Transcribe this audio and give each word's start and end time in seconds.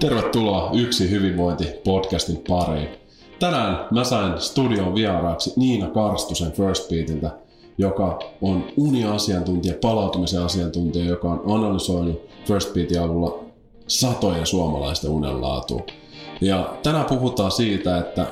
Tervetuloa 0.00 0.70
Yksi 0.72 1.10
hyvinvointi 1.10 1.64
podcastin 1.84 2.42
pariin. 2.48 2.88
Tänään 3.38 3.86
mä 3.90 4.04
sain 4.04 4.40
studion 4.40 4.94
vieraaksi 4.94 5.52
Niina 5.56 5.86
Karstusen 5.86 6.52
First 6.52 6.88
Beatiltä, 6.88 7.30
joka 7.78 8.18
on 8.42 8.64
uniasiantuntija, 8.76 9.74
palautumisen 9.80 10.42
asiantuntija, 10.42 11.04
joka 11.04 11.28
on 11.28 11.42
analysoinut 11.46 12.22
First 12.44 12.74
Beatin 12.74 13.00
avulla 13.00 13.44
satojen 13.86 14.46
suomalaisten 14.46 15.10
unenlaatua. 15.10 15.82
Ja 16.40 16.76
tänään 16.82 17.06
puhutaan 17.06 17.50
siitä, 17.50 17.98
että 17.98 18.26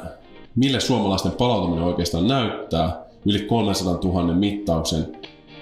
mille 0.54 0.80
suomalaisten 0.80 1.32
palautuminen 1.32 1.84
oikeastaan 1.84 2.28
näyttää 2.28 3.04
yli 3.26 3.38
300 3.40 3.98
000 4.04 4.34
mittauksen 4.34 5.16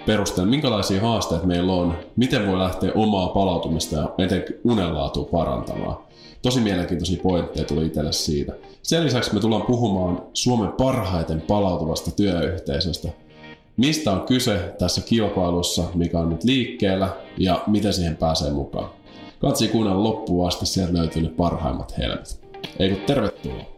perusteella, 0.06 0.50
minkälaisia 0.50 1.00
haasteita 1.00 1.46
meillä 1.46 1.72
on, 1.72 1.96
miten 2.16 2.46
voi 2.46 2.58
lähteä 2.58 2.92
omaa 2.94 3.28
palautumista 3.28 3.96
ja 3.96 4.10
etenkin 4.18 4.60
unenlaatua 4.64 5.24
parantamaan. 5.24 5.96
Tosi 6.42 6.60
mielenkiintoisia 6.60 7.22
pointteja 7.22 7.64
tuli 7.64 7.86
itselle 7.86 8.12
siitä. 8.12 8.52
Sen 8.82 9.04
lisäksi 9.04 9.34
me 9.34 9.40
tullaan 9.40 9.62
puhumaan 9.62 10.22
Suomen 10.32 10.72
parhaiten 10.72 11.40
palautuvasta 11.40 12.10
työyhteisöstä. 12.10 13.08
Mistä 13.76 14.12
on 14.12 14.20
kyse 14.20 14.74
tässä 14.79 15.00
kilpailussa, 15.00 15.82
mikä 15.94 16.18
on 16.18 16.30
nyt 16.30 16.44
liikkeellä 16.44 17.08
ja 17.38 17.62
miten 17.66 17.93
siihen 17.93 18.16
pääsee 18.16 18.50
mukaan. 18.50 18.90
Katsi 19.38 19.68
kuunnella 19.68 20.04
loppuun 20.04 20.48
asti, 20.48 20.66
sieltä 20.66 20.94
löytyy 20.94 21.22
ne 21.22 21.29
parhaimmat 21.29 21.98
helmet. 21.98 22.40
Eikö 22.79 22.96
tervetuloa. 22.96 23.72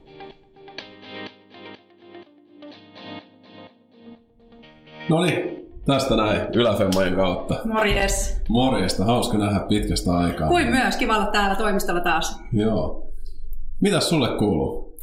No 5.09 5.25
niin, 5.25 5.64
Tästä 5.87 6.17
näin, 6.17 6.41
yläfemmojen 6.55 7.15
kautta. 7.17 7.55
Morjes. 7.65 8.43
Morjesta, 8.49 9.05
hauska 9.05 9.39
nähdä 9.39 9.61
pitkästä 9.61 10.13
aikaa. 10.13 10.49
Kuin 10.49 10.67
myös, 10.71 10.97
kiva 10.97 11.17
olla 11.17 11.27
täällä 11.27 11.55
toimistolla 11.55 12.01
taas. 12.01 12.41
Joo. 12.53 13.13
Mitäs 13.81 14.09
sulle 14.09 14.29
kuuluu? 14.39 14.94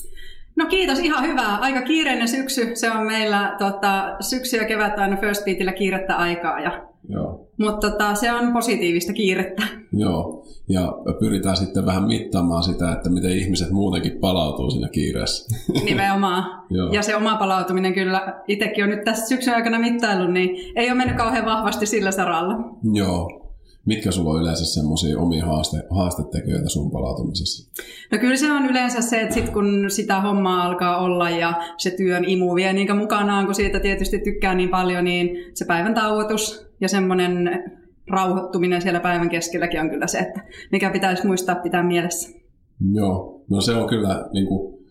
No 0.61 0.67
kiitos, 0.69 0.99
ihan 0.99 1.27
hyvää. 1.27 1.57
Aika 1.57 1.81
kiireinen 1.81 2.27
syksy. 2.27 2.71
Se 2.73 2.91
on 2.91 3.05
meillä 3.05 3.55
tota, 3.59 4.15
syksy 4.19 4.57
ja 4.57 4.65
kevät 4.65 4.99
aina 4.99 5.17
First 5.17 5.45
Beatillä 5.45 5.73
kiirettä 5.73 6.15
aikaa. 6.15 6.59
Ja 6.59 6.91
Joo. 7.09 7.47
Mutta 7.57 7.91
tota, 7.91 8.15
se 8.15 8.31
on 8.31 8.53
positiivista 8.53 9.13
kiirettä. 9.13 9.63
Joo, 9.93 10.45
ja 10.69 10.93
pyritään 11.19 11.57
sitten 11.57 11.85
vähän 11.85 12.03
mittaamaan 12.03 12.63
sitä, 12.63 12.91
että 12.91 13.09
miten 13.09 13.31
ihmiset 13.31 13.69
muutenkin 13.69 14.17
palautuu 14.19 14.71
siinä 14.71 14.89
kiireessä. 14.89 15.55
Nimenomaan. 15.85 16.63
ja 16.91 17.01
se 17.01 17.15
oma 17.15 17.35
palautuminen 17.35 17.93
kyllä, 17.93 18.41
itsekin 18.47 18.83
on 18.83 18.89
nyt 18.89 19.03
tässä 19.03 19.27
syksyn 19.27 19.55
aikana 19.55 19.79
mittaillut, 19.79 20.33
niin 20.33 20.73
ei 20.75 20.89
ole 20.89 20.97
mennyt 20.97 21.17
kauhean 21.17 21.45
vahvasti 21.45 21.85
sillä 21.85 22.11
saralla. 22.11 22.55
Joo, 22.93 23.40
Mitkä 23.85 24.11
sulla 24.11 24.29
on 24.29 24.41
yleensä 24.41 24.65
semmoisia 24.65 25.19
omia 25.19 25.45
haaste, 25.45 25.77
haastetekijöitä 25.89 26.69
sun 26.69 26.91
palautumisessa? 26.91 27.71
No 28.11 28.17
kyllä 28.17 28.37
se 28.37 28.51
on 28.51 28.65
yleensä 28.65 29.01
se, 29.01 29.21
että 29.21 29.33
sit 29.33 29.49
kun 29.49 29.85
sitä 29.87 30.21
hommaa 30.21 30.63
alkaa 30.63 30.97
olla 30.97 31.29
ja 31.29 31.53
se 31.77 31.91
työn 31.91 32.25
imu 32.25 32.55
vie 32.55 32.73
niin 32.73 32.97
mukanaan, 32.97 33.45
kun 33.45 33.55
siitä 33.55 33.79
tietysti 33.79 34.19
tykkää 34.19 34.55
niin 34.55 34.69
paljon, 34.69 35.03
niin 35.03 35.29
se 35.53 35.65
päivän 35.65 35.93
tauotus 35.93 36.65
ja 36.81 36.89
semmoinen 36.89 37.63
rauhoittuminen 38.07 38.81
siellä 38.81 38.99
päivän 38.99 39.29
keskelläkin 39.29 39.81
on 39.81 39.89
kyllä 39.89 40.07
se, 40.07 40.19
että 40.19 40.41
mikä 40.71 40.89
pitäisi 40.89 41.27
muistaa 41.27 41.55
pitää 41.55 41.83
mielessä. 41.83 42.29
Joo, 42.93 43.41
no 43.49 43.61
se 43.61 43.71
on 43.71 43.89
kyllä, 43.89 44.29
niin 44.33 44.47
kuin, 44.47 44.81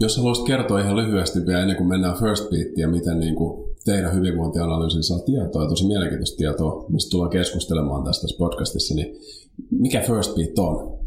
jos 0.00 0.16
haluaisit 0.16 0.46
kertoa 0.46 0.80
ihan 0.80 0.96
lyhyesti 0.96 1.38
vielä 1.46 1.60
ennen 1.60 1.76
kuin 1.76 1.88
mennään 1.88 2.18
First 2.18 2.50
Beatiin, 2.50 2.90
miten 2.90 3.20
niin 3.20 3.34
kuin, 3.34 3.69
teidän 3.84 4.14
hyvinvointianalyysin 4.14 5.02
saa 5.02 5.18
tietoa, 5.18 5.68
tosi 5.68 5.86
mielenkiintoista 5.86 6.36
tietoa, 6.36 6.84
mistä 6.88 7.10
tullaan 7.10 7.30
keskustelemaan 7.30 8.04
tästä 8.04 8.26
podcastissa, 8.38 8.94
niin 8.94 9.16
mikä 9.70 10.00
First 10.00 10.34
Beat 10.34 10.58
on? 10.58 10.98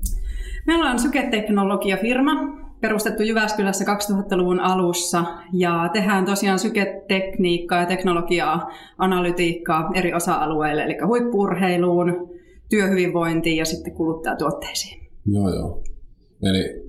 Me 0.67 0.75
ollaan 0.75 0.99
syketeknologiafirma, 0.99 2.33
perustettu 2.81 3.23
Jyväskylässä 3.23 3.85
2000-luvun 3.85 4.59
alussa 4.59 5.25
ja 5.53 5.89
tehdään 5.93 6.25
tosiaan 6.25 6.59
syketekniikkaa 6.59 7.80
ja 7.80 7.86
teknologiaa, 7.86 8.71
analytiikkaa 8.98 9.92
eri 9.95 10.14
osa-alueille, 10.14 10.83
eli 10.83 10.98
huippurheiluun, 11.05 12.30
työhyvinvointiin 12.69 13.58
ja 13.58 13.65
sitten 13.65 13.93
kuluttajatuotteisiin. 13.93 15.09
Joo, 15.25 15.55
joo. 15.55 15.83
Eli 16.43 16.83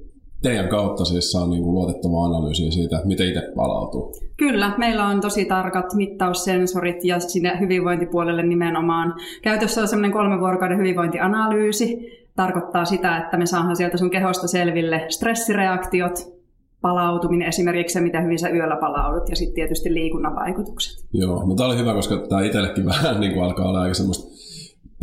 teidän 0.44 0.68
kautta 0.68 1.04
siis 1.04 1.32
saa 1.32 1.46
niin 1.46 1.62
kuin 1.62 1.74
luotettava 1.74 2.24
analyysi 2.24 2.70
siitä, 2.70 2.96
että 2.96 3.08
miten 3.08 3.28
itse 3.28 3.52
palautuu. 3.56 4.12
Kyllä, 4.36 4.74
meillä 4.78 5.06
on 5.06 5.20
tosi 5.20 5.44
tarkat 5.44 5.94
mittaussensorit 5.94 7.04
ja 7.04 7.20
sinne 7.20 7.60
hyvinvointipuolelle 7.60 8.42
nimenomaan. 8.42 9.14
Käytössä 9.42 9.80
on 9.80 9.88
semmoinen 9.88 10.12
kolmen 10.12 10.40
vuorokauden 10.40 10.78
hyvinvointianalyysi, 10.78 11.98
tarkoittaa 12.36 12.84
sitä, 12.84 13.16
että 13.16 13.36
me 13.36 13.46
saadaan 13.46 13.76
sieltä 13.76 13.96
sun 13.96 14.10
kehosta 14.10 14.48
selville 14.48 15.06
stressireaktiot, 15.08 16.34
palautuminen, 16.80 17.48
esimerkiksi 17.48 18.00
mitä 18.00 18.20
hyvin 18.20 18.38
sä 18.38 18.48
yöllä 18.48 18.76
palaudut, 18.76 19.28
ja 19.28 19.36
sitten 19.36 19.54
tietysti 19.54 19.94
liikunnan 19.94 20.34
vaikutukset. 20.34 21.06
Joo, 21.12 21.46
mutta 21.46 21.62
tämä 21.62 21.72
oli 21.72 21.78
hyvä, 21.78 21.94
koska 21.94 22.16
tämä 22.28 22.42
itsellekin 22.42 22.86
vähän 22.94 23.20
niin 23.20 23.32
kuin 23.32 23.44
alkaa 23.44 23.68
olla 23.68 23.80
aika 23.80 23.94
semmoista 23.94 24.33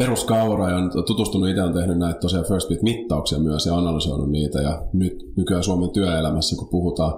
peruskauraa 0.04 0.70
ja 0.70 0.76
on 0.76 0.92
tutustunut 1.08 1.50
itse 1.50 1.64
on 1.64 1.74
tehnyt 1.74 1.98
näitä 1.98 2.20
tosiaan 2.20 2.46
First 2.46 2.70
Beat-mittauksia 2.70 3.40
myös 3.40 3.66
ja 3.66 3.76
analysoinut 3.76 4.30
niitä 4.30 4.62
ja 4.62 4.82
nyt 4.94 5.34
nykyään 5.38 5.64
Suomen 5.64 5.90
työelämässä, 5.90 6.56
kun 6.56 6.68
puhutaan 6.72 7.14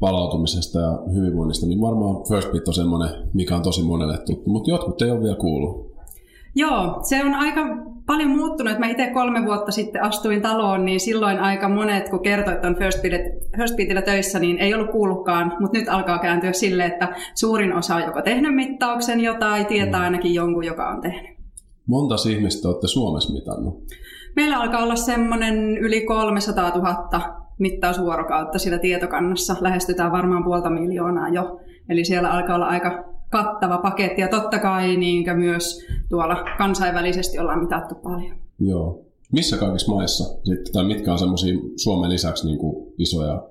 palautumisesta 0.00 0.80
ja 0.80 0.98
hyvinvoinnista, 1.14 1.66
niin 1.66 1.80
varmaan 1.80 2.16
First 2.28 2.52
Beat 2.52 2.68
on 2.68 2.74
semmoinen, 2.74 3.10
mikä 3.34 3.56
on 3.56 3.62
tosi 3.62 3.82
monelle 3.82 4.18
tuttu, 4.18 4.50
mutta 4.50 4.70
jotkut 4.70 5.02
ei 5.02 5.10
ole 5.10 5.22
vielä 5.22 5.36
kuullut. 5.36 5.94
Joo, 6.56 6.98
se 7.02 7.24
on 7.24 7.34
aika 7.34 7.60
paljon 8.06 8.30
muuttunut. 8.30 8.70
Että 8.70 8.86
mä 8.86 8.90
itse 8.90 9.10
kolme 9.10 9.46
vuotta 9.46 9.72
sitten 9.72 10.02
astuin 10.02 10.42
taloon, 10.42 10.84
niin 10.84 11.00
silloin 11.00 11.38
aika 11.38 11.68
monet, 11.68 12.08
kun 12.08 12.22
kertoivat, 12.22 12.54
että 12.54 12.68
on 12.68 12.76
First, 12.76 12.98
First 13.56 13.76
Beatillä 13.76 14.02
töissä, 14.02 14.38
niin 14.38 14.58
ei 14.58 14.74
ollut 14.74 14.90
kuullutkaan. 14.90 15.52
Mutta 15.60 15.78
nyt 15.78 15.88
alkaa 15.88 16.18
kääntyä 16.18 16.52
sille, 16.52 16.84
että 16.84 17.16
suurin 17.34 17.72
osa 17.72 17.94
on 17.94 18.02
joko 18.02 18.22
tehnyt 18.22 18.54
mittauksen 18.54 19.20
jotain, 19.20 19.66
tietää 19.66 20.00
mm. 20.00 20.04
ainakin 20.04 20.34
jonkun, 20.34 20.64
joka 20.64 20.88
on 20.88 21.00
tehnyt. 21.00 21.33
Monta 21.86 22.14
ihmistä 22.30 22.68
olette 22.68 22.88
Suomessa 22.88 23.32
mitannut? 23.32 23.84
Meillä 24.36 24.60
alkaa 24.60 24.82
olla 24.82 24.96
semmoinen 24.96 25.78
yli 25.78 26.00
300 26.00 26.70
000 26.70 27.44
mittausvuorokautta 27.58 28.58
sillä 28.58 28.78
tietokannassa. 28.78 29.56
Lähestytään 29.60 30.12
varmaan 30.12 30.44
puolta 30.44 30.70
miljoonaa 30.70 31.28
jo. 31.28 31.60
Eli 31.88 32.04
siellä 32.04 32.30
alkaa 32.30 32.56
olla 32.56 32.66
aika 32.66 33.04
kattava 33.30 33.78
paketti 33.78 34.20
ja 34.20 34.28
totta 34.28 34.58
kai 34.58 34.96
niin 34.96 35.38
myös 35.38 35.86
tuolla 36.08 36.44
kansainvälisesti 36.58 37.38
ollaan 37.38 37.60
mitattu 37.60 37.94
paljon. 37.94 38.36
Joo. 38.60 39.04
Missä 39.32 39.56
kaikissa 39.56 39.92
maissa 39.92 40.24
sitten, 40.44 40.72
tai 40.72 40.84
mitkä 40.84 41.12
on 41.12 41.18
semmoisia 41.18 41.54
Suomen 41.76 42.10
lisäksi 42.10 42.46
niin 42.46 42.58
kuin 42.58 42.92
isoja 42.98 43.48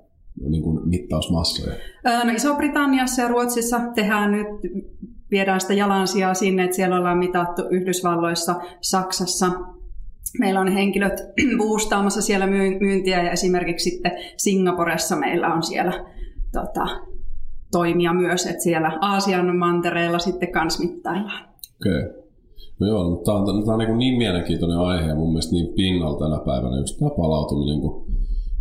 niin 0.50 0.64
kuin 0.64 0.90
mittausmassoja? 0.90 1.76
No 2.24 2.32
Iso-Britanniassa 2.36 3.22
ja 3.22 3.28
Ruotsissa 3.28 3.80
tehdään 3.96 4.32
nyt, 4.32 4.48
viedään 5.34 5.62
sitä 5.62 5.74
jalansijaa 5.74 6.34
sinne, 6.34 6.64
että 6.64 6.76
siellä 6.76 6.98
ollaan 6.98 7.18
mitattu 7.18 7.62
Yhdysvalloissa, 7.72 8.56
Saksassa, 8.82 9.52
Meillä 10.40 10.60
on 10.60 10.68
henkilöt 10.68 11.14
boostaamassa 11.58 12.22
siellä 12.22 12.48
myyntiä 12.80 13.24
ja 13.24 13.32
esimerkiksi 13.32 13.90
sitten 13.90 14.12
Singaporessa 14.38 15.16
meillä 15.16 15.54
on 15.54 15.64
siellä 15.64 16.06
tota, 16.52 16.86
toimia 17.72 18.14
myös, 18.14 18.46
että 18.46 18.64
siellä 18.64 18.98
Aasian 19.02 19.58
mantereella 19.58 20.20
sitten 20.20 20.52
kans 20.52 20.80
mittaillaan. 20.80 21.44
Okei. 21.82 22.00
Okay. 22.00 22.24
No 22.80 22.88
joo, 22.88 23.10
mutta 23.10 23.32
tämä 23.32 23.38
on, 23.38 23.64
tämä 23.64 23.74
on 23.74 23.80
niin, 23.80 23.98
niin 23.98 24.18
mielenkiintoinen 24.18 24.78
aihe 24.78 25.08
ja 25.08 25.16
mun 25.16 25.30
mielestä 25.30 25.52
niin 25.52 25.74
pinnalla 25.74 26.20
tänä 26.20 26.46
päivänä 26.46 26.80
just 26.80 27.00
tämä 27.00 27.12
palautuminen, 27.18 27.82
kun 27.82 28.06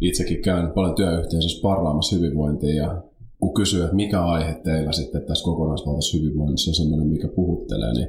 itsekin 0.00 0.42
käyn 0.42 0.70
paljon 0.70 0.94
työyhteisössä 0.94 1.62
parraamassa 1.62 2.16
hyvinvointia 2.16 2.74
ja 2.74 3.02
kun 3.42 3.54
kysyy, 3.54 3.82
että 3.82 3.96
mikä 3.96 4.24
aihe 4.24 4.54
teillä 4.54 4.92
sitten 4.92 5.22
tässä 5.22 5.44
kokonaisvaltaisessa 5.44 6.18
hyvinvoinnissa 6.18 6.70
on 6.70 6.74
sellainen, 6.74 7.08
mikä 7.08 7.28
puhuttelee, 7.28 7.92
niin 7.92 8.08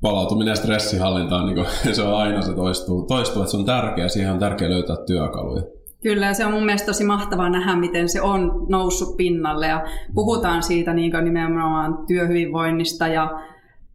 palautuminen 0.00 0.52
ja 0.52 0.56
stressihallinta 0.56 1.36
on, 1.36 1.46
niin 1.46 1.54
kuin, 1.54 1.94
se 1.96 2.02
on 2.02 2.14
aina 2.14 2.42
se 2.42 2.52
toistuu, 2.52 3.02
toistuu, 3.02 3.42
että 3.42 3.50
se 3.50 3.56
on 3.56 3.64
tärkeää, 3.64 4.08
siihen 4.08 4.32
on 4.32 4.38
tärkeää 4.38 4.70
löytää 4.70 4.96
työkaluja. 5.06 5.62
Kyllä, 6.02 6.26
ja 6.26 6.34
se 6.34 6.46
on 6.46 6.52
mun 6.52 6.64
mielestä 6.64 6.86
tosi 6.86 7.04
mahtavaa 7.04 7.50
nähdä, 7.50 7.76
miten 7.76 8.08
se 8.08 8.22
on 8.22 8.66
noussut 8.68 9.16
pinnalle 9.16 9.66
ja 9.66 9.86
puhutaan 10.14 10.62
siitä 10.62 10.92
niin 10.92 11.12
nimenomaan 11.24 11.98
työhyvinvoinnista 12.06 13.08
ja 13.08 13.40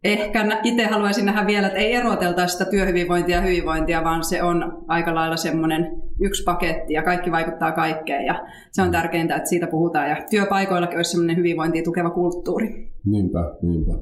ehkä 0.04 0.60
itse 0.62 0.86
haluaisin 0.86 1.26
nähdä 1.26 1.46
vielä, 1.46 1.66
että 1.66 1.78
ei 1.78 1.94
eroteltaisi 1.94 2.52
sitä 2.52 2.70
työhyvinvointia 2.70 3.36
ja 3.36 3.42
hyvinvointia, 3.42 4.04
vaan 4.04 4.24
se 4.24 4.42
on 4.42 4.84
aika 4.88 5.14
lailla 5.14 5.36
semmoinen 5.36 6.02
yksi 6.20 6.42
paketti 6.42 6.94
ja 6.94 7.02
kaikki 7.02 7.32
vaikuttaa 7.32 7.72
kaikkeen 7.72 8.26
ja 8.26 8.46
se 8.72 8.82
on 8.82 8.90
tärkeintä, 8.90 9.36
että 9.36 9.48
siitä 9.48 9.66
puhutaan 9.66 10.10
ja 10.10 10.16
työpaikoillakin 10.30 10.96
olisi 10.96 11.10
semmoinen 11.10 11.36
hyvinvointia 11.36 11.82
tukeva 11.82 12.10
kulttuuri. 12.10 12.92
Niinpä, 13.04 13.54
niinpä. 13.62 13.92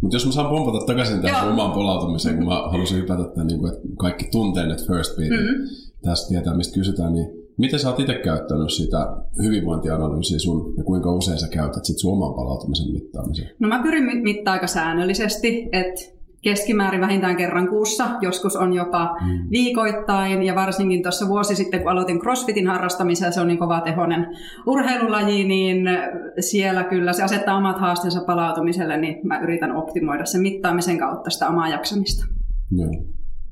Mutta 0.00 0.16
jos 0.16 0.26
mä 0.26 0.32
saan 0.32 0.50
pompata 0.50 0.86
takaisin 0.86 1.22
tähän 1.22 1.48
omaan 1.48 1.72
palautumiseen, 1.72 2.36
kun 2.36 2.46
mä 2.46 2.54
halusin 2.54 2.98
hypätä 2.98 3.24
tämän, 3.24 3.46
niin 3.46 3.60
kuin, 3.60 3.74
että 3.74 3.88
kaikki 3.98 4.28
tuntee 4.32 4.64
että 4.64 4.92
first 4.92 5.16
beat, 5.16 5.30
mm-hmm. 5.30 5.68
tästä 6.02 6.28
tietää, 6.28 6.56
mistä 6.56 6.74
kysytään, 6.74 7.12
niin 7.12 7.45
Miten 7.58 7.80
sä 7.80 7.88
oot 7.88 8.00
itse 8.00 8.14
käyttänyt 8.14 8.70
sitä 8.70 9.16
hyvinvointianalyysiä 9.42 10.38
sun 10.38 10.74
ja 10.76 10.84
kuinka 10.84 11.12
usein 11.12 11.38
sä 11.38 11.48
käytät 11.48 11.84
sit 11.84 11.98
sun 11.98 12.12
oman 12.12 12.34
palautumisen 12.34 12.92
mittaamiseen? 12.92 13.50
No 13.58 13.68
mä 13.68 13.82
pyrin 13.82 14.22
mittaa 14.22 14.52
aika 14.52 14.66
säännöllisesti, 14.66 15.68
että 15.72 16.16
keskimäärin 16.42 17.00
vähintään 17.00 17.36
kerran 17.36 17.68
kuussa, 17.68 18.08
joskus 18.20 18.56
on 18.56 18.72
jopa 18.72 19.16
mm. 19.20 19.50
viikoittain 19.50 20.42
ja 20.42 20.54
varsinkin 20.54 21.02
tuossa 21.02 21.28
vuosi 21.28 21.54
sitten, 21.54 21.80
kun 21.80 21.90
aloitin 21.90 22.20
CrossFitin 22.20 22.66
harrastamisen, 22.66 23.32
se 23.32 23.40
on 23.40 23.48
niin 23.48 23.58
kova 23.58 23.80
tehonen 23.80 24.26
urheilulaji, 24.66 25.44
niin 25.44 25.88
siellä 26.40 26.84
kyllä 26.84 27.12
se 27.12 27.22
asettaa 27.22 27.56
omat 27.56 27.78
haasteensa 27.78 28.24
palautumiselle, 28.26 28.96
niin 28.96 29.26
mä 29.26 29.40
yritän 29.40 29.76
optimoida 29.76 30.24
sen 30.24 30.40
mittaamisen 30.40 30.98
kautta 30.98 31.30
sitä 31.30 31.48
omaa 31.48 31.68
jaksamista. 31.68 32.24
Joo. 32.70 32.90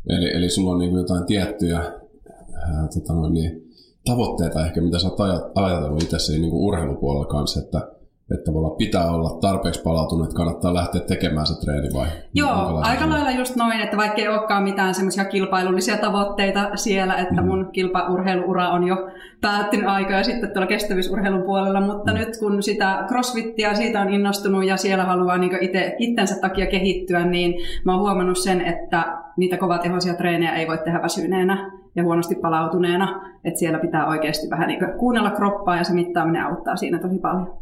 Eli, 0.08 0.36
eli 0.36 0.50
sulla 0.50 0.72
on 0.72 0.78
niin 0.78 0.94
jotain 0.94 1.26
tiettyjä 1.26 1.78
ää, 1.78 2.88
tota 2.94 3.12
noin, 3.14 3.32
niin, 3.32 3.63
tavoitteita 4.04 4.66
ehkä, 4.66 4.80
mitä 4.80 4.98
sä 4.98 5.08
oot 5.08 5.20
ajatellut 5.54 6.02
itse 6.02 6.32
niin 6.32 6.52
urheilupuolella 6.52 7.26
kanssa, 7.26 7.60
että 7.60 7.94
että 8.30 8.44
tavallaan 8.44 8.76
pitää 8.76 9.10
olla 9.10 9.38
tarpeeksi 9.40 9.82
palautunut, 9.82 10.24
että 10.24 10.36
kannattaa 10.36 10.74
lähteä 10.74 11.00
tekemään 11.00 11.46
se 11.46 11.60
treeni 11.60 11.88
vai? 11.94 12.06
Joo, 12.34 12.80
aika 12.82 13.08
lailla 13.08 13.30
just 13.30 13.56
noin, 13.56 13.80
että 13.80 13.96
vaikka 13.96 14.20
ei 14.20 14.28
olekaan 14.28 14.62
mitään 14.62 14.94
semmoisia 14.94 15.24
kilpailullisia 15.24 15.96
tavoitteita 15.96 16.70
siellä, 16.74 17.14
että 17.14 17.40
mm. 17.40 17.46
mun 17.46 17.68
kilpaurheiluura 17.72 18.68
on 18.68 18.86
jo 18.86 18.96
päättynyt 19.40 19.86
aikaa 19.86 20.22
sitten 20.22 20.50
tuolla 20.50 20.66
kestävyysurheilun 20.66 21.42
puolella, 21.42 21.80
mutta 21.80 22.12
mm. 22.12 22.18
nyt 22.18 22.36
kun 22.38 22.62
sitä 22.62 23.04
crossfittiä 23.08 23.74
siitä 23.74 24.00
on 24.00 24.14
innostunut 24.14 24.64
ja 24.64 24.76
siellä 24.76 25.04
haluaa 25.04 25.38
niin 25.38 25.58
itse, 25.60 25.96
itsensä 25.98 26.40
takia 26.40 26.66
kehittyä, 26.66 27.26
niin 27.26 27.54
mä 27.84 27.92
oon 27.92 28.00
huomannut 28.00 28.38
sen, 28.38 28.60
että 28.60 29.18
niitä 29.36 29.56
kovatehoisia 29.56 30.14
treenejä 30.14 30.52
ei 30.52 30.68
voi 30.68 30.78
tehdä 30.78 31.02
väsyneenä 31.02 31.83
ja 31.96 32.04
huonosti 32.04 32.34
palautuneena, 32.34 33.36
että 33.44 33.58
siellä 33.58 33.78
pitää 33.78 34.08
oikeasti 34.08 34.50
vähän 34.50 34.68
niin 34.68 34.80
kuunnella 34.98 35.30
kroppaa 35.30 35.76
ja 35.76 35.84
se 35.84 35.94
mittaaminen 35.94 36.42
auttaa 36.42 36.76
siinä 36.76 36.98
tosi 36.98 37.18
paljon. 37.18 37.56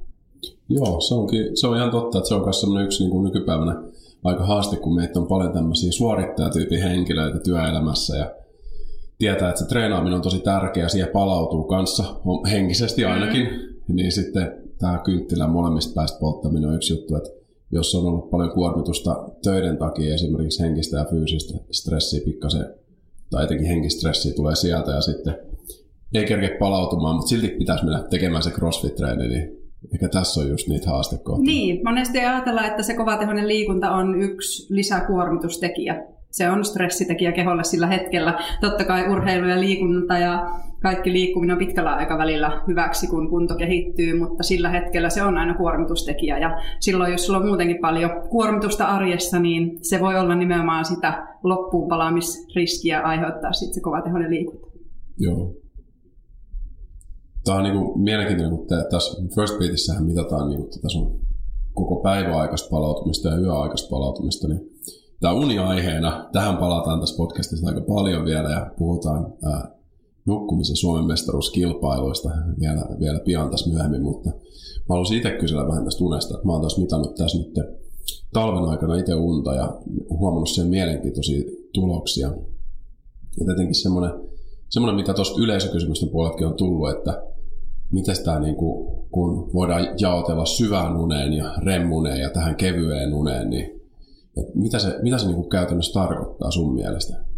Joo, 0.69 1.01
se, 1.01 1.15
onkin, 1.15 1.57
se 1.57 1.67
on 1.67 1.77
ihan 1.77 1.91
totta, 1.91 2.19
että 2.19 2.29
se 2.29 2.35
on 2.35 2.43
myös 2.43 2.85
yksi 2.85 3.03
niin 3.03 3.11
kuin 3.11 3.25
nykypäivänä 3.25 3.83
aika 4.25 4.47
haaste, 4.47 4.77
kun 4.77 4.95
meitä 4.95 5.21
on 5.21 5.27
paljon 5.27 5.53
tämmöisiä 5.53 5.93
suorittajatyypin 5.93 6.83
henkilöitä 6.83 7.39
työelämässä 7.39 8.17
ja 8.17 8.31
tietää, 9.19 9.49
että 9.49 9.61
se 9.61 9.69
treenaaminen 9.69 10.15
on 10.17 10.23
tosi 10.23 10.41
tärkeä, 10.41 10.89
siihen 10.89 11.13
palautuu 11.13 11.65
kanssa, 11.65 12.05
henkisesti 12.51 13.05
ainakin, 13.05 13.47
mm. 13.47 13.97
niin 13.97 14.13
sitten 14.13 14.63
tämä 14.79 14.99
kynttilän 15.05 15.51
molemmista 15.51 15.95
päästä 15.95 16.21
polttaminen 16.21 16.69
on 16.69 16.77
yksi 16.77 16.93
juttu, 16.93 17.17
että 17.17 17.31
jos 17.73 17.95
on 17.95 18.07
ollut 18.07 18.31
paljon 18.31 18.51
kuormitusta 18.51 19.29
töiden 19.43 19.77
takia, 19.77 20.15
esimerkiksi 20.15 20.63
henkistä 20.63 20.97
ja 20.97 21.05
fyysistä 21.05 21.59
stressiä 21.71 22.21
pikkasen, 22.25 22.67
tai 23.33 23.45
etenkin 23.45 23.67
henkistressiä 23.67 24.33
tulee 24.35 24.57
sieltä 24.57 24.91
ja 24.91 25.01
sitten 25.01 25.35
ei 26.15 26.27
kerke 26.27 26.57
palautumaan, 26.61 27.17
mutta 27.17 27.29
silti 27.29 27.49
pitäisi 27.49 27.85
mennä 27.85 28.03
tekemään 28.11 28.43
se 28.43 28.51
crossfit-treeni, 28.51 29.29
niin 29.29 29.63
Eikä 29.93 30.09
tässä 30.09 30.41
on 30.41 30.49
just 30.49 30.69
niitä 30.69 30.91
haastekohtia. 30.91 31.47
Niin, 31.47 31.81
monesti 31.85 32.19
ajatellaan, 32.19 32.67
että 32.67 32.83
se 32.83 32.95
kovatehoinen 32.95 33.49
liikunta 33.49 33.91
on 33.91 34.23
yksi 34.23 34.75
lisäkuormitustekijä. 34.75 36.05
Se 36.31 36.51
on 36.51 36.65
stressitekijä 36.65 37.33
keholle 37.33 37.65
sillä 37.65 37.87
hetkellä. 37.87 38.39
Totta 38.61 38.85
kai 38.85 39.09
urheilu 39.09 39.49
ja 39.49 39.61
liikunta 39.61 40.19
ja 40.19 40.51
kaikki 40.83 41.13
liikkuminen 41.13 41.55
on 41.55 41.59
pitkällä 41.59 41.95
aikavälillä 41.95 42.63
hyväksi, 42.69 43.07
kun 43.07 43.31
kunto 43.31 43.55
kehittyy, 43.55 44.19
mutta 44.19 44.43
sillä 44.43 44.69
hetkellä 44.69 45.11
se 45.11 45.23
on 45.23 45.39
aina 45.39 45.55
kuormitustekijä. 45.55 46.39
Ja 46.39 46.59
silloin, 46.81 47.13
jos 47.13 47.27
sulla 47.27 47.39
on 47.39 47.47
muutenkin 47.47 47.79
paljon 47.81 48.11
kuormitusta 48.31 48.85
arjessa, 48.85 49.39
niin 49.39 49.79
se 49.85 50.01
voi 50.01 50.19
olla 50.19 50.35
nimenomaan 50.35 50.85
sitä 50.85 51.27
loppuun 51.43 51.89
palaamisriskiä 51.89 53.01
aiheuttaa 53.01 53.53
sitten 53.53 53.75
se 53.75 53.81
kovatehoinen 53.81 54.31
liikunta. 54.31 54.67
Joo, 55.19 55.55
Tämä 57.45 57.59
on 57.59 57.65
niin 57.65 57.79
kuin 57.79 58.01
mielenkiintoinen, 58.01 58.59
kun 58.59 58.67
tässä 58.91 59.23
First 59.35 59.59
Beatissähän 59.59 60.05
mitataan 60.05 60.49
niin 60.49 60.71
tätä 60.71 60.89
sun 60.89 61.21
koko 61.75 61.97
päiväaikaista 62.03 62.71
palautumista 62.71 63.29
ja 63.29 63.37
yöaikaista 63.37 63.91
palautumista, 63.91 64.49
niin 64.49 64.61
tämä 65.21 65.35
uni-aiheena, 65.35 66.29
tähän 66.33 66.57
palataan 66.57 67.01
tässä 67.01 67.17
podcastissa 67.17 67.69
aika 67.69 67.81
paljon 67.81 68.25
vielä 68.25 68.51
ja 68.51 68.67
puhutaan 68.79 69.33
ää, 69.45 69.69
nukkumisen 70.27 70.77
Suomen 70.77 71.05
mestaruuskilpailuista 71.05 72.31
vielä, 72.61 72.87
vielä 73.01 73.21
pian 73.21 73.51
tässä 73.51 73.71
myöhemmin, 73.71 74.03
mutta 74.03 74.31
mä 74.31 74.89
haluaisin 74.89 75.17
itse 75.17 75.31
kysellä 75.31 75.69
vähän 75.69 75.85
tästä 75.85 76.05
unesta, 76.05 76.39
mä 76.45 76.53
oon 76.53 76.61
taas 76.61 76.79
mitannut 76.79 77.15
tässä 77.15 77.39
nyt 77.39 77.55
talven 78.33 78.65
aikana 78.65 78.97
itse 78.97 79.15
unta 79.15 79.55
ja 79.55 79.81
huomannut 80.11 80.49
sen 80.49 80.67
mielenkiintoisia 80.67 81.43
tuloksia. 81.75 82.29
Ja 83.41 83.47
tietenkin 83.47 83.75
semmoinen, 83.75 84.11
semmoinen 84.69 84.97
mitä 84.97 85.15
tuosta 85.15 85.41
yleisökysymysten 85.43 86.09
puoleltakin 86.09 86.47
on 86.47 86.57
tullut, 86.57 86.91
että 86.91 87.23
miten 87.93 88.17
tämä, 88.25 88.41
niin 88.41 88.57
kuin, 88.57 89.07
kun 89.11 89.53
voidaan 89.55 89.89
jaotella 90.01 90.47
syvään 90.47 90.97
uneen 90.97 91.33
ja 91.33 91.55
remmuneen 91.65 92.21
ja 92.21 92.31
tähän 92.31 92.57
kevyeen 92.57 93.15
uneen, 93.15 93.51
niin 93.51 93.81
mitä 94.55 94.79
se, 94.79 94.99
mitä 95.03 95.19
se 95.19 95.27
niin 95.27 95.37
kuin 95.37 95.49
käytännössä 95.49 96.01
tarkoittaa 96.01 96.51
sun 96.51 96.75
mielestä? 96.75 97.32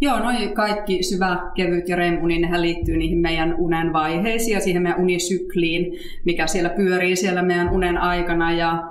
Joo, 0.00 0.18
noin 0.18 0.54
kaikki 0.54 1.02
syvä, 1.02 1.50
kevyt 1.54 1.88
ja 1.88 1.96
REM-uni, 1.96 2.38
nehän 2.38 2.62
liittyy 2.62 2.96
niihin 2.96 3.18
meidän 3.18 3.54
unen 3.58 3.92
vaiheisiin 3.92 4.54
ja 4.54 4.60
siihen 4.60 4.82
meidän 4.82 5.00
unisykliin, 5.00 5.92
mikä 6.24 6.46
siellä 6.46 6.70
pyörii 6.70 7.16
siellä 7.16 7.42
meidän 7.42 7.70
unen 7.70 7.98
aikana. 7.98 8.52
Ja 8.52 8.82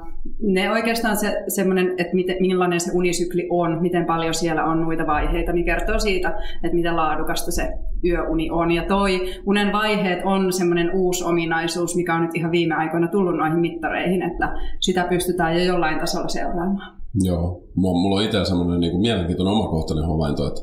ne 0.41 0.71
oikeastaan 0.71 1.17
se, 1.17 1.43
semmoinen, 1.47 1.87
että 1.97 2.15
miten, 2.15 2.35
millainen 2.39 2.79
se 2.79 2.91
unisykli 2.93 3.47
on, 3.49 3.81
miten 3.81 4.05
paljon 4.05 4.33
siellä 4.33 4.65
on 4.65 4.81
noita 4.81 5.07
vaiheita, 5.07 5.53
niin 5.53 5.65
kertoo 5.65 5.99
siitä, 5.99 6.29
että 6.63 6.75
miten 6.75 6.95
laadukasta 6.95 7.51
se 7.51 7.69
yöuni 8.03 8.51
on. 8.51 8.71
Ja 8.71 8.83
toi 8.83 9.21
unen 9.45 9.71
vaiheet 9.71 10.19
on 10.25 10.53
semmoinen 10.53 10.91
uusi 10.93 11.23
ominaisuus, 11.23 11.95
mikä 11.95 12.15
on 12.15 12.21
nyt 12.21 12.35
ihan 12.35 12.51
viime 12.51 12.75
aikoina 12.75 13.07
tullut 13.07 13.37
noihin 13.37 13.59
mittareihin, 13.59 14.21
että 14.21 14.53
sitä 14.79 15.05
pystytään 15.09 15.53
jo 15.57 15.63
jollain 15.63 15.99
tasolla 15.99 16.27
seuraamaan. 16.27 16.97
Joo, 17.23 17.61
mulla 17.75 18.15
on 18.15 18.23
itse 18.23 18.45
semmoinen 18.45 18.79
niin 18.79 18.91
kuin 18.91 19.01
mielenkiintoinen 19.01 19.53
omakohtainen 19.53 20.05
havainto, 20.05 20.47
että, 20.47 20.61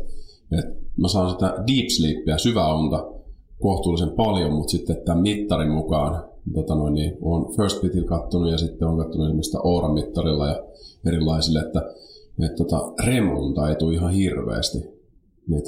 että 0.58 0.80
mä 0.96 1.08
saan 1.08 1.30
sitä 1.30 1.46
deep 1.46 1.88
sleepia, 1.88 2.38
syvää 2.38 2.74
unta 2.74 3.06
kohtuullisen 3.60 4.10
paljon, 4.10 4.52
mutta 4.52 4.70
sitten 4.70 4.96
tämän 5.04 5.22
mittarin 5.22 5.70
mukaan 5.70 6.24
tota 6.54 6.74
noin, 6.74 6.94
niin 6.94 7.18
olen 7.20 7.56
First 7.56 7.82
Bitillä 7.82 8.08
kattonut 8.08 8.50
ja 8.50 8.58
sitten 8.58 8.88
on 8.88 8.98
kattonut 8.98 9.26
esimerkiksi 9.26 9.58
Oura-mittarilla 9.62 10.48
ja 10.48 10.62
erilaisille, 11.06 11.60
että, 11.60 11.82
että 12.44 12.56
tota, 12.56 13.04
remunta 13.06 13.68
ei 13.68 13.74
tule 13.74 13.94
ihan 13.94 14.10
hirveästi. 14.12 14.78
Niin, 15.48 15.62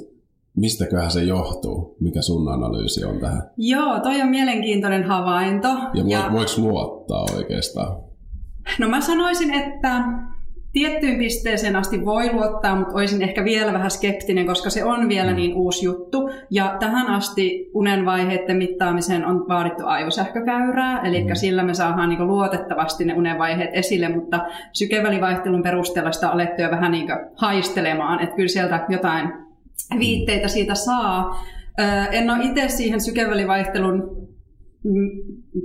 mistäköhän 0.56 1.10
se 1.10 1.24
johtuu? 1.24 1.96
Mikä 2.00 2.22
sun 2.22 2.48
analyysi 2.48 3.04
on 3.04 3.20
tähän? 3.20 3.50
Joo, 3.56 4.00
toi 4.00 4.20
on 4.20 4.28
mielenkiintoinen 4.28 5.04
havainto. 5.04 5.68
Ja, 5.68 6.04
ja... 6.06 6.30
voiko 6.32 6.52
luottaa 6.56 7.26
oikeastaan? 7.36 7.96
No 8.78 8.88
mä 8.88 9.00
sanoisin, 9.00 9.54
että 9.54 10.04
tiettyyn 10.72 11.18
pisteeseen 11.18 11.76
asti 11.76 12.04
voi 12.04 12.32
luottaa, 12.32 12.76
mutta 12.76 12.94
olisin 12.94 13.22
ehkä 13.22 13.44
vielä 13.44 13.72
vähän 13.72 13.90
skeptinen, 13.90 14.46
koska 14.46 14.70
se 14.70 14.84
on 14.84 15.08
vielä 15.08 15.30
mm. 15.30 15.36
niin 15.36 15.54
uusi 15.54 15.84
juttu. 15.84 16.30
Ja 16.50 16.76
tähän 16.80 17.06
asti 17.06 17.70
unenvaiheiden 17.74 18.56
mittaamiseen 18.56 19.26
on 19.26 19.48
vaadittu 19.48 19.86
aivosähkökäyrää, 19.86 21.00
eli 21.02 21.24
mm. 21.24 21.34
sillä 21.34 21.62
me 21.62 21.74
saadaan 21.74 22.08
niin 22.08 22.26
luotettavasti 22.26 23.04
ne 23.04 23.14
unenvaiheet 23.14 23.70
esille, 23.72 24.08
mutta 24.08 24.46
sykevälivaihtelun 24.72 25.62
perusteella 25.62 26.12
sitä 26.12 26.26
on 26.26 26.34
alettu 26.34 26.62
jo 26.62 26.70
vähän 26.70 26.92
niin 26.92 27.08
haistelemaan, 27.36 28.22
että 28.22 28.36
kyllä 28.36 28.48
sieltä 28.48 28.86
jotain 28.88 29.32
viitteitä 29.98 30.48
siitä 30.48 30.74
saa. 30.74 31.44
En 32.12 32.30
ole 32.30 32.44
itse 32.44 32.68
siihen 32.68 33.00
sykevälivaihtelun 33.00 34.28
mm, 34.84 35.10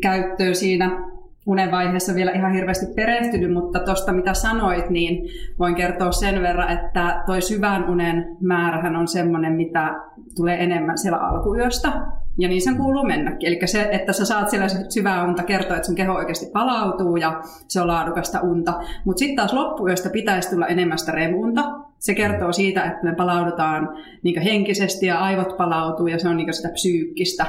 käyttöön 0.02 0.56
siinä 0.56 1.17
unen 1.48 1.72
vaiheessa 1.72 2.16
vielä 2.16 2.32
ihan 2.32 2.54
hirveästi 2.54 2.86
perehtynyt, 2.96 3.54
mutta 3.54 3.80
tuosta 3.80 4.14
mitä 4.14 4.34
sanoit, 4.34 4.90
niin 4.90 5.30
voin 5.60 5.76
kertoa 5.76 6.12
sen 6.12 6.42
verran, 6.42 6.70
että 6.70 7.24
toi 7.26 7.42
syvän 7.42 7.90
unen 7.90 8.38
määrähän 8.40 8.96
on 8.96 9.08
semmoinen, 9.08 9.54
mitä 9.54 9.96
tulee 10.36 10.64
enemmän 10.64 10.98
siellä 10.98 11.18
alkuyöstä, 11.18 11.92
ja 12.38 12.48
niin 12.48 12.62
sen 12.62 12.78
kuuluu 12.78 13.04
mennäkin. 13.04 13.48
Eli 13.48 13.60
se, 13.66 13.90
että 13.92 14.14
sä 14.14 14.26
saat 14.26 14.50
siellä 14.50 14.68
syvää 14.90 15.24
unta 15.24 15.44
kertoa, 15.44 15.76
että 15.76 15.86
sun 15.86 15.96
keho 15.96 16.14
oikeasti 16.14 16.46
palautuu 16.54 17.18
ja 17.18 17.42
se 17.68 17.82
on 17.82 17.88
laadukasta 17.88 18.42
unta. 18.42 18.74
Mutta 19.06 19.20
sitten 19.20 19.36
taas 19.36 19.54
loppuyöstä 19.54 20.10
pitäisi 20.10 20.50
tulla 20.50 20.68
enemmän 20.68 20.98
sitä 20.98 21.12
remunta. 21.12 21.64
Se 22.00 22.16
kertoo 22.16 22.52
siitä, 22.52 22.84
että 22.84 23.04
me 23.04 23.16
palaudutaan 23.16 23.90
niin 24.24 24.42
henkisesti 24.42 25.06
ja 25.06 25.20
aivot 25.20 25.58
palautuu 25.58 26.08
ja 26.08 26.20
se 26.20 26.30
on 26.30 26.38
niin 26.38 26.54
sitä 26.54 26.70
psyykkistä 26.70 27.46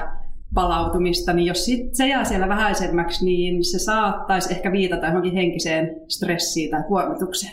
palautumista, 0.54 1.32
niin 1.32 1.46
jos 1.46 1.64
sit 1.64 1.94
se 1.94 2.08
jää 2.08 2.24
siellä 2.24 2.48
vähäisemmäksi, 2.48 3.24
niin 3.24 3.64
se 3.64 3.78
saattaisi 3.78 4.52
ehkä 4.52 4.72
viitata 4.72 5.06
johonkin 5.06 5.34
henkiseen 5.34 6.00
stressiin 6.08 6.70
tai 6.70 6.82
kuormitukseen. 6.88 7.52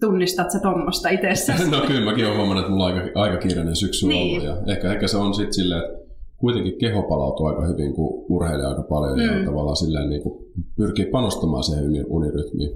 Tunnistat 0.00 0.50
sä 0.50 0.58
tuommoista 0.58 1.08
itsessä? 1.08 1.54
No 1.70 1.80
kyllä, 1.86 2.10
mäkin 2.10 2.26
olen 2.26 2.36
huomannut, 2.36 2.64
että 2.64 2.72
mulla 2.72 2.84
on 2.86 2.94
aika, 2.94 3.20
aika 3.20 3.36
kiireinen 3.36 3.76
syksy 3.76 4.06
niin. 4.06 4.42
ollut. 4.42 4.66
Ja 4.66 4.72
ehkä, 4.72 4.92
ehkä 4.92 5.08
se 5.08 5.16
on 5.16 5.34
sitten 5.34 5.54
silleen, 5.54 5.84
että 5.84 5.98
kuitenkin 6.36 6.78
keho 6.78 7.02
palautuu 7.02 7.46
aika 7.46 7.66
hyvin, 7.66 7.92
kun 7.94 8.24
urheilee 8.28 8.66
aika 8.66 8.82
paljon 8.82 9.18
mm. 9.18 9.38
ja 9.38 9.44
tavallaan 9.44 9.76
silleen 9.76 10.10
niin 10.10 10.22
kuin 10.22 10.44
pyrkii 10.76 11.06
panostamaan 11.06 11.64
siihen 11.64 12.06
unirytmiin. 12.08 12.70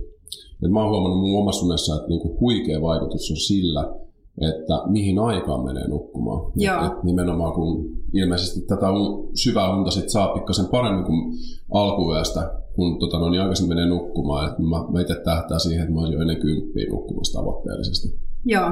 Et 0.65 0.71
mä 0.71 0.81
oon 0.81 0.91
huomannut 0.91 1.21
mun 1.21 1.41
omassa 1.41 1.67
unessa, 1.67 1.97
että 1.97 2.09
niin 2.09 2.21
kuin 2.21 2.41
huikea 2.41 2.83
vaikutus 2.83 3.31
on 3.31 3.37
sillä, 3.37 3.95
että 4.41 4.75
mihin 4.87 5.19
aikaan 5.19 5.65
menee 5.65 5.89
nukkumaan. 5.89 6.53
Joo. 6.57 6.87
Et, 6.87 6.93
et 6.93 7.03
nimenomaan 7.03 7.53
kun 7.53 7.91
ilmeisesti 8.13 8.61
tätä 8.61 8.87
syvää 9.35 9.77
unta 9.77 9.91
sit 9.91 10.09
saa 10.09 10.29
pikkasen 10.29 10.67
paremmin 10.67 11.05
kuin 11.05 11.33
alkuyöstä, 11.75 12.53
kun 12.75 12.99
tota, 12.99 13.19
no, 13.19 13.31
niin 13.31 13.41
aikaisin 13.43 13.69
menee 13.69 13.87
nukkumaan, 13.87 14.49
että 14.49 14.63
mä, 14.63 14.85
mä 14.93 15.01
itse 15.01 15.15
tähtää 15.15 15.59
siihen, 15.59 15.83
että 15.83 15.95
mä 15.95 16.01
olisin 16.01 16.15
jo 16.15 16.21
ennen 16.21 16.41
kymppiä 16.41 16.87
nukkumassa 16.91 17.39
tavoitteellisesti. 17.39 18.19
Joo. 18.45 18.71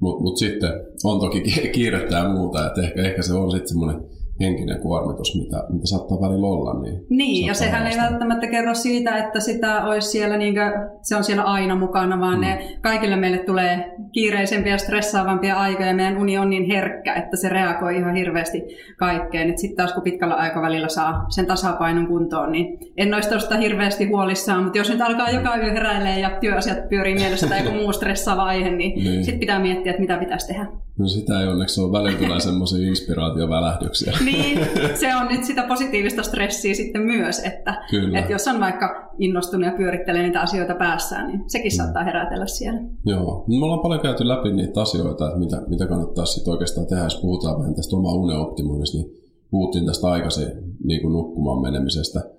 Mutta 0.00 0.22
mut 0.22 0.36
sitten 0.36 0.70
on 1.04 1.20
toki 1.20 1.42
kiirettä 1.74 2.16
ja 2.16 2.28
muuta, 2.28 2.66
että 2.66 2.80
ehkä, 2.80 3.02
ehkä 3.02 3.22
se 3.22 3.34
on 3.34 3.50
sitten 3.50 3.68
semmoinen 3.68 4.04
henkinen 4.40 4.80
kuormitus, 4.80 5.42
mitä, 5.42 5.64
mitä 5.70 5.86
saattaa 5.86 6.20
välillä 6.20 6.46
olla. 6.46 6.82
Niin, 6.82 7.06
niin 7.08 7.46
ja 7.46 7.54
sehän 7.54 7.86
ei 7.86 7.98
välttämättä 7.98 8.46
kerro 8.46 8.74
siitä, 8.74 9.16
että 9.16 9.40
sitä 9.40 9.84
olisi 9.84 10.08
siellä, 10.08 10.36
niin 10.36 10.54
kuin, 10.54 10.64
se 11.02 11.16
on 11.16 11.24
siellä 11.24 11.42
aina 11.42 11.76
mukana, 11.76 12.20
vaan 12.20 12.34
mm. 12.34 12.40
ne 12.40 12.78
kaikille 12.80 13.16
meille 13.16 13.38
tulee 13.38 13.94
kiireisempiä 14.12 14.72
ja 14.72 14.78
stressaavampia 14.78 15.56
aikoja, 15.56 15.88
ja 15.88 15.94
meidän 15.94 16.18
uni 16.18 16.38
on 16.38 16.50
niin 16.50 16.66
herkkä, 16.66 17.14
että 17.14 17.36
se 17.36 17.48
reagoi 17.48 17.96
ihan 17.96 18.14
hirveästi 18.14 18.62
kaikkeen. 18.98 19.58
Sitten 19.58 19.76
taas 19.76 19.92
kun 19.92 20.02
pitkällä 20.02 20.34
aikavälillä 20.34 20.88
saa 20.88 21.24
sen 21.28 21.46
tasapainon 21.46 22.06
kuntoon, 22.06 22.52
niin 22.52 22.78
en 22.96 23.14
olisi 23.14 23.28
tuosta 23.28 23.56
hirveästi 23.56 24.04
huolissaan, 24.04 24.62
mutta 24.62 24.78
jos 24.78 24.90
nyt 24.90 25.00
alkaa 25.00 25.30
joka 25.30 25.56
yö 25.56 25.72
heräilee 25.72 26.20
ja 26.20 26.30
työasiat 26.40 26.88
pyörii 26.88 27.14
mielessä 27.14 27.46
tai 27.46 27.64
joku 27.64 27.76
muu 27.76 27.92
stressaava 27.92 28.42
aihe, 28.42 28.70
niin, 28.70 29.04
niin. 29.04 29.24
sitten 29.24 29.40
pitää 29.40 29.58
miettiä, 29.58 29.90
että 29.90 30.00
mitä 30.00 30.18
pitäisi 30.18 30.46
tehdä. 30.46 30.66
No 30.98 31.08
sitä 31.08 31.40
ei 31.40 31.46
onneksi 31.46 31.80
ole 31.80 31.92
välillä 31.92 32.18
tulee 32.18 32.40
semmoisia 32.50 32.88
inspiraatiovälähdyksiä. 32.88 34.12
niin, 34.24 34.58
se 35.00 35.16
on 35.16 35.28
nyt 35.28 35.44
sitä 35.44 35.62
positiivista 35.68 36.22
stressiä 36.22 36.74
sitten 36.74 37.02
myös, 37.02 37.38
että, 37.38 37.84
että 38.18 38.32
jos 38.32 38.48
on 38.48 38.60
vaikka 38.60 39.12
innostunut 39.18 39.66
ja 39.66 39.72
pyörittelee 39.76 40.22
niitä 40.22 40.40
asioita 40.40 40.74
päässään, 40.74 41.26
niin 41.26 41.44
sekin 41.46 41.72
mm. 41.72 41.76
saattaa 41.76 42.04
herätellä 42.04 42.46
siellä. 42.46 42.80
Joo, 43.06 43.44
me 43.48 43.64
ollaan 43.64 43.80
paljon 43.80 44.00
käyty 44.00 44.28
läpi 44.28 44.52
niitä 44.52 44.80
asioita, 44.80 45.26
että 45.26 45.38
mitä, 45.38 45.62
mitä 45.68 45.86
kannattaa 45.86 46.24
sitten 46.24 46.52
oikeastaan 46.52 46.86
tehdä, 46.86 47.04
jos 47.04 47.20
puhutaan 47.20 47.58
vähän 47.58 47.74
tästä 47.74 47.96
omaa 47.96 48.14
unen 48.14 48.38
optimoinnista, 48.38 48.98
niin 48.98 49.10
puhuttiin 49.50 49.86
tästä 49.86 50.06
aikaisin 50.06 50.48
niin 50.84 51.02
kuin 51.02 51.12
nukkumaan 51.12 51.62
menemisestä– 51.62 52.20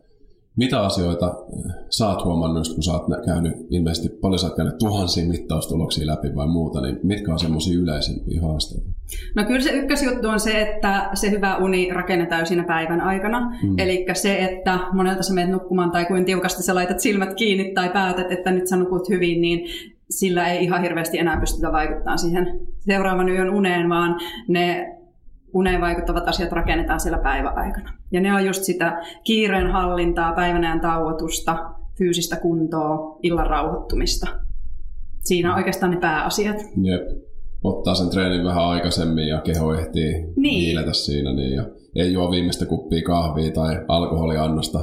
mitä 0.55 0.81
asioita 0.81 1.35
sä 1.89 2.09
oot 2.09 2.25
huomannut, 2.25 2.73
kun 2.73 2.83
sä 2.83 2.91
oot 2.91 3.05
käynyt 3.25 3.53
ilmeisesti 3.69 4.09
paljon 4.09 4.39
sä 4.39 4.47
oot 4.47 4.55
käynyt 4.55 4.77
tuhansia 4.77 5.25
mittaustuloksia 5.25 6.07
läpi 6.07 6.35
vai 6.35 6.47
muuta, 6.47 6.81
niin 6.81 6.99
mitkä 7.03 7.31
on 7.31 7.39
semmoisia 7.39 7.79
yleisimpiä 7.79 8.41
haasteita? 8.41 8.89
No 9.35 9.43
kyllä 9.45 9.61
se 9.61 9.71
ykkösjuttu 9.71 10.27
on 10.27 10.39
se, 10.39 10.61
että 10.61 11.09
se 11.13 11.31
hyvä 11.31 11.57
uni 11.57 11.89
rakennetaan 11.91 12.45
siinä 12.45 12.63
päivän 12.63 13.01
aikana. 13.01 13.39
Mm. 13.39 13.79
Eli 13.79 14.05
se, 14.13 14.37
että 14.37 14.79
monelta 14.93 15.23
sä 15.23 15.33
menet 15.33 15.51
nukkumaan 15.51 15.91
tai 15.91 16.05
kuin 16.05 16.25
tiukasti 16.25 16.63
sä 16.63 16.75
laitat 16.75 16.99
silmät 16.99 17.33
kiinni 17.33 17.73
tai 17.73 17.89
päätät, 17.89 18.31
että 18.31 18.51
nyt 18.51 18.67
sä 18.67 18.75
nukut 18.75 19.09
hyvin, 19.09 19.41
niin 19.41 19.69
sillä 20.09 20.47
ei 20.47 20.63
ihan 20.63 20.81
hirveästi 20.81 21.19
enää 21.19 21.39
pystytä 21.39 21.71
vaikuttamaan 21.71 22.19
siihen 22.19 22.59
seuraavan 22.79 23.29
yön 23.29 23.49
uneen, 23.49 23.89
vaan 23.89 24.19
ne 24.47 24.97
uneen 25.53 25.81
vaikuttavat 25.81 26.27
asiat 26.27 26.51
rakennetaan 26.51 26.99
siellä 26.99 27.17
päiväaikana. 27.17 27.93
Ja 28.11 28.21
ne 28.21 28.33
on 28.33 28.45
just 28.45 28.63
sitä 28.63 29.01
kiireen 29.23 29.71
hallintaa, 29.71 30.33
päivänään 30.33 30.81
tauotusta, 30.81 31.57
fyysistä 31.97 32.35
kuntoa, 32.35 33.19
illan 33.23 33.47
rauhoittumista. 33.47 34.27
Siinä 35.19 35.51
on 35.51 35.57
oikeastaan 35.57 35.91
ne 35.91 35.97
pääasiat. 35.97 36.57
Jep. 36.81 37.01
Ottaa 37.63 37.95
sen 37.95 38.09
treenin 38.09 38.45
vähän 38.45 38.65
aikaisemmin 38.65 39.27
ja 39.27 39.41
keho 39.41 39.73
ehtii 39.73 40.13
niin. 40.35 40.93
siinä. 40.93 41.33
Niin, 41.33 41.53
ja 41.53 41.65
ei 41.95 42.13
juo 42.13 42.31
viimeistä 42.31 42.65
kuppia 42.65 43.01
kahvia 43.01 43.51
tai 43.51 43.85
alkoholiannosta 43.87 44.79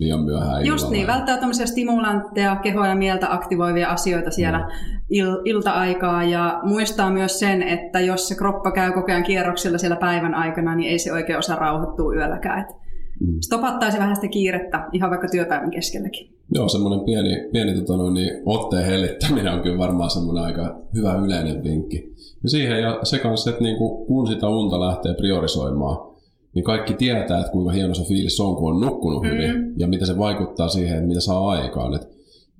liian 0.00 0.24
myöhään 0.24 0.66
Just 0.66 0.90
niin, 0.90 1.06
välttää 1.06 1.36
tämmöisiä 1.36 1.66
stimulantteja, 1.66 2.56
kehoa 2.56 2.86
ja 2.86 2.94
mieltä 2.94 3.32
aktivoivia 3.32 3.88
asioita 3.88 4.30
siellä 4.30 4.58
no. 4.58 4.66
il- 5.12 5.42
ilta-aikaa 5.44 6.24
ja 6.24 6.60
muistaa 6.62 7.10
myös 7.10 7.38
sen, 7.38 7.62
että 7.62 8.00
jos 8.00 8.28
se 8.28 8.34
kroppa 8.34 8.72
käy 8.72 8.92
koko 8.92 9.12
ajan 9.12 9.22
kierroksilla 9.22 9.78
siellä 9.78 9.96
päivän 9.96 10.34
aikana, 10.34 10.74
niin 10.74 10.90
ei 10.90 10.98
se 10.98 11.12
oikein 11.12 11.38
osaa 11.38 11.56
rauhoittua 11.56 12.14
yölläkään. 12.14 12.60
Et 12.60 12.76
mm. 13.20 13.36
Stopattaisi 13.40 13.98
vähän 13.98 14.16
sitä 14.16 14.28
kiirettä 14.28 14.88
ihan 14.92 15.10
vaikka 15.10 15.28
työpäivän 15.28 15.70
keskelläkin. 15.70 16.34
Joo, 16.54 16.68
semmoinen 16.68 17.04
pieni, 17.04 17.48
pieni 17.52 17.74
tota 17.74 18.10
niin 18.10 18.30
otteen 18.46 18.86
hellittäminen 18.86 19.52
on 19.52 19.60
kyllä 19.60 19.78
varmaan 19.78 20.10
semmoinen 20.10 20.44
aika 20.44 20.76
hyvä 20.94 21.14
yleinen 21.14 21.64
vinkki. 21.64 22.14
Ja 22.42 22.50
siihen 22.50 22.82
ja 22.82 22.98
se 23.02 23.18
kanssa, 23.18 23.50
että 23.50 23.62
niinku, 23.62 24.04
kun 24.06 24.26
sitä 24.26 24.48
unta 24.48 24.80
lähtee 24.80 25.14
priorisoimaan, 25.14 26.09
niin 26.54 26.64
kaikki 26.64 26.94
tietää, 26.94 27.40
että 27.40 27.52
kuinka 27.52 27.72
hieno 27.72 27.94
se 27.94 28.04
fiilis 28.08 28.40
on, 28.40 28.56
kun 28.56 28.74
on 28.74 28.80
nukkunut 28.80 29.22
mm. 29.22 29.28
hyvin, 29.28 29.74
ja 29.76 29.88
mitä 29.88 30.06
se 30.06 30.18
vaikuttaa 30.18 30.68
siihen, 30.68 30.96
että 30.96 31.08
mitä 31.08 31.20
saa 31.20 31.50
aikaan. 31.50 31.94
Et 31.94 32.08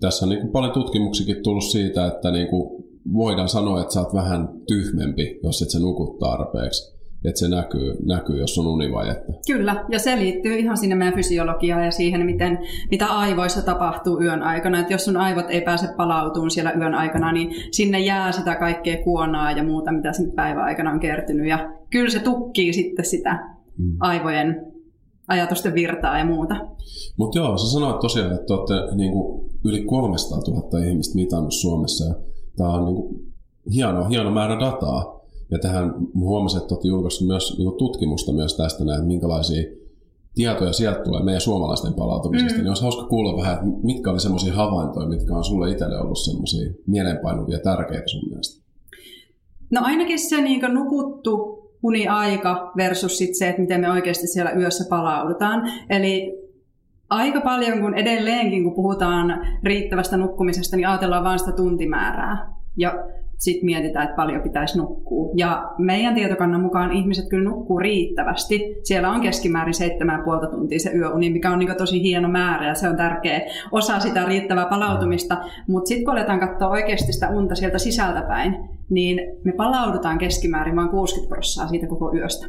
tässä 0.00 0.26
on 0.26 0.30
niin 0.30 0.40
kuin 0.40 0.52
paljon 0.52 0.72
tutkimuksikin 0.72 1.42
tullut 1.42 1.64
siitä, 1.64 2.06
että 2.06 2.30
niin 2.30 2.48
kuin 2.48 2.84
voidaan 3.12 3.48
sanoa, 3.48 3.80
että 3.80 3.94
sä 3.94 4.00
oot 4.00 4.14
vähän 4.14 4.48
tyhmempi, 4.66 5.40
jos 5.42 5.62
et 5.62 5.70
sä 5.70 5.78
nukut 5.78 6.18
tarpeeksi. 6.18 7.00
Että 7.24 7.38
se 7.38 7.48
näkyy, 7.48 7.96
näkyy, 8.06 8.40
jos 8.40 8.58
on 8.58 8.66
univajetta. 8.66 9.32
Kyllä, 9.46 9.84
ja 9.88 9.98
se 9.98 10.16
liittyy 10.16 10.54
ihan 10.54 10.76
sinne 10.76 10.94
meidän 10.94 11.14
fysiologiaan 11.14 11.84
ja 11.84 11.90
siihen, 11.90 12.26
miten, 12.26 12.58
mitä 12.90 13.06
aivoissa 13.06 13.62
tapahtuu 13.62 14.22
yön 14.22 14.42
aikana. 14.42 14.80
Että 14.80 14.92
jos 14.94 15.04
sun 15.04 15.16
aivot 15.16 15.44
ei 15.48 15.60
pääse 15.60 15.88
palautumaan 15.96 16.50
siellä 16.50 16.72
yön 16.72 16.94
aikana, 16.94 17.32
niin 17.32 17.54
sinne 17.72 18.00
jää 18.00 18.32
sitä 18.32 18.54
kaikkea 18.54 18.96
kuonaa 19.04 19.52
ja 19.52 19.64
muuta, 19.64 19.92
mitä 19.92 20.12
sinne 20.12 20.32
päivän 20.34 20.64
aikana 20.64 20.90
on 20.90 21.00
kertynyt. 21.00 21.48
Ja 21.48 21.72
kyllä 21.90 22.10
se 22.10 22.18
tukkii 22.18 22.72
sitten 22.72 23.04
sitä. 23.04 23.59
Aivojen 24.00 24.72
ajatusten 25.28 25.74
virtaa 25.74 26.18
ja 26.18 26.24
muuta. 26.24 26.54
Mutta 27.16 27.38
joo, 27.38 27.58
sä 27.58 27.72
sanoit 27.72 28.00
tosiaan, 28.00 28.34
että 28.34 28.54
olette 28.54 28.96
niin 28.96 29.12
kuin 29.12 29.50
yli 29.64 29.84
300 29.84 30.38
000 30.48 30.84
ihmistä 30.84 31.14
mitannut 31.14 31.52
Suomessa 31.52 32.04
ja 32.04 32.14
tämä 32.56 32.70
on 32.70 32.84
niin 32.84 32.96
kuin 32.96 33.32
hieno, 33.74 34.08
hieno 34.08 34.30
määrä 34.30 34.60
dataa. 34.60 35.20
Ja 35.50 35.58
tähän 35.58 35.94
huomasin, 36.14 36.60
että 36.62 36.74
olette 36.74 36.88
julkaissut 36.88 37.26
myös 37.26 37.58
niin 37.58 37.78
tutkimusta 37.78 38.32
myös 38.32 38.56
tästä 38.56 38.84
näin, 38.84 39.04
minkälaisia 39.04 39.62
tietoja 40.34 40.72
sieltä 40.72 41.00
tulee 41.00 41.22
meidän 41.22 41.40
suomalaisten 41.40 41.94
palautumisesta, 41.94 42.52
mm. 42.52 42.58
niin 42.58 42.68
olisi 42.68 42.82
hauska 42.82 43.04
kuulla 43.04 43.36
vähän, 43.36 43.54
että 43.54 43.66
mitkä 43.82 44.10
oli 44.10 44.20
semmoisia 44.20 44.54
havaintoja, 44.54 45.08
mitkä 45.08 45.34
on 45.34 45.44
sulle 45.44 45.70
itselle 45.70 46.00
ollut 46.00 46.18
semmoisia 46.18 46.72
mielenpainuvia 46.86 47.58
tärkeitä 47.58 48.08
sun 48.08 48.28
mielestä? 48.28 48.64
No 49.70 49.80
ainakin 49.84 50.18
se 50.18 50.40
niin 50.40 50.74
nukuttu 50.74 51.59
uniaika 51.82 52.72
versus 52.76 53.18
sit 53.18 53.34
se, 53.34 53.48
että 53.48 53.60
miten 53.60 53.80
me 53.80 53.90
oikeasti 53.90 54.26
siellä 54.26 54.52
yössä 54.52 54.84
palaudutaan. 54.90 55.62
Eli 55.90 56.40
aika 57.10 57.40
paljon, 57.40 57.80
kun 57.80 57.94
edelleenkin 57.94 58.64
kun 58.64 58.74
puhutaan 58.74 59.46
riittävästä 59.64 60.16
nukkumisesta, 60.16 60.76
niin 60.76 60.88
ajatellaan 60.88 61.24
vain 61.24 61.38
sitä 61.38 61.52
tuntimäärää. 61.52 62.52
Ja 62.76 63.04
sitten 63.40 63.66
mietitään, 63.66 64.04
että 64.04 64.16
paljon 64.16 64.42
pitäisi 64.42 64.78
nukkua. 64.78 65.32
Ja 65.36 65.72
meidän 65.78 66.14
tietokannan 66.14 66.60
mukaan 66.60 66.92
ihmiset 66.92 67.28
kyllä 67.28 67.50
nukkuu 67.50 67.78
riittävästi. 67.78 68.76
Siellä 68.82 69.10
on 69.10 69.20
keskimäärin 69.20 69.74
7,5 70.44 70.50
tuntia 70.50 70.78
se 70.78 70.90
yöuni, 70.90 71.30
mikä 71.30 71.50
on 71.50 71.58
niin 71.58 71.76
tosi 71.78 72.02
hieno 72.02 72.28
määrä 72.28 72.68
ja 72.68 72.74
se 72.74 72.88
on 72.88 72.96
tärkeä 72.96 73.40
osa 73.72 74.00
sitä 74.00 74.24
riittävää 74.24 74.66
palautumista. 74.66 75.36
Mutta 75.68 75.88
sitten 75.88 76.04
kun 76.04 76.14
aletaan 76.14 76.40
katsoa 76.40 76.68
oikeasti 76.68 77.12
sitä 77.12 77.28
unta 77.28 77.54
sieltä 77.54 77.78
sisältäpäin, 77.78 78.68
niin 78.90 79.20
me 79.44 79.52
palaudutaan 79.52 80.18
keskimäärin 80.18 80.76
vain 80.76 80.88
60 80.88 81.28
prosenttia 81.28 81.68
siitä 81.68 81.86
koko 81.86 82.14
yöstä. 82.14 82.46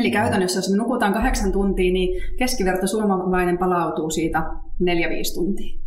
Eli 0.00 0.10
käytännössä, 0.10 0.58
jos 0.58 0.70
me 0.70 0.76
nukutaan 0.76 1.12
kahdeksan 1.12 1.52
tuntia, 1.52 1.92
niin 1.92 2.22
keskiverto 2.38 2.86
suomalainen 2.86 3.58
palautuu 3.58 4.10
siitä 4.10 4.38
4-5 4.82 4.84
tuntia. 5.34 5.78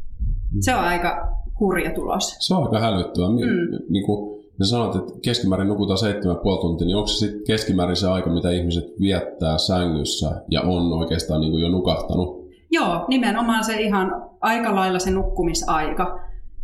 Se 0.60 0.76
on 0.76 0.84
aika 0.84 1.38
hurja 1.60 1.92
tulos. 1.92 2.36
Se 2.40 2.56
on 2.56 2.64
aika 2.64 2.80
hälyttävää. 2.80 3.30
Mm. 3.30 3.86
Niin 3.90 4.06
kuin 4.06 4.44
ne 4.60 4.66
sanot, 4.66 4.96
että 4.96 5.14
keskimäärin 5.22 5.68
nukutaan 5.68 6.00
7,5 6.00 6.62
tuntia, 6.62 6.88
niin 6.88 6.98
onko 6.98 7.08
se 7.08 7.18
sitten 7.18 7.44
keskimäärin 7.48 7.96
se 7.96 8.08
aika, 8.08 8.30
mitä 8.30 8.52
ihmiset 8.52 8.86
viettää 9.00 9.58
sängyssä 9.58 10.42
ja 10.52 10.62
on 10.62 10.94
oikeastaan 10.94 11.42
niin 11.42 11.52
kuin 11.52 11.62
jo 11.62 11.70
nukahtanut? 11.70 12.42
Joo, 12.72 13.06
nimenomaan 13.08 13.64
se 13.64 13.82
ihan 13.82 14.28
aika 14.42 14.76
lailla 14.76 15.00
se 15.00 15.12
nukkumisaika. 15.12 16.20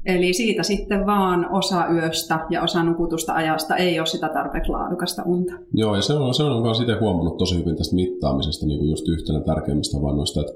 Eli 0.07 0.33
siitä 0.33 0.63
sitten 0.63 1.05
vaan 1.05 1.51
osa 1.51 1.87
yöstä 1.87 2.39
ja 2.49 2.63
osa 2.63 2.83
nukutusta 2.83 3.33
ajasta 3.33 3.75
ei 3.75 3.99
ole 3.99 4.05
sitä 4.05 4.29
tarpeeksi 4.29 4.71
laadukasta 4.71 5.23
unta. 5.25 5.53
Joo, 5.73 5.95
ja 5.95 6.01
se 6.01 6.13
on, 6.13 6.33
se 6.33 6.43
on 6.43 6.61
myös 6.61 6.79
itse 6.79 6.93
huomannut 6.99 7.37
tosi 7.37 7.59
hyvin 7.59 7.75
tästä 7.75 7.95
mittaamisesta 7.95 8.65
niin 8.65 8.79
kuin 8.79 8.89
just 8.89 9.07
yhtenä 9.07 9.39
tärkeimmistä 9.39 9.97
havainnoista, 9.97 10.41
että, 10.41 10.53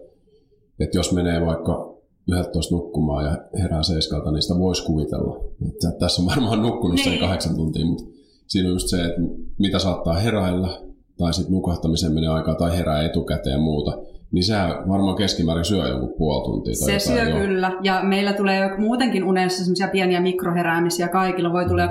että 0.80 0.98
jos 0.98 1.14
menee 1.14 1.46
vaikka 1.46 1.96
11 2.28 2.76
nukkumaan 2.76 3.26
ja 3.26 3.38
herää 3.62 3.84
seiskalta, 3.84 4.32
niin 4.32 4.42
sitä 4.42 4.60
voisi 4.60 4.86
kuvitella. 4.86 5.44
Että 5.68 5.92
tässä 6.00 6.22
on 6.22 6.28
varmaan 6.28 6.62
nukkunut 6.62 6.96
niin. 6.96 7.10
sen 7.10 7.20
kahdeksan 7.20 7.56
tuntia, 7.56 7.86
mutta 7.86 8.04
siinä 8.48 8.70
on 8.70 8.76
just 8.76 8.88
se, 8.88 9.06
että 9.06 9.22
mitä 9.60 9.80
saattaa 9.80 10.14
heräillä, 10.14 10.70
tai 11.18 11.34
sitten 11.34 11.54
nukahtamiseen 11.54 12.14
menee 12.14 12.30
aikaa, 12.30 12.56
tai 12.56 12.78
herää 12.78 13.04
etukäteen 13.04 13.54
ja 13.54 13.60
muuta 13.60 13.98
niin 14.32 14.44
sehän 14.44 14.90
varmaan 14.90 15.18
keskimäärin 15.18 15.66
syö 15.66 15.88
joku 15.88 16.08
puoli 16.18 16.46
tuntia. 16.46 16.74
Tai 16.80 17.00
se 17.00 17.00
syö 17.00 17.24
jo. 17.24 17.36
kyllä, 17.36 17.72
ja 17.84 18.04
meillä 18.04 18.34
tulee 18.34 18.78
muutenkin 18.78 19.24
unessa 19.24 19.64
semmoisia 19.64 19.88
pieniä 19.88 20.22
mikroheräämisiä 20.22 21.08
kaikilla, 21.08 21.54
voi 21.54 21.66
tulla 21.66 21.84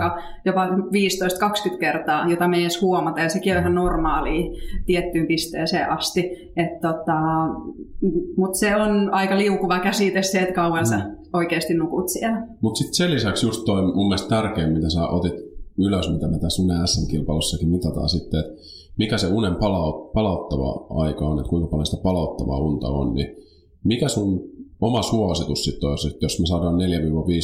jopa 0.44 0.66
15-20 0.66 1.78
kertaa, 1.78 2.30
jota 2.30 2.48
me 2.48 2.56
ei 2.56 2.62
edes 2.62 2.82
huomata, 2.82 3.20
ja 3.20 3.28
sekin 3.28 3.52
on 3.52 3.60
ihan 3.60 3.74
normaalia 3.74 4.50
tiettyyn 4.86 5.26
pisteeseen 5.26 5.90
asti. 5.90 6.30
tota, 6.80 7.20
Mutta 8.36 8.58
se 8.58 8.76
on 8.76 9.14
aika 9.14 9.38
liukuva 9.38 9.78
käsite 9.78 10.22
se, 10.22 10.38
että 10.38 10.54
kauan 10.54 10.82
mm. 10.82 10.86
sä 10.86 11.10
oikeasti 11.32 11.74
nukut 11.74 12.08
siellä. 12.08 12.46
Mutta 12.60 12.78
sitten 12.78 12.94
sen 12.94 13.14
lisäksi 13.14 13.46
just 13.46 13.64
toi 13.64 13.82
mun 13.82 14.08
mielestä 14.08 14.28
tärkein, 14.28 14.72
mitä 14.72 14.90
sä 14.90 15.06
otit 15.06 15.34
ylös, 15.78 16.12
mitä 16.12 16.28
me 16.28 16.38
tässä 16.38 16.56
sun 16.56 16.70
SM-kilpailussakin 16.86 17.68
mitataan 17.68 18.08
sitten, 18.08 18.40
että 18.40 18.52
mikä 19.00 19.18
se 19.18 19.26
unen 19.26 19.56
palauttava 20.14 20.86
aika 20.90 21.26
on, 21.26 21.38
että 21.38 21.50
kuinka 21.50 21.68
paljon 21.68 21.86
sitä 21.86 22.02
palauttavaa 22.02 22.58
unta 22.58 22.88
on, 22.88 23.14
niin 23.14 23.36
mikä 23.84 24.08
sun 24.08 24.42
oma 24.80 25.02
suositus 25.02 25.64
sitten 25.64 25.90
olisi, 25.90 26.08
että 26.08 26.24
jos 26.24 26.40
me 26.40 26.46
saadaan 26.46 26.74
4-5 26.74 26.78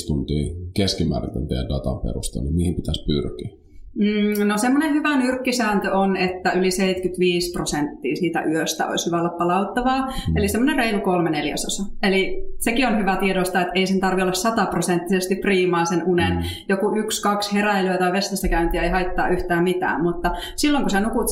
tuntia 0.06 0.54
keskimäärin 0.74 1.30
tämän 1.30 1.48
teidän 1.48 1.68
datan 1.68 1.98
perusteella, 1.98 2.44
niin 2.44 2.56
mihin 2.56 2.74
pitäisi 2.74 3.04
pyrkiä? 3.06 3.65
Mm, 3.96 4.48
no 4.48 4.58
semmoinen 4.58 4.94
hyvä 4.94 5.16
nyrkkisääntö 5.16 5.92
on, 5.92 6.16
että 6.16 6.52
yli 6.52 6.70
75 6.70 7.52
prosenttia 7.52 8.16
siitä 8.16 8.42
yöstä 8.42 8.86
olisi 8.86 9.06
hyvä 9.06 9.20
olla 9.20 9.34
palauttavaa, 9.38 10.06
mm. 10.06 10.36
eli 10.36 10.48
semmoinen 10.48 10.76
reilu 10.76 11.00
kolme 11.00 11.30
neljäsosa. 11.30 11.82
Eli 12.02 12.44
sekin 12.58 12.86
on 12.86 12.98
hyvä 12.98 13.16
tiedostaa, 13.16 13.62
että 13.62 13.72
ei 13.74 13.86
sen 13.86 14.00
tarvitse 14.00 14.22
olla 14.22 14.32
sataprosenttisesti 14.32 15.36
priimaa 15.36 15.84
sen 15.84 16.02
unen. 16.06 16.32
Mm. 16.32 16.42
Joku 16.68 16.96
yksi, 16.96 17.22
kaksi 17.22 17.54
heräilyä 17.54 17.98
tai 17.98 18.12
vestassa 18.12 18.48
käyntiä 18.48 18.82
ei 18.82 18.90
haittaa 18.90 19.28
yhtään 19.28 19.64
mitään, 19.64 20.02
mutta 20.02 20.30
silloin 20.56 20.84
kun 20.84 20.90
sä 20.90 21.00
nukut 21.00 21.26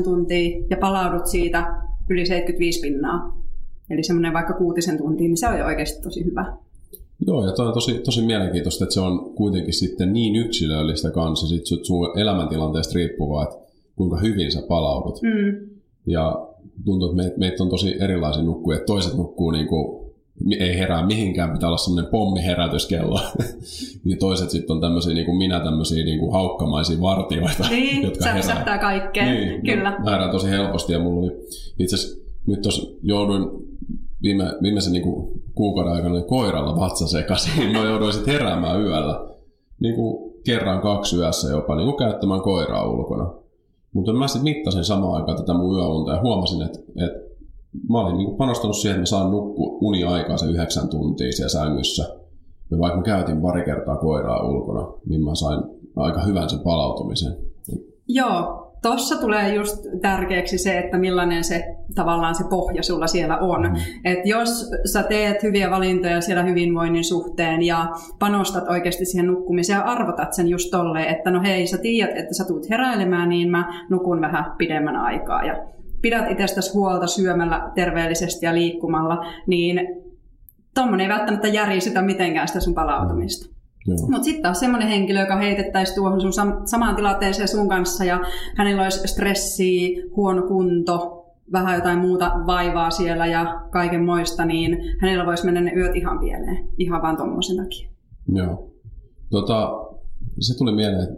7-8 0.00 0.02
tuntia 0.04 0.62
ja 0.70 0.76
palaudut 0.76 1.26
siitä 1.26 1.74
yli 2.10 2.26
75 2.26 2.80
pinnaa, 2.80 3.36
eli 3.90 4.02
semmoinen 4.02 4.32
vaikka 4.32 4.52
kuutisen 4.52 4.98
tuntia, 4.98 5.28
niin 5.28 5.36
se 5.36 5.48
on 5.48 5.58
jo 5.58 5.64
oikeasti 5.66 6.02
tosi 6.02 6.24
hyvä. 6.24 6.52
Joo, 7.26 7.46
ja 7.46 7.52
toi 7.52 7.66
on 7.66 7.74
tosi, 7.74 7.94
tosi 7.94 8.22
mielenkiintoista, 8.22 8.84
että 8.84 8.94
se 8.94 9.00
on 9.00 9.34
kuitenkin 9.34 9.74
sitten 9.74 10.12
niin 10.12 10.36
yksilöllistä 10.36 11.10
kanssa, 11.10 11.46
sit 11.46 11.66
sun 11.82 12.18
elämäntilanteesta 12.18 12.94
riippuvaa, 12.94 13.42
että 13.42 13.56
kuinka 13.96 14.16
hyvin 14.16 14.52
sä 14.52 14.62
palaudut. 14.68 15.22
Mm. 15.22 15.68
Ja 16.06 16.46
tuntuu, 16.84 17.08
että 17.08 17.16
meitä 17.16 17.38
meit 17.38 17.60
on 17.60 17.70
tosi 17.70 17.96
erilaisia 18.00 18.42
nukkuja. 18.42 18.78
Toiset 18.86 19.14
nukkuu 19.14 19.50
niin 19.50 19.66
kuin, 19.66 20.00
ei 20.58 20.78
herää 20.78 21.06
mihinkään, 21.06 21.52
pitää 21.52 21.68
olla 21.68 21.78
semmoinen 21.78 22.10
pommiherätyskello. 22.10 23.20
niin 24.04 24.18
toiset 24.18 24.50
sitten 24.50 24.74
on 24.74 24.80
tämmöisiä, 24.80 25.14
niin 25.14 25.26
kuin 25.26 25.38
minä, 25.38 25.60
tämmöisiä 25.60 26.04
niin 26.04 26.18
kuin 26.18 26.32
haukkamaisia 26.32 27.00
vartioita, 27.00 27.68
niin, 27.70 28.02
jotka 28.06 28.32
herää. 28.32 28.78
kaikkea, 28.78 29.24
niin, 29.24 29.62
kyllä. 29.62 29.98
Mä 30.04 30.10
herään 30.10 30.30
tosi 30.30 30.50
helposti 30.50 30.92
ja 30.92 30.98
mulla 30.98 31.20
oli 31.20 31.32
itse 31.78 31.96
asiassa 31.96 32.20
nyt 32.46 32.62
tos 32.62 32.98
jouduin 33.02 33.50
viime, 34.22 34.44
viimeisen 34.62 34.92
niin 34.92 35.02
kuin 35.02 35.39
kuukauden 35.60 35.92
aikana 35.92 36.14
niin 36.14 36.24
koiralla 36.24 36.80
vatsa 36.80 37.06
sekaisin. 37.06 37.72
Mä 37.72 37.84
jouduin 37.84 38.12
sitten 38.12 38.34
heräämään 38.34 38.82
yöllä 38.82 39.26
niin 39.80 39.94
kuin 39.94 40.32
kerran 40.44 40.80
kaksi 40.80 41.16
yössä 41.16 41.50
jopa 41.50 41.76
niin 41.76 41.86
kuin 41.86 41.96
käyttämään 41.96 42.40
koiraa 42.40 42.88
ulkona. 42.88 43.32
Mutta 43.92 44.12
mä 44.12 44.28
sitten 44.28 44.44
mittasin 44.44 44.84
samaan 44.84 45.14
aikaan 45.14 45.38
tätä 45.38 45.54
mun 45.54 45.74
yöunta 45.74 46.12
ja 46.12 46.20
huomasin, 46.20 46.62
että, 46.62 46.78
että 46.78 47.20
mä 47.88 48.00
olin 48.00 48.18
niin 48.18 48.26
kuin 48.26 48.36
panostanut 48.36 48.76
siihen, 48.76 48.94
että 48.94 49.02
mä 49.02 49.06
saan 49.06 49.30
nukku 49.30 49.78
uni 49.80 50.04
aikaa 50.04 50.36
se 50.36 50.46
yhdeksän 50.46 50.88
tuntia 50.88 51.32
siellä 51.32 51.48
sängyssä. 51.48 52.04
Ja 52.70 52.78
vaikka 52.78 52.96
mä 52.96 53.02
käytin 53.02 53.42
pari 53.42 53.64
kertaa 53.64 53.96
koiraa 53.96 54.48
ulkona, 54.48 54.92
niin 55.08 55.24
mä 55.24 55.34
sain 55.34 55.60
aika 55.96 56.22
hyvän 56.22 56.50
sen 56.50 56.60
palautumisen. 56.60 57.36
Joo, 58.08 58.69
Tuossa 58.82 59.16
tulee 59.20 59.54
just 59.54 59.76
tärkeäksi 60.02 60.58
se, 60.58 60.78
että 60.78 60.98
millainen 60.98 61.44
se 61.44 61.64
tavallaan 61.94 62.34
se 62.34 62.44
pohja 62.50 62.82
sulla 62.82 63.06
siellä 63.06 63.38
on. 63.38 63.62
Mm. 63.62 63.76
Et 64.04 64.18
jos 64.24 64.70
sä 64.92 65.02
teet 65.02 65.42
hyviä 65.42 65.70
valintoja 65.70 66.20
siellä 66.20 66.42
hyvinvoinnin 66.42 67.04
suhteen 67.04 67.62
ja 67.62 67.88
panostat 68.18 68.68
oikeasti 68.68 69.04
siihen 69.04 69.26
nukkumiseen 69.26 69.76
ja 69.76 69.82
arvotat 69.82 70.32
sen 70.32 70.48
just 70.48 70.70
tolleen, 70.70 71.08
että 71.08 71.30
no 71.30 71.42
hei, 71.42 71.66
sä 71.66 71.78
tiedät, 71.78 72.16
että 72.16 72.34
sä 72.34 72.44
tuut 72.44 72.70
heräilemään, 72.70 73.28
niin 73.28 73.50
mä 73.50 73.86
nukun 73.90 74.20
vähän 74.20 74.52
pidemmän 74.58 74.96
aikaa. 74.96 75.44
Ja 75.44 75.66
pidät 76.02 76.30
itsestäsi 76.30 76.72
huolta 76.74 77.06
syömällä 77.06 77.70
terveellisesti 77.74 78.46
ja 78.46 78.54
liikkumalla, 78.54 79.26
niin 79.46 79.80
tuommoinen 80.74 81.04
ei 81.04 81.16
välttämättä 81.16 81.48
järjistä 81.48 82.02
mitenkään 82.02 82.48
sitä 82.48 82.60
sun 82.60 82.74
palautumista. 82.74 83.59
Mutta 84.10 84.24
sitten 84.24 84.42
taas 84.42 84.60
semmoinen 84.60 84.88
henkilö, 84.88 85.20
joka 85.20 85.36
heitettäisiin 85.36 85.96
tuohon 85.96 86.20
sun 86.20 86.30
sam- 86.30 86.62
samaan 86.64 86.96
tilanteeseen 86.96 87.48
sun 87.48 87.68
kanssa 87.68 88.04
ja 88.04 88.20
hänellä 88.56 88.82
olisi 88.82 89.08
stressiä, 89.08 90.02
huono 90.16 90.42
kunto, 90.42 91.20
vähän 91.52 91.74
jotain 91.74 91.98
muuta 91.98 92.32
vaivaa 92.46 92.90
siellä 92.90 93.26
ja 93.26 93.60
kaiken 93.70 94.04
moista, 94.04 94.44
niin 94.44 94.78
hänellä 95.00 95.26
voisi 95.26 95.44
mennä 95.44 95.60
ne 95.60 95.72
yöt 95.76 95.96
ihan 95.96 96.18
pieleen, 96.18 96.68
ihan 96.78 97.02
vaan 97.02 97.16
tuommoisen 97.16 97.56
takia. 97.56 97.90
Joo. 98.32 98.70
Tota, 99.30 99.70
se 100.40 100.58
tuli 100.58 100.72
mieleen, 100.72 101.16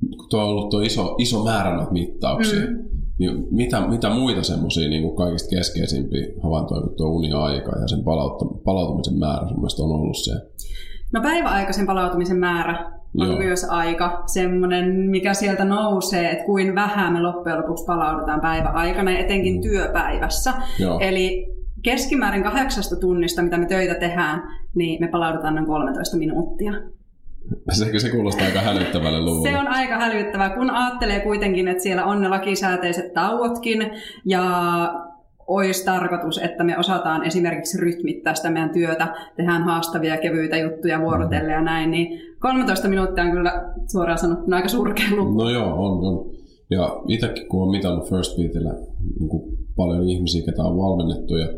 kun 0.00 0.28
tuo 0.30 0.40
on 0.40 0.48
ollut 0.48 0.70
tuo 0.70 0.80
iso, 0.80 1.14
iso 1.18 1.44
määrä 1.44 1.76
noita 1.76 1.92
mittauksia, 1.92 2.66
mm. 2.66 2.84
niin 3.18 3.46
mitä, 3.50 3.88
mitä 3.88 4.10
muita 4.10 4.42
semmoisia 4.42 4.88
niin 4.88 5.16
kaikista 5.16 5.56
keskeisimpiä 5.56 6.26
havaintoja 6.42 6.82
kuin 6.82 6.96
tuo 6.96 7.08
uni-aika 7.08 7.78
ja 7.78 7.88
sen 7.88 8.04
palautumisen 8.64 9.18
määrä 9.18 9.48
sun 9.48 9.84
on 9.84 10.00
ollut 10.00 10.16
siellä? 10.16 10.42
No 11.12 11.22
päiväaikaisen 11.22 11.86
palautumisen 11.86 12.38
määrä 12.38 13.00
on 13.18 13.28
Joo. 13.28 13.38
myös 13.38 13.64
aika 13.64 14.22
semmoinen, 14.26 15.10
mikä 15.10 15.34
sieltä 15.34 15.64
nousee, 15.64 16.30
että 16.30 16.44
kuin 16.44 16.74
vähän 16.74 17.12
me 17.12 17.20
loppujen 17.20 17.58
lopuksi 17.58 17.84
palaudutaan 17.84 18.40
päiväaikana, 18.40 19.18
etenkin 19.18 19.54
mm. 19.54 19.62
työpäivässä. 19.62 20.52
Joo. 20.78 20.98
Eli 21.00 21.46
keskimäärin 21.82 22.42
kahdeksasta 22.42 22.96
tunnista, 22.96 23.42
mitä 23.42 23.58
me 23.58 23.66
töitä 23.66 23.94
tehdään, 23.94 24.42
niin 24.74 25.00
me 25.00 25.08
palaudutaan 25.08 25.54
noin 25.54 25.66
13 25.66 26.16
minuuttia. 26.16 26.72
Se, 27.70 27.98
se 27.98 28.10
kuulostaa 28.10 28.46
aika 28.46 28.60
hälyttävälle 28.60 29.20
luvulle. 29.20 29.50
Se 29.50 29.58
on 29.58 29.68
aika 29.68 29.96
hälyttävää, 29.96 30.50
kun 30.50 30.70
ajattelee 30.70 31.20
kuitenkin, 31.20 31.68
että 31.68 31.82
siellä 31.82 32.04
on 32.04 32.20
ne 32.20 32.28
lakisääteiset 32.28 33.14
tauotkin 33.14 33.90
ja 34.24 34.44
olisi 35.50 35.84
tarkoitus, 35.84 36.38
että 36.38 36.64
me 36.64 36.78
osataan 36.78 37.26
esimerkiksi 37.26 37.78
rytmittää 37.78 38.34
sitä 38.34 38.50
meidän 38.50 38.70
työtä, 38.70 39.14
tehdään 39.36 39.62
haastavia 39.62 40.16
kevyitä 40.16 40.56
juttuja 40.56 41.00
vuorotelle 41.00 41.52
ja 41.52 41.62
näin, 41.62 41.90
niin 41.90 42.20
13 42.38 42.88
minuuttia 42.88 43.24
on 43.24 43.30
kyllä 43.30 43.72
suoraan 43.92 44.18
sanottuna 44.18 44.56
aika 44.56 44.68
surkea 44.68 45.06
luku. 45.16 45.30
No 45.30 45.50
joo, 45.50 45.86
on, 45.86 46.04
on. 46.04 46.30
Ja 46.70 47.00
itsekin 47.08 47.48
kun 47.48 47.62
olen 47.62 47.70
mitannut 47.70 48.08
First 48.08 48.36
Beatillä 48.36 48.74
niin 49.20 49.58
paljon 49.76 50.08
ihmisiä, 50.08 50.44
ketä 50.44 50.62
on 50.62 50.78
valmennettu 50.78 51.36
ja 51.36 51.48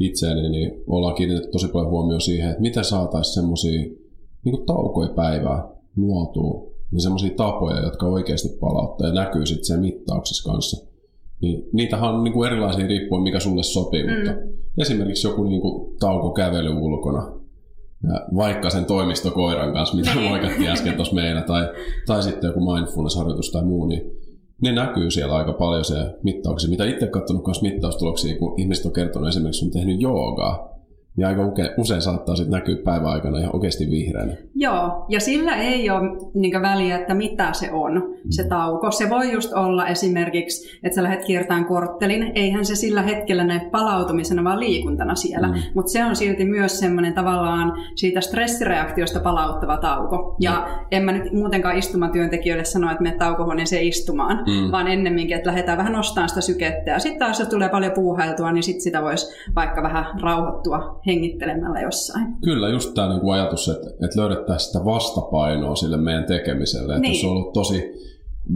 itseäni, 0.00 0.48
niin 0.48 0.82
ollaan 0.86 1.14
kiinnitetty 1.14 1.50
tosi 1.50 1.68
paljon 1.68 1.90
huomioon 1.90 2.20
siihen, 2.20 2.50
että 2.50 2.62
miten 2.62 2.84
saataisiin 2.84 3.34
semmoisia 3.34 3.80
niin 4.44 4.66
taukoja 4.66 5.08
päivää 5.08 5.68
luotua, 5.96 6.70
niin 6.92 7.00
semmoisia 7.00 7.34
tapoja, 7.36 7.80
jotka 7.80 8.06
oikeasti 8.06 8.48
palauttaa 8.60 9.08
ja 9.08 9.14
näkyy 9.14 9.46
sitten 9.46 9.64
sen 9.64 9.80
mittauksessa 9.80 10.50
kanssa. 10.50 10.95
Niin, 11.42 11.64
niitähän 11.72 12.14
on 12.14 12.24
niin 12.24 12.32
kuin 12.32 12.52
erilaisia 12.52 12.86
riippuen, 12.86 13.22
mikä 13.22 13.40
sulle 13.40 13.62
sopii, 13.62 14.02
mm. 14.02 14.12
mutta 14.12 14.32
esimerkiksi 14.78 15.26
joku 15.26 15.44
niin 15.44 15.60
kuin 15.60 15.96
taukokävely 15.98 16.70
ulkona, 16.70 17.32
ja 18.02 18.26
vaikka 18.36 18.70
sen 18.70 18.84
toimistokoiran 18.84 19.72
kanssa, 19.72 19.96
mitä 19.96 20.14
niin. 20.14 20.30
moikattiin 20.30 20.70
äsken 20.70 20.94
tuossa 20.96 21.14
meillä, 21.14 21.42
tai, 21.42 21.68
tai 22.06 22.22
sitten 22.22 22.48
joku 22.48 22.60
mindfulness-harjoitus 22.60 23.50
tai 23.50 23.64
muu, 23.64 23.86
niin 23.86 24.02
ne 24.62 24.72
näkyy 24.72 25.10
siellä 25.10 25.36
aika 25.36 25.52
paljon 25.52 25.84
se 25.84 25.96
mittauksia. 26.22 26.70
Mitä 26.70 26.84
itse 26.84 27.06
katsonut 27.06 27.46
myös 27.46 27.62
mittaustuloksia, 27.62 28.38
kun 28.38 28.60
ihmiset 28.60 28.86
on 28.86 28.92
kertonut 28.92 29.28
esimerkiksi, 29.28 29.64
on 29.64 29.70
tehnyt 29.70 30.00
joogaa, 30.00 30.75
niin 31.16 31.26
aika 31.26 31.42
usein 31.76 32.02
saattaa 32.02 32.36
sitten 32.36 32.52
näkyä 32.52 32.76
päivän 32.84 33.10
aikana 33.10 33.38
ihan 33.38 33.54
oikeasti 33.54 33.90
vihreänä. 33.90 34.32
Joo, 34.54 35.06
ja 35.08 35.20
sillä 35.20 35.56
ei 35.56 35.90
ole 35.90 36.10
niin 36.34 36.62
väliä, 36.62 36.96
että 36.96 37.14
mitä 37.14 37.52
se 37.52 37.72
on, 37.72 38.14
se 38.30 38.42
mm. 38.42 38.48
tauko. 38.48 38.90
Se 38.90 39.10
voi 39.10 39.32
just 39.32 39.52
olla 39.52 39.86
esimerkiksi, 39.86 40.78
että 40.84 40.94
sä 40.94 41.02
lähdet 41.02 41.24
kiertämään 41.24 41.64
korttelin. 41.64 42.32
Eihän 42.34 42.64
se 42.64 42.74
sillä 42.74 43.02
hetkellä 43.02 43.44
näe 43.44 43.60
palautumisena, 43.70 44.44
vaan 44.44 44.60
liikuntana 44.60 45.14
siellä. 45.14 45.48
Mm. 45.48 45.54
Mutta 45.74 45.92
se 45.92 46.04
on 46.04 46.16
silti 46.16 46.44
myös 46.44 46.78
semmoinen 46.78 47.14
tavallaan 47.14 47.72
siitä 47.94 48.20
stressireaktiosta 48.20 49.20
palauttava 49.20 49.76
tauko. 49.76 50.36
Ja 50.40 50.52
mm. 50.52 50.86
en 50.90 51.02
mä 51.02 51.12
nyt 51.12 51.32
muutenkaan 51.32 51.78
istumatyöntekijöille 51.78 52.64
sano, 52.64 52.90
että 52.90 53.02
me 53.02 53.14
taukohuoneeseen 53.18 53.84
istumaan, 53.84 54.36
mm. 54.36 54.72
vaan 54.72 54.88
ennemminkin, 54.88 55.36
että 55.36 55.48
lähdetään 55.48 55.78
vähän 55.78 55.92
nostamaan 55.92 56.28
sitä 56.28 56.40
sykettä. 56.40 56.90
Ja 56.90 56.98
sitten 56.98 57.18
taas, 57.18 57.40
jos 57.40 57.48
tulee 57.48 57.68
paljon 57.68 57.92
puuhailtua, 57.92 58.52
niin 58.52 58.62
sitten 58.62 58.82
sitä 58.82 59.02
voisi 59.02 59.26
vaikka 59.54 59.82
vähän 59.82 60.20
rauhoittua 60.22 61.00
hengittelemällä 61.06 61.80
jossain. 61.80 62.26
Kyllä, 62.44 62.68
just 62.68 62.94
tämä 62.94 63.08
niinku 63.08 63.30
ajatus, 63.30 63.68
että, 63.68 63.90
että 63.90 64.20
löydettäisiin 64.20 64.72
sitä 64.72 64.84
vastapainoa 64.84 65.76
sille 65.76 65.96
meidän 65.96 66.24
tekemiselle. 66.24 66.92
Että 66.92 67.00
niin. 67.08 67.14
jos 67.14 67.24
on 67.24 67.30
ollut 67.30 67.52
tosi 67.52 67.92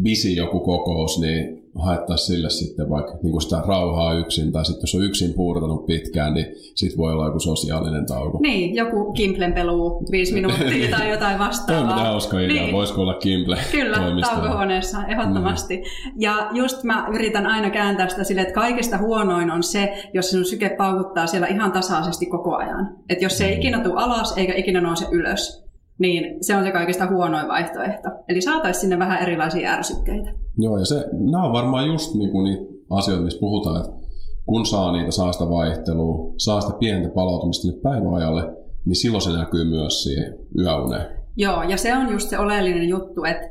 busy 0.02 0.28
joku 0.28 0.60
kokous, 0.60 1.20
niin 1.20 1.60
haettaisiin 1.74 2.26
sille 2.26 2.50
sitten 2.50 2.90
vaikka 2.90 3.12
niin 3.22 3.32
kuin 3.32 3.42
sitä 3.42 3.62
rauhaa 3.66 4.14
yksin, 4.14 4.52
tai 4.52 4.64
sitten 4.64 4.82
jos 4.82 4.94
on 4.94 5.04
yksin 5.04 5.34
puurtanut 5.34 5.86
pitkään, 5.86 6.34
niin 6.34 6.46
sitten 6.74 6.98
voi 6.98 7.12
olla 7.12 7.26
joku 7.26 7.40
sosiaalinen 7.40 8.06
tauko. 8.06 8.38
Niin, 8.42 8.74
joku 8.74 9.12
Kimplen 9.12 9.52
peluu 9.52 10.06
viisi 10.10 10.34
minuuttia 10.34 10.90
tai 10.90 11.10
jotain 11.14 11.38
vastaavaa. 11.38 11.88
Tämä 11.88 12.00
on 12.00 12.06
hauska 12.06 12.40
idea, 12.40 12.62
niin. 12.62 12.74
voisiko 12.74 13.00
olla 13.00 13.14
Kimple 13.14 13.58
Kyllä, 13.72 13.96
taukohuoneessa, 14.20 15.06
ehdottomasti. 15.06 15.76
Niin. 15.76 15.86
Ja 16.16 16.48
just 16.52 16.84
mä 16.84 17.08
yritän 17.14 17.46
aina 17.46 17.70
kääntää 17.70 18.08
sitä 18.08 18.24
sille, 18.24 18.40
että 18.40 18.54
kaikista 18.54 18.98
huonoin 18.98 19.50
on 19.50 19.62
se, 19.62 20.10
jos 20.14 20.30
sinun 20.30 20.44
syke 20.44 20.68
paukuttaa 20.78 21.26
siellä 21.26 21.46
ihan 21.46 21.72
tasaisesti 21.72 22.26
koko 22.26 22.56
ajan. 22.56 22.96
Että 23.08 23.24
jos 23.24 23.38
se 23.38 23.46
ei 23.46 23.56
ikinä 23.56 23.80
tule 23.80 24.02
alas 24.02 24.34
eikä 24.36 24.54
ikinä 24.54 24.80
nouse 24.80 25.06
ylös, 25.12 25.69
niin 26.00 26.44
se 26.44 26.56
on 26.56 26.64
se 26.64 26.70
kaikista 26.70 27.06
huonoin 27.06 27.48
vaihtoehto. 27.48 28.08
Eli 28.28 28.40
saataisiin 28.40 28.80
sinne 28.80 28.98
vähän 28.98 29.22
erilaisia 29.22 29.70
ärsykkeitä. 29.70 30.32
Joo, 30.58 30.78
ja 30.78 30.84
se, 30.84 31.04
nämä 31.12 31.44
on 31.44 31.52
varmaan 31.52 31.86
just 31.86 32.14
niin 32.14 32.30
kuin 32.30 32.44
niitä 32.44 32.72
asioita, 32.90 33.24
missä 33.24 33.40
puhutaan, 33.40 33.80
että 33.80 33.92
kun 34.46 34.66
saa 34.66 34.92
niitä, 34.92 35.10
saa 35.10 35.32
sitä 35.32 35.50
vaihtelua, 35.50 36.34
saa 36.36 36.60
sitä 36.60 36.78
pientä 36.78 37.08
palautumista 37.08 37.68
nyt 37.68 37.82
päiväajalle, 37.82 38.42
niin 38.84 38.96
silloin 38.96 39.22
se 39.22 39.30
näkyy 39.30 39.64
myös 39.64 40.02
siihen 40.02 40.38
yöuneen. 40.58 41.06
Joo, 41.36 41.62
ja 41.62 41.76
se 41.76 41.96
on 41.96 42.12
just 42.12 42.28
se 42.28 42.38
oleellinen 42.38 42.88
juttu, 42.88 43.24
että 43.24 43.48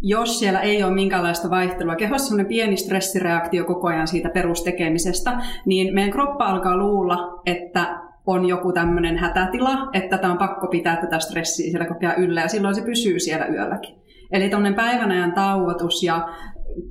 jos 0.00 0.38
siellä 0.38 0.60
ei 0.60 0.82
ole 0.82 0.94
minkäänlaista 0.94 1.50
vaihtelua, 1.50 1.96
kehossa 1.96 2.26
semmoinen 2.26 2.46
pieni 2.46 2.76
stressireaktio 2.76 3.64
koko 3.64 3.88
ajan 3.88 4.08
siitä 4.08 4.28
perustekemisestä, 4.28 5.42
niin 5.66 5.94
meidän 5.94 6.12
kroppa 6.12 6.44
alkaa 6.44 6.76
luulla, 6.76 7.42
että 7.46 8.03
on 8.26 8.48
joku 8.48 8.72
tämmöinen 8.72 9.18
hätätila, 9.18 9.88
että 9.92 10.18
tämä 10.18 10.32
on 10.32 10.38
pakko 10.38 10.66
pitää 10.66 10.96
tätä 10.96 11.18
stressiä 11.18 11.70
siellä 11.70 11.86
koko 11.86 12.00
ajan 12.06 12.18
yllä 12.18 12.40
ja 12.40 12.48
silloin 12.48 12.74
se 12.74 12.82
pysyy 12.82 13.20
siellä 13.20 13.46
yölläkin. 13.46 13.94
Eli 14.32 14.48
tuommoinen 14.48 14.76
päivän 14.76 15.10
ajan 15.10 15.32
tauotus 15.32 16.02
ja 16.02 16.28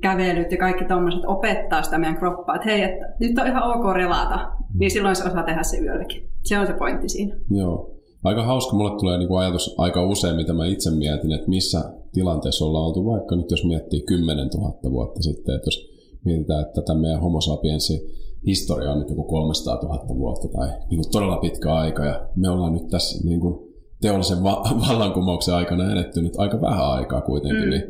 kävelyt 0.02 0.52
ja 0.52 0.58
kaikki 0.58 0.86
tuommoiset 0.86 1.22
opettaa 1.28 1.84
sitä 1.84 1.98
meidän 1.98 2.18
kroppaa, 2.18 2.56
että 2.56 2.70
hei, 2.70 2.84
että 2.84 3.14
nyt 3.20 3.40
on 3.40 3.48
ihan 3.48 3.64
ok 3.64 3.96
relata, 3.96 4.52
niin 4.80 4.92
silloin 4.92 5.16
se 5.16 5.24
osaa 5.24 5.44
tehdä 5.44 5.64
se 5.64 5.78
yölläkin. 5.78 6.30
Se 6.44 6.60
on 6.60 6.68
se 6.68 6.74
pointti 6.74 7.10
siinä. 7.10 7.36
Joo. 7.52 7.90
Aika 8.24 8.44
hauska, 8.44 8.76
mulle 8.76 9.00
tulee 9.00 9.18
niinku 9.18 9.36
ajatus 9.36 9.76
aika 9.78 10.06
usein, 10.06 10.36
mitä 10.36 10.54
mä 10.54 10.66
itse 10.66 10.92
mietin, 10.92 11.32
että 11.32 11.50
missä 11.50 11.94
tilanteessa 12.14 12.66
ollaan 12.66 12.86
oltu, 12.86 13.06
vaikka 13.06 13.36
nyt 13.36 13.52
jos 13.52 13.66
miettii 13.66 14.02
10 14.02 14.48
000 14.48 14.92
vuotta 14.92 15.22
sitten, 15.22 15.56
että 15.56 15.68
jos 15.68 15.92
mietitään, 16.26 16.62
että 16.62 16.82
tämä 16.82 17.02
meidän 17.02 17.22
homo 17.22 17.42
sapiensi 17.42 18.23
historia 18.46 18.92
on 18.92 19.00
nyt 19.00 19.10
joku 19.10 19.24
300 19.24 19.76
000 19.76 20.16
vuotta 20.18 20.48
tai 20.48 20.68
niin 20.68 21.02
kuin 21.02 21.12
todella 21.12 21.38
pitkä 21.38 21.74
aika 21.74 22.06
ja 22.06 22.28
me 22.36 22.50
ollaan 22.50 22.74
nyt 22.74 22.88
tässä 22.88 23.28
niin 23.28 23.40
kuin 23.40 23.74
teollisen 24.02 24.44
va- 24.44 24.64
vallankumouksen 24.88 25.56
aikana 25.56 25.92
edetty 25.92 26.22
nyt 26.22 26.34
aika 26.38 26.62
vähän 26.62 26.92
aikaa 26.92 27.22
kuitenkin, 27.22 27.64
mm. 27.64 27.70
niin 27.70 27.84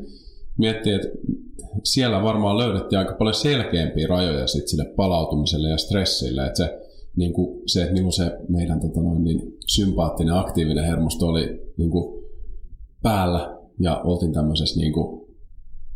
miettii, 0.58 0.94
että 0.94 1.08
siellä 1.84 2.24
varmaan 2.24 2.58
löydettiin 2.58 3.00
aika 3.00 3.16
paljon 3.16 3.34
selkeämpiä 3.34 4.08
rajoja 4.08 4.48
sit 4.48 4.68
sille 4.68 4.86
palautumiselle 4.86 5.70
ja 5.70 5.78
stressille, 5.78 6.46
että 6.46 6.58
se, 6.58 6.80
niin 7.16 7.34
kuin 7.34 7.62
se 7.66 7.82
että 7.82 7.94
milloin 7.94 8.14
se 8.14 8.38
meidän 8.50 8.80
tota 8.80 9.02
noin, 9.02 9.24
niin 9.24 9.58
sympaattinen 9.68 10.34
aktiivinen 10.34 10.86
hermosto 10.86 11.28
oli 11.28 11.74
niin 11.78 11.92
kuin 11.92 12.24
päällä 13.04 13.58
ja 13.80 14.02
oltiin 14.04 14.34
tämmöisessä 14.34 14.80
niin 14.80 14.94
kuin 14.94 15.28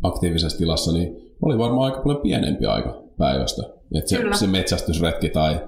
aktiivisessa 0.04 0.58
tilassa, 0.58 0.92
niin 0.92 1.16
oli 1.42 1.58
varmaan 1.58 1.86
aika 1.86 2.04
paljon 2.04 2.22
pienempi 2.22 2.66
aika 2.66 3.04
päivästä. 3.18 3.64
Että 3.96 4.10
se, 4.10 4.18
se 4.40 4.48
metsästysretki 4.48 5.30
tai 5.30 5.60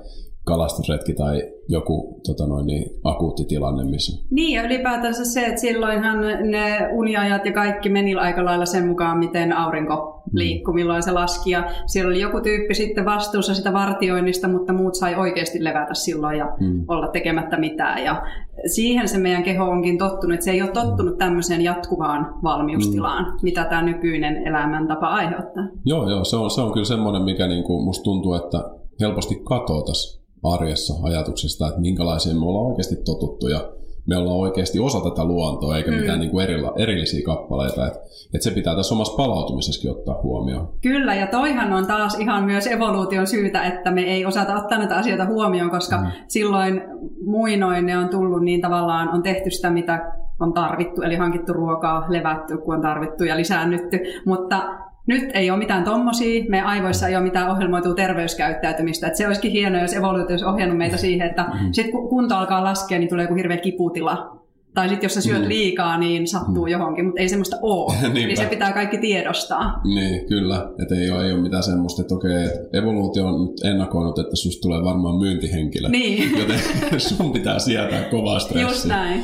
kalastusretki 0.50 1.14
tai 1.14 1.44
joku 1.68 2.22
tota 2.28 2.48
noin, 2.48 2.66
niin, 2.66 2.92
akuutti 3.04 3.46
tilanne. 3.46 3.84
Missä... 3.84 4.26
Niin 4.32 4.56
ja 4.56 4.64
ylipäätänsä 4.64 5.26
se, 5.26 5.46
että 5.46 5.62
silloinhan 5.62 6.20
ne 6.52 6.90
uniajat 6.94 7.46
ja 7.46 7.52
kaikki 7.52 7.90
meni 7.90 8.16
aika 8.16 8.46
lailla 8.46 8.66
sen 8.66 8.88
mukaan, 8.88 9.18
miten 9.18 9.54
aurinko 9.54 9.96
mm. 9.96 10.38
liikkui, 10.38 10.74
milloin 10.74 11.04
se 11.04 11.12
laski. 11.12 11.52
Ja 11.52 11.70
siellä 11.86 12.10
oli 12.10 12.22
joku 12.22 12.42
tyyppi 12.42 12.74
sitten 12.74 13.06
vastuussa 13.06 13.54
sitä 13.54 13.74
vartioinnista, 13.74 14.48
mutta 14.48 14.74
muut 14.74 14.96
sai 14.96 15.16
oikeasti 15.16 15.64
levätä 15.64 15.94
silloin 15.94 16.38
ja 16.38 16.46
mm. 16.60 16.86
olla 16.88 17.08
tekemättä 17.08 17.58
mitään. 17.58 18.04
Ja 18.04 18.24
siihen 18.66 19.08
se 19.08 19.18
meidän 19.18 19.44
keho 19.44 19.66
onkin 19.66 19.98
tottunut, 19.98 20.34
että 20.34 20.46
se 20.46 20.52
ei 20.52 20.62
ole 20.62 20.72
tottunut 20.72 21.18
tämmöiseen 21.18 21.62
jatkuvaan 21.62 22.36
valmiustilaan, 22.44 23.26
mm. 23.26 23.40
mitä 23.42 23.66
tämä 23.66 23.82
nykyinen 23.82 24.48
elämäntapa 24.48 25.08
aiheuttaa. 25.08 25.68
Joo, 25.86 26.10
joo 26.10 26.24
se, 26.24 26.36
on, 26.36 26.52
se 26.52 26.62
on 26.62 26.74
kyllä 26.74 26.86
semmoinen, 26.86 27.22
mikä 27.22 27.48
niinku, 27.48 27.82
musta 27.82 28.04
tuntuu, 28.04 28.34
että 28.34 28.64
helposti 29.00 29.42
katoaa 29.44 29.84
tässä 29.86 30.19
arjessa 30.44 30.94
ajatuksesta, 31.04 31.68
että 31.68 31.82
minkälaisia 31.82 32.34
me 32.34 32.46
ollaan 32.46 32.66
oikeasti 32.66 32.96
totuttu 32.96 33.48
ja 33.48 33.72
me 34.10 34.18
ollaan 34.18 34.38
oikeasti 34.38 34.80
osa 34.80 35.02
tätä 35.10 35.26
luontoa, 35.26 35.78
eikä 35.78 35.92
mm. 35.92 35.98
mitään 35.98 36.20
niin 36.20 36.32
kuin 36.32 36.44
erila, 36.44 36.74
erillisiä 36.78 37.26
kappaleita. 37.26 37.88
Että 37.88 38.00
et 38.34 38.42
se 38.42 38.52
pitää 38.52 38.76
tässä 38.76 38.96
omassa 38.96 39.18
palautumisessakin 39.18 39.92
ottaa 39.92 40.20
huomioon. 40.24 40.70
Kyllä, 40.82 41.16
ja 41.16 41.28
toihan 41.28 41.74
on 41.74 41.88
taas 41.88 42.20
ihan 42.20 42.44
myös 42.44 42.68
evoluution 42.68 43.28
syytä, 43.28 43.64
että 43.64 43.92
me 43.92 44.02
ei 44.02 44.26
osata 44.26 44.56
ottaa 44.56 44.78
näitä 44.78 44.96
asioita 44.98 45.26
huomioon, 45.26 45.70
koska 45.70 45.98
mm. 45.98 46.08
silloin 46.28 46.82
muinoin 47.26 47.86
ne 47.86 47.98
on 47.98 48.10
tullut 48.10 48.44
niin 48.44 48.62
tavallaan, 48.62 49.10
on 49.10 49.24
tehty 49.24 49.52
sitä, 49.52 49.70
mitä 49.70 50.14
on 50.40 50.54
tarvittu, 50.54 51.02
eli 51.02 51.16
hankittu 51.16 51.54
ruokaa, 51.54 52.06
levätty, 52.10 52.58
kun 52.58 52.76
on 52.76 52.82
tarvittu 52.82 53.24
ja 53.24 53.38
lisäännytty, 53.38 54.00
mutta 54.26 54.70
nyt 55.08 55.30
ei 55.34 55.50
ole 55.52 55.60
mitään 55.60 55.84
tommosia, 55.84 56.44
meidän 56.50 56.68
aivoissa 56.68 57.08
ei 57.08 57.16
ole 57.16 57.24
mitään 57.24 57.52
ohjelmoitua 57.52 57.94
terveyskäyttäytymistä. 57.94 59.08
Että 59.08 59.18
se 59.18 59.28
olisikin 59.28 59.52
hienoa, 59.52 59.82
jos 59.82 59.94
evoluutio 59.94 60.34
olisi 60.34 60.46
ohjannut 60.46 60.78
meitä 60.78 60.98
siihen, 60.98 61.28
että 61.30 61.44
mm-hmm. 61.44 61.74
sitten 61.74 61.92
kun 61.92 62.10
kunto 62.10 62.36
alkaa 62.36 62.64
laskea, 62.64 63.00
niin 63.00 63.10
tulee 63.10 63.24
joku 63.24 63.36
hirveä 63.36 63.58
kiputila. 63.58 64.40
Tai 64.74 64.90
sitten 64.90 65.06
jos 65.06 65.14
sä 65.14 65.22
syöt 65.22 65.42
mm. 65.42 65.48
liikaa, 65.48 65.98
niin 65.98 66.28
sattuu 66.28 66.66
mm. 66.66 66.72
johonkin, 66.72 67.06
mutta 67.06 67.22
ei 67.22 67.30
semmoista 67.30 67.58
ole. 67.62 67.96
niin 68.14 68.38
se 68.38 68.46
pitää 68.46 68.74
kaikki 68.74 68.98
tiedostaa. 68.98 69.82
Niin, 69.84 70.26
kyllä. 70.28 70.70
Että 70.82 70.96
ei 70.96 71.12
ole, 71.12 71.26
ei 71.26 71.32
ole 71.32 71.42
mitään 71.42 71.64
semmoista, 71.64 72.02
että 72.02 72.16
okei, 72.16 72.46
että 72.46 72.78
evoluutio 72.78 73.28
on 73.28 73.46
nyt 73.46 73.64
ennakoinut, 73.64 74.20
että 74.20 74.36
susta 74.36 74.62
tulee 74.62 74.84
varmaan 74.84 75.16
myyntihenkilö. 75.16 75.90
Niin. 75.90 76.40
Joten 76.40 76.60
sun 77.00 77.32
pitää 77.32 77.60
sietää 77.60 78.04
kovaa 78.04 78.40
stressiä. 78.40 78.70
Just 78.70 78.86
näin. 78.86 79.24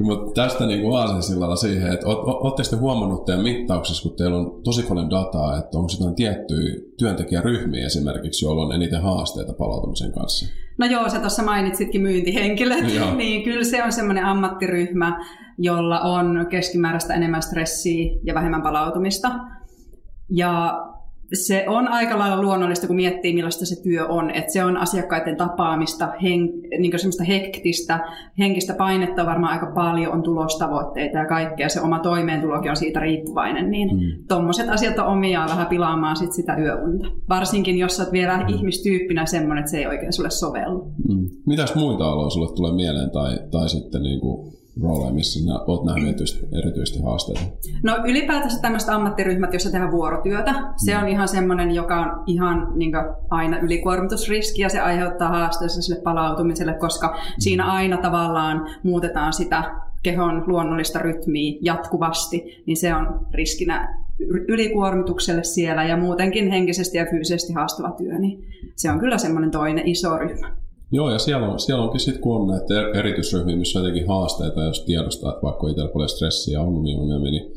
Mutta 0.00 0.42
tästä 0.42 0.66
niin 0.66 0.96
aasinsillalla 0.96 1.56
siihen, 1.56 1.92
että 1.92 2.06
oletteko 2.06 2.68
te 2.70 2.76
huomannut 2.76 3.24
teidän 3.24 3.42
mittauksessa, 3.44 4.08
kun 4.08 4.16
teillä 4.16 4.36
on 4.36 4.62
tosi 4.64 4.82
paljon 4.82 5.10
dataa, 5.10 5.58
että 5.58 5.78
onko 5.78 5.92
jotain 5.98 6.14
tiettyjä 6.14 6.74
työntekijäryhmiä 6.98 7.86
esimerkiksi, 7.86 8.44
joilla 8.44 8.62
on 8.62 8.72
eniten 8.72 9.02
haasteita 9.02 9.52
palautumisen 9.52 10.12
kanssa? 10.12 10.46
No 10.78 10.86
joo, 10.86 11.08
sä 11.08 11.20
tuossa 11.20 11.42
mainitsitkin 11.42 12.02
myyntihenkilöt, 12.02 12.84
niin 13.16 13.42
kyllä 13.42 13.64
se 13.64 13.84
on 13.84 13.92
semmoinen 13.92 14.24
ammattiryhmä, 14.24 15.24
jolla 15.58 16.00
on 16.00 16.46
keskimääräistä 16.50 17.14
enemmän 17.14 17.42
stressiä 17.42 18.16
ja 18.24 18.34
vähemmän 18.34 18.62
palautumista. 18.62 19.28
Ja 20.30 20.80
se 21.34 21.64
on 21.68 21.88
aika 21.88 22.18
lailla 22.18 22.42
luonnollista, 22.42 22.86
kun 22.86 22.96
miettii, 22.96 23.34
millaista 23.34 23.66
se 23.66 23.82
työ 23.82 24.06
on. 24.06 24.30
Että 24.30 24.52
se 24.52 24.64
on 24.64 24.76
asiakkaiden 24.76 25.36
tapaamista, 25.36 26.12
hen, 26.22 26.40
niin 26.78 26.98
semmoista 26.98 27.24
hektistä, 27.24 28.00
henkistä 28.38 28.74
painetta 28.74 29.22
on 29.22 29.28
varmaan 29.28 29.52
aika 29.52 29.72
paljon, 29.74 30.12
on 30.12 30.22
tulostavoitteita 30.22 31.18
ja 31.18 31.26
kaikkea. 31.26 31.68
Se 31.68 31.80
oma 31.80 31.98
toimeentulokin 31.98 32.70
on 32.70 32.76
siitä 32.76 33.00
riippuvainen. 33.00 33.70
Niin 33.70 33.96
mm. 33.96 34.00
tuommoiset 34.28 34.68
asiat 34.68 34.98
on 34.98 35.06
omiaan 35.06 35.48
vähän 35.48 35.66
pilaamaan 35.66 36.16
sit 36.16 36.32
sitä 36.32 36.56
yöunta. 36.56 37.06
Varsinkin, 37.28 37.78
jos 37.78 38.00
olet 38.00 38.12
vielä 38.12 38.36
mm. 38.36 38.48
ihmistyyppinä 38.48 39.26
semmoinen, 39.26 39.58
että 39.58 39.70
se 39.70 39.78
ei 39.78 39.86
oikein 39.86 40.12
sulle 40.12 40.30
sovellu. 40.30 40.92
Mm. 41.08 41.28
Mitäs 41.46 41.74
muita 41.74 42.04
aloja 42.04 42.30
sulle 42.30 42.54
tulee 42.56 42.72
mieleen 42.72 43.10
tai, 43.10 43.38
tai 43.50 43.68
sitten 43.68 44.02
niin 44.02 44.20
kuin 44.20 44.54
rooleja, 44.82 45.14
missä 45.14 45.46
nä, 45.46 45.58
olet 45.58 45.84
nähnyt 45.84 46.08
erityisesti, 46.08 46.46
erityisesti 46.58 47.02
haasteita? 47.02 47.40
No 47.82 47.96
ylipäätänsä 48.06 48.60
tämmöiset 48.62 48.88
ammattiryhmät, 48.88 49.52
joissa 49.52 49.70
tehdään 49.70 49.92
vuorotyötä, 49.92 50.54
se 50.76 50.96
on 50.96 51.08
ihan 51.08 51.28
semmoinen, 51.28 51.70
joka 51.70 52.00
on 52.00 52.22
ihan 52.26 52.72
niin 52.74 52.92
aina 53.30 53.58
ylikuormitusriski 53.58 54.62
ja 54.62 54.68
se 54.68 54.80
aiheuttaa 54.80 55.28
haasteessa 55.28 55.82
sille 55.82 56.00
palautumiselle, 56.00 56.74
koska 56.74 57.16
siinä 57.38 57.64
aina 57.64 57.96
tavallaan 57.96 58.68
muutetaan 58.82 59.32
sitä 59.32 59.74
kehon 60.02 60.44
luonnollista 60.46 60.98
rytmiä 60.98 61.58
jatkuvasti, 61.62 62.62
niin 62.66 62.76
se 62.76 62.94
on 62.94 63.26
riskinä 63.30 64.04
ylikuormitukselle 64.48 65.44
siellä 65.44 65.84
ja 65.84 65.96
muutenkin 65.96 66.50
henkisesti 66.50 66.98
ja 66.98 67.06
fyysisesti 67.10 67.52
haastava 67.52 67.90
työ, 67.90 68.18
niin 68.18 68.44
se 68.76 68.90
on 68.90 68.98
kyllä 68.98 69.18
semmoinen 69.18 69.50
toinen 69.50 69.88
iso 69.88 70.18
ryhmä. 70.18 70.63
Joo, 70.94 71.10
ja 71.10 71.18
siellä, 71.18 71.48
on, 71.48 71.60
siellä 71.60 71.84
onkin 71.84 72.00
sitten, 72.00 72.22
kun 72.22 72.36
on 72.36 72.48
näitä 72.48 72.74
er-, 72.74 72.96
erityisryhmiä, 72.98 73.56
missä 73.56 73.78
on 73.78 73.84
jotenkin 73.84 74.08
haasteita, 74.08 74.62
jos 74.62 74.80
tiedostaa, 74.80 75.30
että 75.30 75.42
vaikka 75.42 75.68
itsellä 75.68 75.90
paljon 75.92 76.08
stressiä 76.08 76.60
on 76.60 76.68
ongelmia, 76.68 77.30
niin 77.30 77.52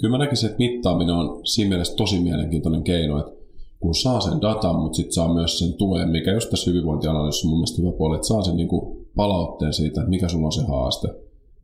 kyllä 0.00 0.18
mä 0.18 0.24
näkisin, 0.24 0.46
että 0.46 0.58
mittaaminen 0.58 1.14
on 1.14 1.40
siinä 1.46 1.68
mielessä 1.68 1.96
tosi 1.96 2.20
mielenkiintoinen 2.20 2.82
keino, 2.82 3.18
että 3.18 3.32
kun 3.80 3.94
saa 3.94 4.20
sen 4.20 4.40
datan, 4.40 4.76
mutta 4.76 4.96
sitten 4.96 5.12
saa 5.12 5.34
myös 5.34 5.58
sen 5.58 5.74
tuen, 5.74 6.08
mikä 6.08 6.32
just 6.32 6.50
tässä 6.50 6.70
hyvinvointianalyysissä 6.70 7.46
on 7.46 7.50
mun 7.50 7.58
mielestä 7.58 7.82
hyvä 7.82 7.92
puoli, 7.92 8.14
että 8.14 8.26
saa 8.26 8.42
sen 8.42 8.56
niin 8.56 8.68
kuin 8.68 9.06
palautteen 9.16 9.72
siitä, 9.72 10.00
että 10.00 10.10
mikä 10.10 10.28
sulla 10.28 10.46
on 10.46 10.52
se 10.52 10.62
haaste, 10.62 11.08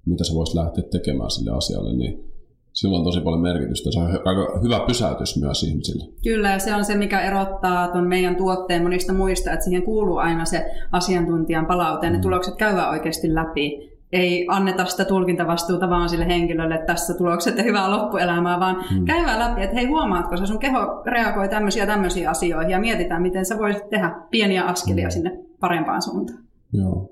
mitä 0.07 0.25
sä 0.25 0.35
voisit 0.35 0.55
lähteä 0.55 0.85
tekemään 0.85 1.31
sille 1.31 1.51
asialle, 1.51 1.93
niin 1.93 2.32
sillä 2.73 2.99
on 2.99 3.05
tosi 3.05 3.21
paljon 3.21 3.43
merkitystä. 3.43 3.91
Se 3.93 3.99
on 3.99 4.07
aika 4.25 4.61
hyvä 4.63 4.81
pysäytys 4.87 5.41
myös 5.41 5.63
ihmisille. 5.63 6.05
Kyllä, 6.25 6.51
ja 6.51 6.59
se 6.59 6.75
on 6.75 6.85
se, 6.85 6.95
mikä 6.95 7.21
erottaa 7.21 7.89
tuon 7.89 8.09
meidän 8.09 8.37
tuotteen 8.37 8.83
monista 8.83 9.13
muista, 9.13 9.53
että 9.53 9.65
siihen 9.65 9.83
kuuluu 9.83 10.17
aina 10.17 10.45
se 10.45 10.67
asiantuntijan 10.93 11.67
palaute, 11.67 12.07
mm. 12.07 12.13
ne 12.13 12.19
tulokset 12.21 12.57
käydään 12.57 12.91
oikeasti 12.91 13.35
läpi. 13.35 13.93
Ei 14.13 14.47
anneta 14.51 14.85
sitä 14.85 15.05
tulkintavastuuta 15.05 15.91
vaan 15.91 16.09
sille 16.09 16.27
henkilölle, 16.27 16.75
että 16.75 16.87
tässä 16.87 17.15
tulokset 17.15 17.57
ja 17.57 17.63
hyvää 17.63 17.91
loppuelämää, 17.91 18.61
vaan 18.61 18.85
mm. 18.91 19.05
käydään 19.05 19.39
läpi, 19.39 19.63
että 19.63 19.77
hei 19.77 19.87
huomaatko, 19.87 20.37
se 20.37 20.47
sun 20.47 20.59
keho 20.59 21.03
reagoi 21.07 21.49
tämmöisiä 21.49 21.87
tämmöisiä 21.87 22.31
asioihin 22.31 22.71
ja 22.71 22.81
mietitään, 22.81 23.23
miten 23.23 23.47
sä 23.47 23.59
voisit 23.59 23.91
tehdä 23.91 24.15
pieniä 24.31 24.65
askelia 24.65 25.07
mm. 25.07 25.11
sinne 25.11 25.39
parempaan 25.61 26.03
suuntaan. 26.03 26.39
Joo. 26.73 27.12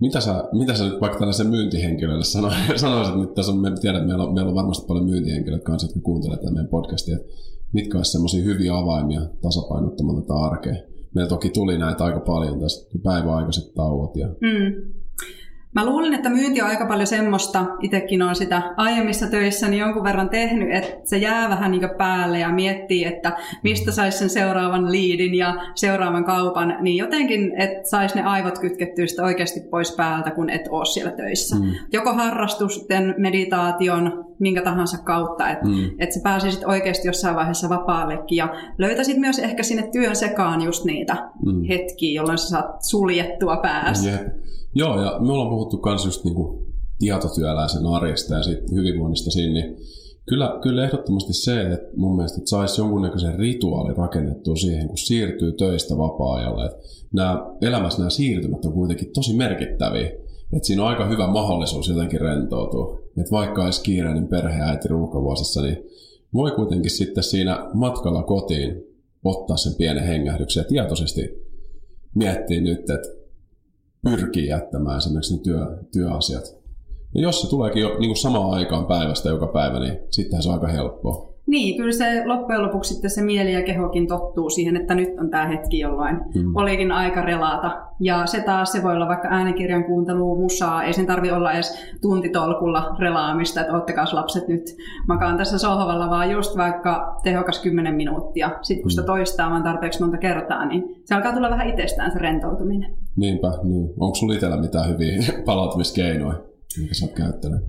Mitä 0.00 0.20
sä, 0.20 0.44
mitä 0.52 0.74
sä 0.74 0.84
nyt 0.84 1.00
vaikka 1.00 1.18
tällaisen 1.18 1.46
myyntihenkilölle 1.46 2.24
sano, 2.24 2.50
sanoisit, 2.76 3.14
että 3.22 3.34
tässä 3.34 3.52
on, 3.52 3.58
me 3.58 3.70
tiedän, 3.80 4.00
että 4.00 4.08
meillä 4.08 4.24
on, 4.24 4.34
meillä 4.34 4.48
on 4.48 4.54
varmasti 4.54 4.86
paljon 4.86 5.06
myyntihenkilöitä 5.06 5.64
kanssa, 5.64 5.86
jotka 5.86 6.00
kuuntelevat 6.00 6.40
tämän 6.40 6.54
meidän 6.54 6.70
podcastia, 6.70 7.18
mitkä 7.72 7.98
olisivat 7.98 8.12
semmoisia 8.12 8.44
hyviä 8.44 8.76
avaimia 8.76 9.20
tasapainottamaan 9.42 10.22
tätä 10.22 10.34
arkea. 10.34 10.74
Meillä 11.14 11.28
toki 11.28 11.50
tuli 11.50 11.78
näitä 11.78 12.04
aika 12.04 12.20
paljon 12.20 12.60
tässä 12.60 12.88
päiväaikaiset 13.02 13.74
tauot. 13.74 14.16
Ja... 14.16 14.26
Mm. 14.28 14.92
Mä 15.74 15.86
luulen, 15.86 16.14
että 16.14 16.30
myynti 16.30 16.62
on 16.62 16.68
aika 16.68 16.86
paljon 16.86 17.06
semmoista, 17.06 17.66
itsekin 17.80 18.22
on 18.22 18.36
sitä 18.36 18.62
aiemmissa 18.76 19.26
töissä 19.26 19.68
niin 19.68 19.80
jonkun 19.80 20.04
verran 20.04 20.28
tehnyt, 20.28 20.68
että 20.74 20.90
se 21.04 21.18
jää 21.18 21.48
vähän 21.48 21.70
niin 21.70 21.90
päälle 21.98 22.38
ja 22.38 22.48
miettii, 22.48 23.04
että 23.04 23.36
mistä 23.62 23.92
saisi 23.92 24.18
sen 24.18 24.30
seuraavan 24.30 24.92
liidin 24.92 25.34
ja 25.34 25.54
seuraavan 25.74 26.24
kaupan, 26.24 26.76
niin 26.80 26.96
jotenkin, 26.96 27.60
että 27.60 27.88
saisi 27.90 28.14
ne 28.14 28.22
aivot 28.22 28.58
kytkettyä 28.58 29.06
sitä 29.06 29.22
oikeasti 29.22 29.60
pois 29.60 29.96
päältä, 29.96 30.30
kun 30.30 30.50
et 30.50 30.68
ole 30.70 30.84
siellä 30.86 31.12
töissä. 31.12 31.56
Mm. 31.56 31.70
Joko 31.92 32.12
harrastusten, 32.12 33.14
meditaation, 33.18 34.24
minkä 34.38 34.62
tahansa 34.62 34.98
kautta, 35.04 35.48
että 35.48 35.66
mm. 35.66 35.90
et 35.98 36.12
sä 36.12 36.20
pääsisit 36.22 36.64
oikeasti 36.64 37.08
jossain 37.08 37.36
vaiheessa 37.36 37.68
vapaallekin 37.68 38.36
ja 38.36 38.54
löytäisit 38.78 39.16
myös 39.16 39.38
ehkä 39.38 39.62
sinne 39.62 39.88
työn 39.92 40.16
sekaan 40.16 40.62
just 40.62 40.84
niitä 40.84 41.30
mm. 41.46 41.64
hetkiä, 41.68 42.20
jolloin 42.20 42.38
sä 42.38 42.48
saat 42.48 42.82
suljettua 42.82 43.56
päässä. 43.56 44.10
Yeah. 44.10 44.20
Joo, 44.74 45.02
ja 45.02 45.18
me 45.20 45.32
ollaan 45.32 45.50
puhuttu 45.50 45.80
myös 45.84 46.04
just 46.04 46.24
niinku 46.24 46.66
tietotyöläisen 46.98 47.86
arjesta 47.86 48.34
ja 48.34 48.42
siitä 48.42 48.62
hyvinvoinnista 48.74 49.30
siinä, 49.30 49.52
niin 49.52 49.76
kyllä, 50.28 50.58
kyllä 50.62 50.84
ehdottomasti 50.84 51.32
se, 51.32 51.60
että 51.60 51.88
mun 51.96 52.16
mielestä 52.16 52.38
että 52.38 52.50
saisi 52.50 52.80
jonkunnäköisen 52.80 53.38
rituaali 53.38 53.94
rakennettua 53.94 54.56
siihen, 54.56 54.88
kun 54.88 54.98
siirtyy 54.98 55.52
töistä 55.52 55.98
vapaa-ajalle. 55.98 56.66
Että 56.66 56.78
nämä, 57.12 57.46
elämässä 57.62 57.98
nämä 57.98 58.10
siirtymät 58.10 58.64
on 58.64 58.72
kuitenkin 58.72 59.12
tosi 59.12 59.36
merkittäviä. 59.36 60.06
Että 60.52 60.66
siinä 60.66 60.82
on 60.82 60.88
aika 60.88 61.08
hyvä 61.08 61.26
mahdollisuus 61.26 61.88
jotenkin 61.88 62.20
rentoutua. 62.20 63.00
Että 63.18 63.30
vaikka 63.30 63.64
olisi 63.64 63.82
kiireinen 63.82 64.28
perheäiti 64.28 64.88
ruuhkavuosissa, 64.88 65.62
niin 65.62 65.76
voi 66.34 66.50
kuitenkin 66.50 66.90
sitten 66.90 67.24
siinä 67.24 67.68
matkalla 67.74 68.22
kotiin 68.22 68.82
ottaa 69.24 69.56
sen 69.56 69.74
pienen 69.78 70.04
hengähdyksen 70.04 70.60
ja 70.60 70.68
tietoisesti 70.68 71.20
miettiä 72.14 72.60
nyt, 72.60 72.90
että 72.90 73.19
pyrkii 74.02 74.46
jättämään 74.46 74.98
esimerkiksi 74.98 75.36
ne 75.36 75.42
työ, 75.42 75.78
työasiat. 75.92 76.60
Ja 77.14 77.22
jos 77.22 77.40
se 77.40 77.50
tuleekin 77.50 77.82
jo 77.82 77.88
niin 77.88 78.08
kuin 78.08 78.16
samaan 78.16 78.50
aikaan 78.50 78.86
päivästä 78.86 79.28
joka 79.28 79.46
päivä, 79.46 79.80
niin 79.80 79.98
sittenhän 80.10 80.42
se 80.42 80.48
on 80.48 80.54
aika 80.54 80.68
helppoa. 80.68 81.30
Niin, 81.50 81.76
kyllä 81.76 81.92
se 81.92 82.22
loppujen 82.26 82.62
lopuksi 82.62 82.94
sitten 82.94 83.10
se 83.10 83.22
mieli 83.22 83.52
ja 83.52 83.62
kehokin 83.62 84.06
tottuu 84.06 84.50
siihen, 84.50 84.76
että 84.76 84.94
nyt 84.94 85.08
on 85.18 85.30
tämä 85.30 85.46
hetki, 85.46 85.78
jolloin 85.78 86.16
mm. 86.34 86.56
olikin 86.56 86.92
aika 86.92 87.22
relata. 87.22 87.82
Ja 88.00 88.26
se 88.26 88.40
taas, 88.40 88.72
se 88.72 88.82
voi 88.82 88.94
olla 88.94 89.08
vaikka 89.08 89.28
äänikirjan 89.30 89.84
kuuntelu, 89.84 90.36
musaa, 90.36 90.84
ei 90.84 90.92
sen 90.92 91.06
tarvi 91.06 91.30
olla 91.30 91.52
edes 91.52 91.94
tuntitolkulla 92.00 92.96
relaamista, 92.98 93.60
että 93.60 93.76
ottakaa 93.76 94.04
lapset 94.12 94.48
nyt 94.48 94.76
makaan 95.08 95.36
tässä 95.36 95.58
sohvalla, 95.58 96.10
vaan 96.10 96.30
just 96.30 96.56
vaikka 96.56 97.20
tehokas 97.22 97.62
10 97.62 97.94
minuuttia. 97.94 98.50
Sitten 98.62 98.82
kun 98.82 98.90
sitä 98.90 99.02
mm. 99.02 99.06
toistaa 99.06 99.50
vaan 99.50 99.62
tarpeeksi 99.62 100.00
monta 100.00 100.18
kertaa, 100.18 100.66
niin 100.66 101.02
se 101.04 101.14
alkaa 101.14 101.32
tulla 101.32 101.50
vähän 101.50 101.68
itsestään 101.68 102.12
se 102.12 102.18
rentoutuminen. 102.18 102.96
Niinpä, 103.16 103.48
niin. 103.62 103.88
Onko 104.00 104.14
sinulla 104.14 104.34
itsellä 104.34 104.56
mitään 104.56 104.88
hyviä 104.88 105.22
palautumiskeinoja, 105.46 106.38
mitä 106.80 106.94
sä 106.94 107.06
oot 107.06 107.14
käyttänyt? 107.14 107.60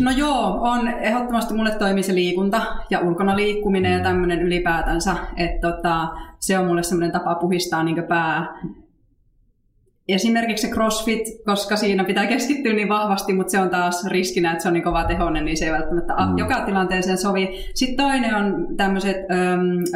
No 0.00 0.10
joo, 0.10 0.58
on 0.60 0.88
ehdottomasti 0.88 1.54
mulle 1.54 1.70
toimii 1.70 2.02
se 2.02 2.14
liikunta 2.14 2.66
ja 2.90 3.00
ulkona 3.00 3.36
liikkuminen 3.36 3.92
ja 3.92 4.02
tämmöinen 4.02 4.42
ylipäätänsä, 4.42 5.16
että 5.36 5.72
tota, 5.72 6.08
se 6.40 6.58
on 6.58 6.66
mulle 6.66 6.82
semmoinen 6.82 7.12
tapa 7.12 7.34
puhistaa 7.34 7.84
niin 7.84 8.04
pää. 8.08 8.60
Esimerkiksi 10.08 10.66
se 10.66 10.72
crossfit, 10.72 11.24
koska 11.44 11.76
siinä 11.76 12.04
pitää 12.04 12.26
keskittyä 12.26 12.72
niin 12.72 12.88
vahvasti, 12.88 13.32
mutta 13.32 13.50
se 13.50 13.60
on 13.60 13.70
taas 13.70 14.06
riskinä, 14.06 14.52
että 14.52 14.62
se 14.62 14.68
on 14.68 14.72
niin 14.72 14.84
kova 14.84 15.04
tehonen, 15.04 15.44
niin 15.44 15.56
se 15.56 15.64
ei 15.64 15.72
välttämättä 15.72 16.14
mm. 16.14 16.38
joka 16.38 16.66
tilanteeseen 16.66 17.18
sovi. 17.18 17.48
Sitten 17.74 18.06
toinen 18.06 18.34
on 18.34 18.66
tämmöiset 18.76 19.16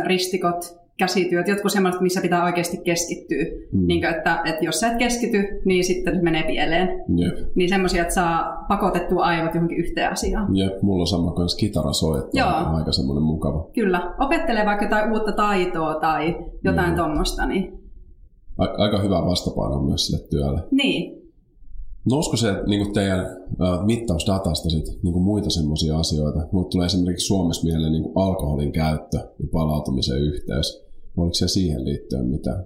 ristikot, 0.04 0.78
käsityöt, 0.98 1.48
jotkut 1.48 1.72
semmoiset, 1.72 2.00
missä 2.00 2.20
pitää 2.20 2.44
oikeasti 2.44 2.78
keskittyä. 2.84 3.44
Mm. 3.72 3.86
Niin 3.86 4.00
kuin, 4.00 4.14
että, 4.14 4.42
että 4.44 4.64
jos 4.64 4.80
sä 4.80 4.90
et 4.92 4.98
keskity, 4.98 5.60
niin 5.64 5.84
sitten 5.84 6.14
se 6.16 6.22
menee 6.22 6.42
pieleen. 6.42 6.88
Jep. 7.16 7.38
Niin 7.54 7.68
semmoisia, 7.68 8.02
että 8.02 8.14
saa 8.14 8.64
pakotettua 8.68 9.24
aivot 9.24 9.54
johonkin 9.54 9.78
yhteen 9.78 10.12
asiaan. 10.12 10.56
Jep, 10.56 10.82
mulla 10.82 11.02
on 11.02 11.06
sama 11.06 11.32
kanssa 11.32 11.58
kitara 11.58 11.92
soittaa, 11.92 12.64
Joo. 12.64 12.76
aika 12.76 12.92
semmoinen 12.92 13.22
mukava. 13.22 13.70
Kyllä, 13.74 14.14
opettelee 14.20 14.66
vaikka 14.66 14.84
jotain 14.84 15.12
uutta 15.12 15.32
taitoa 15.32 15.94
tai 15.94 16.36
jotain 16.64 16.90
mm. 16.90 16.96
tuommoista. 16.96 17.46
Niin... 17.46 17.78
Aika 18.58 18.98
hyvä 18.98 19.24
vastapaino 19.24 19.82
myös 19.82 20.06
sille 20.06 20.28
työlle. 20.30 20.62
Niin. 20.70 21.18
Nousko 22.10 22.36
se 22.36 22.62
niin 22.66 22.92
teidän 22.92 23.20
äh, 23.20 23.86
mittausdatasta 23.86 24.70
sit, 24.70 25.02
niin 25.02 25.22
muita 25.22 25.50
semmoisia 25.50 25.98
asioita? 25.98 26.40
Mulle 26.52 26.68
tulee 26.68 26.86
esimerkiksi 26.86 27.26
Suomessa 27.26 27.66
mieleen 27.66 27.92
niin 27.92 28.12
alkoholin 28.14 28.72
käyttö 28.72 29.16
ja 29.16 29.48
palautumisen 29.52 30.22
yhteys. 30.22 30.87
Oliko 31.18 31.34
se 31.34 31.48
siihen 31.48 31.84
liittyen 31.84 32.26
mitään? 32.26 32.64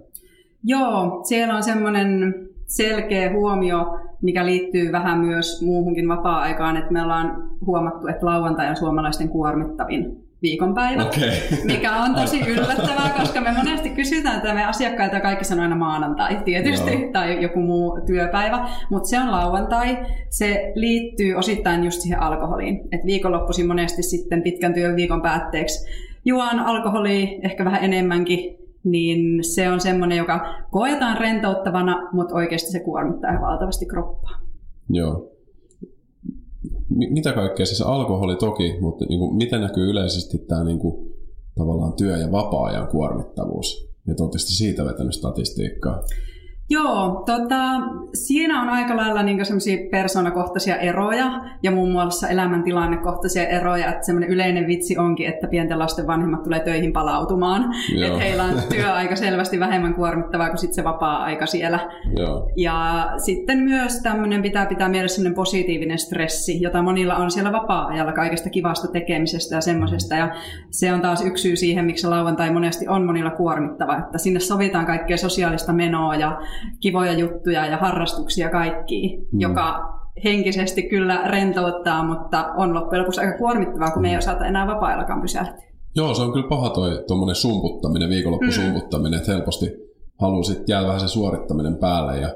Joo, 0.63 1.21
siellä 1.23 1.55
on 1.55 1.63
semmoinen 1.63 2.35
selkeä 2.67 3.33
huomio, 3.33 3.99
mikä 4.21 4.45
liittyy 4.45 4.91
vähän 4.91 5.19
myös 5.19 5.61
muuhunkin 5.61 6.07
vapaa-aikaan, 6.07 6.77
että 6.77 6.91
me 6.91 7.01
ollaan 7.01 7.49
huomattu, 7.65 8.07
että 8.07 8.25
lauantai 8.25 8.69
on 8.69 8.75
suomalaisten 8.75 9.29
kuormittavin 9.29 10.23
viikonpäivä, 10.41 11.03
okay. 11.03 11.29
mikä 11.63 11.95
on 11.95 12.15
tosi 12.15 12.39
yllättävää, 12.53 13.15
koska 13.19 13.41
me 13.41 13.53
monesti 13.57 13.89
kysytään 13.89 14.35
että 14.35 14.53
me 14.53 14.65
asiakkailta 14.65 15.19
kaikki 15.19 15.45
sanoo 15.45 15.63
aina 15.63 15.75
maanantai 15.75 16.41
tietysti, 16.45 16.91
Joo. 16.91 17.11
tai 17.11 17.43
joku 17.43 17.59
muu 17.59 17.99
työpäivä, 18.05 18.69
mutta 18.89 19.09
se 19.09 19.19
on 19.19 19.31
lauantai. 19.31 19.97
Se 20.29 20.71
liittyy 20.75 21.33
osittain 21.35 21.83
just 21.83 22.01
siihen 22.01 22.21
alkoholiin, 22.21 22.81
että 22.91 23.05
viikonloppuisin 23.05 23.67
monesti 23.67 24.03
sitten 24.03 24.41
pitkän 24.41 24.73
työn 24.73 24.95
viikon 24.95 25.21
päätteeksi 25.21 25.87
juon 26.25 26.59
alkoholia 26.59 27.39
ehkä 27.43 27.65
vähän 27.65 27.83
enemmänkin, 27.83 28.57
niin 28.83 29.43
se 29.43 29.69
on 29.69 29.81
semmoinen, 29.81 30.17
joka 30.17 30.55
koetaan 30.71 31.17
rentouttavana, 31.17 32.09
mutta 32.13 32.35
oikeasti 32.35 32.71
se 32.71 32.79
kuormittaa 32.79 33.41
valtavasti 33.41 33.85
kroppaa. 33.85 34.39
Joo. 34.89 35.29
Mitä 36.89 37.33
kaikkea, 37.33 37.65
siis 37.65 37.81
alkoholi 37.81 38.35
toki, 38.35 38.77
mutta 38.81 39.05
niin 39.05 39.19
kuin, 39.19 39.35
miten 39.35 39.61
näkyy 39.61 39.89
yleisesti 39.89 40.37
tämä 40.37 40.63
niin 40.63 40.79
kuin, 40.79 41.13
tavallaan 41.55 41.93
työ- 41.93 42.17
ja 42.17 42.31
vapaa-ajan 42.31 42.87
kuormittavuus? 42.87 43.93
Ja 44.07 44.15
tietysti 44.15 44.53
siitä 44.53 44.85
vetänyt 44.85 45.13
statistiikkaa. 45.13 46.03
Joo, 46.69 47.23
tota, 47.25 47.61
siinä 48.13 48.61
on 48.61 48.69
aika 48.69 48.97
lailla 48.97 49.23
niin 49.23 49.45
semmoisia 49.45 49.77
persoonakohtaisia 49.91 50.75
eroja 50.75 51.41
ja 51.63 51.71
muun 51.71 51.91
muassa 51.91 52.27
elämäntilannekohtaisia 52.27 53.47
eroja. 53.47 53.89
Että 53.89 54.05
semmoinen 54.05 54.29
yleinen 54.29 54.67
vitsi 54.67 54.97
onkin, 54.97 55.27
että 55.27 55.47
pienten 55.47 55.79
lasten 55.79 56.07
vanhemmat 56.07 56.43
tulee 56.43 56.59
töihin 56.59 56.93
palautumaan. 56.93 57.65
Että 58.05 58.19
heillä 58.19 58.43
on 58.43 58.53
työaika 58.69 59.15
selvästi 59.25 59.59
vähemmän 59.59 59.95
kuormittavaa 59.95 60.49
kuin 60.49 60.57
sit 60.57 60.73
se 60.73 60.83
vapaa-aika 60.83 61.45
siellä. 61.45 61.89
Joo. 62.17 62.51
Ja 62.57 63.07
sitten 63.17 63.57
myös 63.57 63.99
tämmöinen 64.01 64.41
pitää 64.41 64.65
pitää 64.65 64.89
mielessä 64.89 65.15
semmoinen 65.15 65.35
positiivinen 65.35 65.99
stressi, 65.99 66.61
jota 66.61 66.81
monilla 66.81 67.15
on 67.15 67.31
siellä 67.31 67.51
vapaa-ajalla 67.51 68.11
kaikesta 68.11 68.49
kivasta 68.49 68.87
tekemisestä 68.87 69.55
ja 69.55 69.61
semmoisesta. 69.61 70.15
Ja 70.15 70.35
se 70.71 70.93
on 70.93 71.01
taas 71.01 71.25
yksi 71.25 71.41
syy 71.41 71.55
siihen, 71.55 71.85
miksi 71.85 72.07
lauantai 72.07 72.51
monesti 72.51 72.87
on 72.87 73.05
monilla 73.05 73.31
kuormittava, 73.31 73.97
että 73.97 74.17
sinne 74.17 74.39
sovitaan 74.39 74.85
kaikkea 74.85 75.17
sosiaalista 75.17 75.73
menoa 75.73 76.15
ja 76.15 76.39
kivoja 76.79 77.13
juttuja 77.13 77.65
ja 77.65 77.77
harrastuksia 77.77 78.49
kaikki, 78.49 79.17
mm. 79.31 79.39
joka 79.39 79.93
henkisesti 80.23 80.83
kyllä 80.83 81.21
rentouttaa, 81.25 82.03
mutta 82.03 82.53
on 82.57 82.73
loppujen 82.73 83.01
lopuksi 83.01 83.21
aika 83.21 83.37
kuormittavaa, 83.37 83.91
kun 83.91 84.01
me 84.01 84.11
ei 84.11 84.17
osata 84.17 84.45
enää 84.45 84.67
vapaa-ajallakaan 84.67 85.21
pysähtyä. 85.21 85.73
Joo, 85.95 86.13
se 86.13 86.21
on 86.21 86.33
kyllä 86.33 86.47
paha 86.47 86.69
toi 86.69 87.03
tuommoinen 87.07 87.35
sumputtaminen, 87.35 88.09
viikonloppusumputtaminen, 88.09 89.11
mm. 89.11 89.17
että 89.17 89.31
helposti 89.31 89.71
haluaa 90.21 90.43
sitten 90.43 90.65
jäädä 90.67 90.87
vähän 90.87 90.99
se 90.99 91.07
suorittaminen 91.07 91.77
päälle 91.77 92.17
ja, 92.17 92.35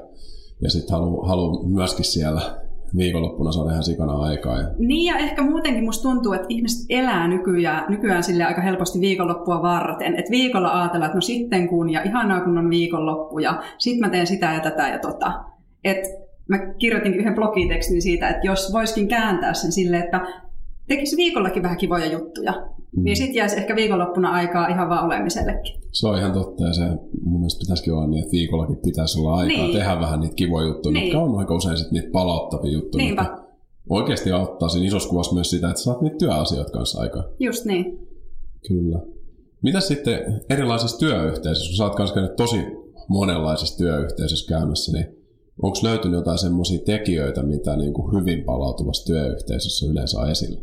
ja 0.62 0.70
sitten 0.70 0.96
haluaa 0.96 1.28
halu 1.28 1.68
myöskin 1.68 2.04
siellä 2.04 2.40
viikonloppuna 2.96 3.52
saada 3.52 3.70
ihan 3.70 3.82
sikana 3.82 4.12
aikaa. 4.12 4.60
Ja... 4.60 4.68
Niin 4.78 5.14
ja 5.14 5.18
ehkä 5.18 5.42
muutenkin 5.42 5.84
musta 5.84 6.08
tuntuu, 6.08 6.32
että 6.32 6.46
ihmiset 6.48 6.86
elää 6.90 7.28
nykyään, 7.28 7.84
nykyään 7.88 8.22
sille 8.22 8.44
aika 8.44 8.60
helposti 8.60 9.00
viikonloppua 9.00 9.62
varten. 9.62 10.16
Että 10.16 10.30
viikolla 10.30 10.80
ajatellaan, 10.80 11.08
että 11.08 11.16
no 11.16 11.20
sitten 11.20 11.68
kun 11.68 11.90
ja 11.90 12.02
ihanaa 12.02 12.40
kun 12.40 12.58
on 12.58 12.70
viikonloppu 12.70 13.38
ja 13.38 13.62
sitten 13.78 14.06
mä 14.06 14.10
teen 14.10 14.26
sitä 14.26 14.52
ja 14.52 14.60
tätä 14.60 14.88
ja 14.88 14.98
tota. 14.98 15.32
että 15.84 16.08
mä 16.48 16.58
kirjoitin 16.58 17.14
yhden 17.14 17.34
blogitekstin 17.34 18.02
siitä, 18.02 18.28
että 18.28 18.46
jos 18.46 18.72
voiskin 18.72 19.08
kääntää 19.08 19.54
sen 19.54 19.72
silleen, 19.72 20.04
että 20.04 20.20
tekisi 20.88 21.16
viikollakin 21.16 21.62
vähän 21.62 21.78
kivoja 21.78 22.12
juttuja, 22.12 22.52
mm. 22.96 23.04
niin 23.04 23.16
sitten 23.16 23.34
jäisi 23.34 23.56
ehkä 23.56 23.76
viikonloppuna 23.76 24.30
aikaa 24.30 24.68
ihan 24.68 24.88
vaan 24.88 25.04
olemisellekin. 25.04 25.80
Se 25.92 26.06
on 26.06 26.18
ihan 26.18 26.32
totta 26.32 26.64
ja 26.64 26.72
se 26.72 26.84
mun 27.22 27.40
mielestä 27.40 27.60
pitäisikin 27.60 27.92
olla 27.92 28.06
niin, 28.06 28.22
että 28.22 28.32
viikollakin 28.32 28.76
pitäisi 28.76 29.20
olla 29.20 29.34
aikaa 29.34 29.64
niin. 29.64 29.76
tehdä 29.76 30.00
vähän 30.00 30.20
niitä 30.20 30.34
kivoja 30.34 30.66
juttuja, 30.66 30.92
niin. 30.92 31.04
mitkä 31.04 31.20
on 31.20 31.38
aika 31.38 31.54
usein 31.54 31.76
sitten 31.76 31.94
niitä 31.94 32.12
palauttavia 32.12 32.72
juttuja. 32.72 33.04
Niinpä. 33.04 33.38
Oikeasti 33.90 34.32
auttaa 34.32 34.68
siinä 34.68 34.86
isossa 34.86 35.08
kuvassa 35.08 35.34
myös 35.34 35.50
sitä, 35.50 35.68
että 35.68 35.82
saat 35.82 36.00
niitä 36.00 36.16
työasioita 36.16 36.72
kanssa 36.72 37.00
aikaa. 37.00 37.24
Just 37.40 37.64
niin. 37.64 38.08
Kyllä. 38.68 39.00
Mitä 39.62 39.80
sitten 39.80 40.40
erilaisissa 40.50 40.98
työyhteisöissä, 40.98 41.70
kun 41.70 41.76
sä 41.76 41.84
oot 41.84 41.94
kanssa 41.94 42.14
käynyt 42.14 42.36
tosi 42.36 42.56
monenlaisissa 43.08 43.78
työyhteisöissä 43.78 44.48
käymässä, 44.48 44.92
niin 44.92 45.06
onko 45.62 45.78
löytynyt 45.82 46.18
jotain 46.18 46.38
semmoisia 46.38 46.78
tekijöitä, 46.86 47.42
mitä 47.42 47.76
niin 47.76 47.94
kuin 47.94 48.20
hyvin 48.20 48.44
palautuvassa 48.44 49.06
työyhteisössä 49.06 49.86
yleensä 49.86 50.20
on 50.20 50.30
esillä? 50.30 50.60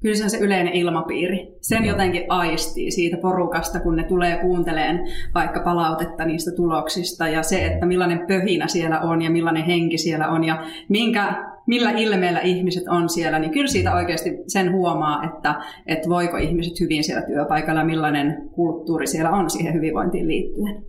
Kyllä 0.00 0.16
se 0.16 0.24
on 0.24 0.30
se 0.30 0.38
yleinen 0.38 0.72
ilmapiiri. 0.72 1.56
Sen 1.60 1.82
no. 1.82 1.88
jotenkin 1.88 2.24
aistii 2.28 2.90
siitä 2.90 3.16
porukasta, 3.16 3.80
kun 3.80 3.96
ne 3.96 4.04
tulee 4.04 4.36
kuunteleen 4.36 5.00
vaikka 5.34 5.60
palautetta 5.60 6.24
niistä 6.24 6.50
tuloksista 6.56 7.28
ja 7.28 7.42
se, 7.42 7.66
että 7.66 7.86
millainen 7.86 8.26
pöhinä 8.26 8.68
siellä 8.68 9.00
on 9.00 9.22
ja 9.22 9.30
millainen 9.30 9.64
henki 9.64 9.98
siellä 9.98 10.28
on 10.28 10.44
ja 10.44 10.64
minkä, 10.88 11.52
millä 11.66 11.90
ilmeellä 11.90 12.40
ihmiset 12.40 12.88
on 12.88 13.08
siellä, 13.08 13.38
niin 13.38 13.50
kyllä 13.50 13.66
siitä 13.66 13.94
oikeasti 13.94 14.30
sen 14.46 14.72
huomaa, 14.72 15.24
että, 15.24 15.54
että 15.86 16.08
voiko 16.08 16.36
ihmiset 16.36 16.80
hyvin 16.80 17.04
siellä 17.04 17.26
työpaikalla 17.26 17.84
millainen 17.84 18.50
kulttuuri 18.52 19.06
siellä 19.06 19.30
on 19.30 19.50
siihen 19.50 19.74
hyvinvointiin 19.74 20.28
liittyen. 20.28 20.84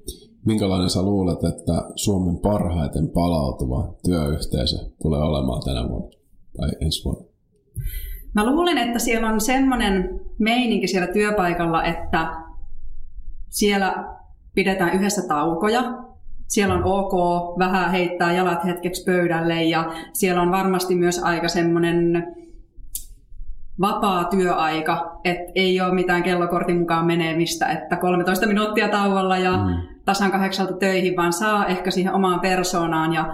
Minkälainen 0.45 0.89
sä 0.89 1.01
luulet, 1.01 1.43
että 1.43 1.73
Suomen 1.95 2.37
parhaiten 2.37 3.09
palautuva 3.09 3.93
työyhteisö 4.05 4.77
tulee 5.01 5.19
olemaan 5.19 5.61
tänä 5.65 5.89
vuonna 5.89 6.09
tai 6.57 6.69
ensi 6.81 7.05
vuonna? 7.05 7.27
Mä 8.37 8.45
luulen, 8.45 8.77
että 8.77 8.99
siellä 8.99 9.29
on 9.29 9.41
semmoinen 9.41 10.19
meininki 10.39 10.87
siellä 10.87 11.13
työpaikalla, 11.13 11.83
että 11.83 12.33
siellä 13.49 14.05
pidetään 14.55 14.93
yhdessä 14.93 15.27
taukoja. 15.27 15.83
Siellä 16.47 16.75
on 16.75 16.83
ok 16.83 17.13
vähän 17.59 17.91
heittää 17.91 18.33
jalat 18.33 18.65
hetkeksi 18.65 19.03
pöydälle 19.03 19.63
ja 19.63 19.91
siellä 20.13 20.41
on 20.41 20.51
varmasti 20.51 20.95
myös 20.95 21.23
aika 21.23 21.47
semmoinen 21.47 22.27
vapaa 23.81 24.23
työaika, 24.23 25.19
että 25.23 25.51
ei 25.55 25.81
ole 25.81 25.93
mitään 25.93 26.23
kellokortin 26.23 26.79
mukaan 26.79 27.05
menemistä, 27.05 27.65
että 27.67 27.95
13 27.95 28.47
minuuttia 28.47 28.89
tauolla 28.89 29.37
ja 29.37 29.57
mm. 29.57 29.73
tasan 30.05 30.31
kahdeksalta 30.31 30.73
töihin, 30.73 31.15
vaan 31.15 31.33
saa 31.33 31.65
ehkä 31.65 31.91
siihen 31.91 32.13
omaan 32.13 32.39
persoonaan 32.39 33.13
ja 33.13 33.33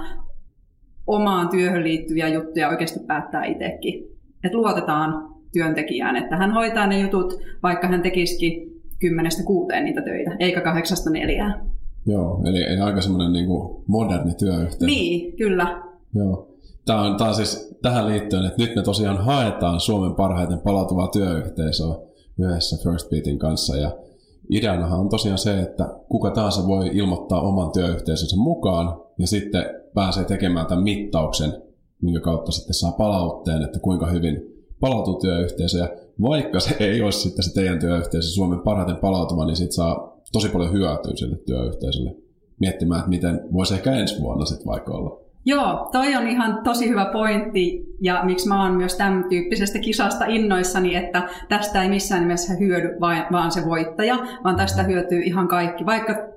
omaan 1.07 1.49
työhön 1.49 1.83
liittyviä 1.83 2.27
juttuja 2.27 2.69
oikeasti 2.69 2.99
päättää 3.07 3.45
itsekin. 3.45 4.12
Että 4.43 4.57
luotetaan 4.57 5.33
työntekijään, 5.53 6.15
että 6.15 6.37
hän 6.37 6.51
hoitaa 6.51 6.87
ne 6.87 6.99
jutut, 6.99 7.39
vaikka 7.63 7.87
hän 7.87 8.01
tekisikin 8.01 8.81
kymmenestä 8.99 9.43
kuuteen 9.43 9.85
niitä 9.85 10.01
töitä, 10.01 10.35
eikä 10.39 10.61
kahdeksasta 10.61 11.09
neljää. 11.09 11.65
Joo, 12.05 12.41
eli, 12.45 12.63
eli 12.63 12.79
aika 12.79 13.01
semmoinen 13.01 13.33
niin 13.33 13.47
moderni 13.87 14.33
työyhteisö. 14.33 14.85
Niin, 14.85 15.37
kyllä. 15.37 15.83
Joo. 16.15 16.47
Tämä 16.85 17.01
on, 17.01 17.17
tämä 17.17 17.29
on 17.29 17.35
siis 17.35 17.77
tähän 17.81 18.07
liittyen, 18.07 18.45
että 18.45 18.61
nyt 18.61 18.75
me 18.75 18.81
tosiaan 18.81 19.17
haetaan 19.17 19.79
Suomen 19.79 20.15
parhaiten 20.15 20.59
palautuvaa 20.59 21.07
työyhteisöä 21.07 21.95
yhdessä 22.39 22.77
First 22.83 23.09
Beatin 23.09 23.39
kanssa. 23.39 23.77
Ja 23.77 23.91
ideanahan 24.49 24.99
on 24.99 25.09
tosiaan 25.09 25.37
se, 25.37 25.59
että 25.59 25.89
kuka 26.09 26.31
tahansa 26.31 26.67
voi 26.67 26.89
ilmoittaa 26.93 27.41
oman 27.41 27.71
työyhteisönsä 27.71 28.37
mukaan 28.37 29.01
ja 29.17 29.27
sitten 29.27 29.65
pääsee 29.93 30.25
tekemään 30.25 30.65
tämän 30.65 30.83
mittauksen, 30.83 31.53
minkä 32.03 32.19
kautta 32.19 32.51
sitten 32.51 32.73
saa 32.73 32.91
palautteen, 32.91 33.61
että 33.61 33.79
kuinka 33.79 34.07
hyvin 34.07 34.41
palautuu 34.79 35.19
työyhteisö. 35.19 35.77
Ja 35.77 35.89
vaikka 36.21 36.59
se 36.59 36.75
ei 36.79 37.01
olisi 37.01 37.19
sitten 37.19 37.43
se 37.43 37.53
teidän 37.53 37.79
työyhteisö 37.79 38.29
Suomen 38.29 38.59
parhaiten 38.59 38.95
palautuva, 38.95 39.45
niin 39.45 39.55
sitten 39.55 39.73
saa 39.73 40.17
tosi 40.31 40.49
paljon 40.49 40.73
hyötyä 40.73 41.11
sille 41.15 41.35
työyhteisölle 41.35 42.15
miettimään, 42.59 42.99
että 42.99 43.09
miten 43.09 43.41
voisi 43.53 43.73
ehkä 43.73 43.91
ensi 43.91 44.21
vuonna 44.21 44.45
sitten 44.45 44.67
vaikka 44.67 44.93
olla. 44.93 45.23
Joo, 45.45 45.89
toi 45.91 46.15
on 46.15 46.27
ihan 46.27 46.63
tosi 46.63 46.89
hyvä 46.89 47.09
pointti 47.13 47.85
ja 48.01 48.21
miksi 48.23 48.47
mä 48.47 48.63
oon 48.63 48.77
myös 48.77 48.95
tämän 48.95 49.25
tyyppisestä 49.29 49.79
kisasta 49.79 50.25
innoissani, 50.25 50.95
että 50.95 51.29
tästä 51.49 51.83
ei 51.83 51.89
missään 51.89 52.21
nimessä 52.21 52.53
hyödy 52.53 52.89
vaan 53.31 53.51
se 53.51 53.65
voittaja, 53.65 54.17
vaan 54.43 54.55
tästä 54.55 54.83
hyötyy 54.83 55.21
ihan 55.21 55.47
kaikki. 55.47 55.85
Vaikka 55.85 56.33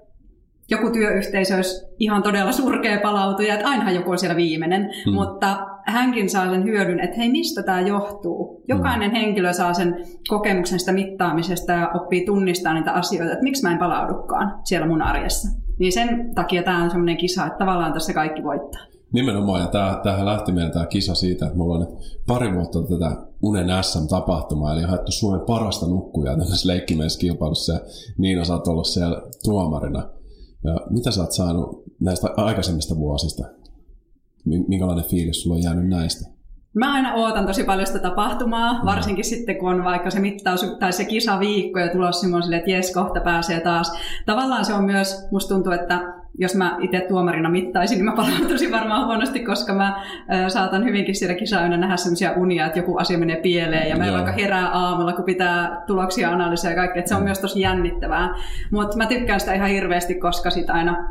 joku 0.70 0.90
työyhteisö 0.90 1.55
olisi 1.55 1.87
ihan 1.98 2.22
todella 2.22 2.52
surkea 2.52 3.00
palautuja, 3.00 3.55
että 3.55 3.68
ainahan 3.68 3.94
joku 3.94 4.11
on 4.11 4.18
siellä 4.18 4.37
viimeinen, 4.37 4.90
hmm. 5.05 5.14
mutta 5.14 5.66
hänkin 5.87 6.31
saa 6.31 6.50
sen 6.50 6.64
hyödyn, 6.64 7.00
että 7.00 7.16
hei, 7.16 7.31
mistä 7.31 7.62
tämä 7.62 7.81
johtuu? 7.81 8.62
Jokainen 8.68 9.11
hmm. 9.11 9.20
henkilö 9.20 9.52
saa 9.52 9.74
sen 9.74 9.96
kokemuksen 10.29 10.81
sitä 10.81 10.92
mittaamisesta 10.92 11.72
ja 11.72 11.90
oppii 11.94 12.26
tunnistaa 12.26 12.74
niitä 12.74 12.92
asioita, 12.92 13.33
että 13.33 13.44
miksi 13.44 13.62
mä 13.62 13.72
en 13.72 13.79
palaudukaan 13.79 14.61
siellä 14.64 14.87
mun 14.87 15.02
arjessa. 15.02 15.48
Niin 15.79 15.92
sen 15.92 16.35
takia 16.35 16.62
tämä 16.62 16.83
on 16.83 16.90
semmoinen 16.90 17.16
kisa, 17.16 17.46
että 17.46 17.59
tavallaan 17.59 17.92
tässä 17.92 18.12
kaikki 18.12 18.44
voittaa. 18.44 18.83
Nimenomaan, 19.12 19.61
ja 19.61 19.66
tämä, 19.66 20.00
tämähän 20.02 20.26
lähti 20.26 20.52
meidän 20.52 20.72
tämä 20.72 20.87
kisa 20.87 21.14
siitä, 21.14 21.46
että 21.46 21.59
me 21.59 21.64
ollaan 21.64 21.81
nyt 21.81 22.20
pari 22.26 22.55
vuotta 22.55 22.83
tätä 22.83 23.16
Unen 23.42 23.66
SM-tapahtumaa, 23.85 24.72
eli 24.72 24.83
haettu 24.83 25.12
Suomen 25.12 25.40
parasta 25.40 25.87
nukkujaa 25.87 26.37
tämmöisessä 26.37 26.72
kilpailussa, 27.20 27.72
ja 27.72 27.81
Niina, 28.18 28.44
sä 28.44 28.52
oot 28.52 28.68
ollut 28.68 28.87
siellä 28.87 29.22
tuomarina. 29.44 30.15
Ja 30.66 30.81
mitä 30.90 31.11
sä 31.11 31.20
oot 31.20 31.33
saanut 31.33 31.83
näistä 32.00 32.29
aikaisemmista 32.37 32.96
vuosista? 32.96 33.44
Minkälainen 34.44 35.05
fiilis 35.05 35.42
sulla 35.42 35.57
on 35.57 35.62
jäänyt 35.62 35.88
näistä? 35.88 36.29
Mä 36.74 36.94
aina 36.94 37.14
ootan 37.14 37.46
tosi 37.46 37.64
paljon 37.64 37.87
sitä 37.87 37.98
tapahtumaa, 37.98 38.81
varsinkin 38.85 39.24
sitten 39.24 39.57
kun 39.57 39.74
on 39.74 39.85
vaikka 39.85 40.11
se 40.11 40.20
mittaus 40.20 40.76
tai 40.81 40.92
se 40.92 41.05
kisaviikko 41.05 41.79
ja 41.79 41.92
tulossa 41.92 42.20
semmoiselle, 42.20 42.57
että 42.57 42.70
jes, 42.70 42.92
kohta 42.92 43.20
pääsee 43.20 43.61
taas. 43.61 43.92
Tavallaan 44.26 44.64
se 44.64 44.74
on 44.74 44.85
myös, 44.85 45.26
musta 45.31 45.55
tuntuu, 45.55 45.72
että 45.72 46.15
jos 46.38 46.55
mä 46.55 46.77
itse 46.81 47.01
tuomarina 47.09 47.51
mittaisin, 47.51 47.96
niin 47.96 48.05
mä 48.05 48.12
palautuisin 48.16 48.72
varmaan 48.72 49.07
huonosti, 49.07 49.40
koska 49.40 49.75
mä 49.75 50.05
ö, 50.35 50.51
saatan 50.51 50.85
hyvinkin 50.85 51.14
siellä 51.14 51.35
kisayönä 51.35 51.77
nähdä 51.77 51.96
sellaisia 51.96 52.33
unia, 52.33 52.66
että 52.66 52.79
joku 52.79 52.96
asia 52.96 53.18
menee 53.18 53.37
pieleen 53.37 53.88
ja 53.88 53.96
mä 53.96 54.12
vaikka 54.12 54.33
herää 54.33 54.68
aamulla, 54.68 55.12
kun 55.12 55.25
pitää 55.25 55.83
tuloksia 55.87 56.31
analysoida 56.31 56.72
ja 56.72 56.77
kaikkea, 56.77 57.01
että 57.01 57.09
se 57.09 57.14
on 57.14 57.20
mm. 57.20 57.25
myös 57.25 57.38
tosi 57.38 57.61
jännittävää. 57.61 58.35
Mutta 58.70 58.96
mä 58.96 59.07
tykkään 59.07 59.40
sitä 59.40 59.55
ihan 59.55 59.70
hirveästi, 59.70 60.14
koska 60.14 60.51
sitä 60.51 60.72
aina 60.72 61.09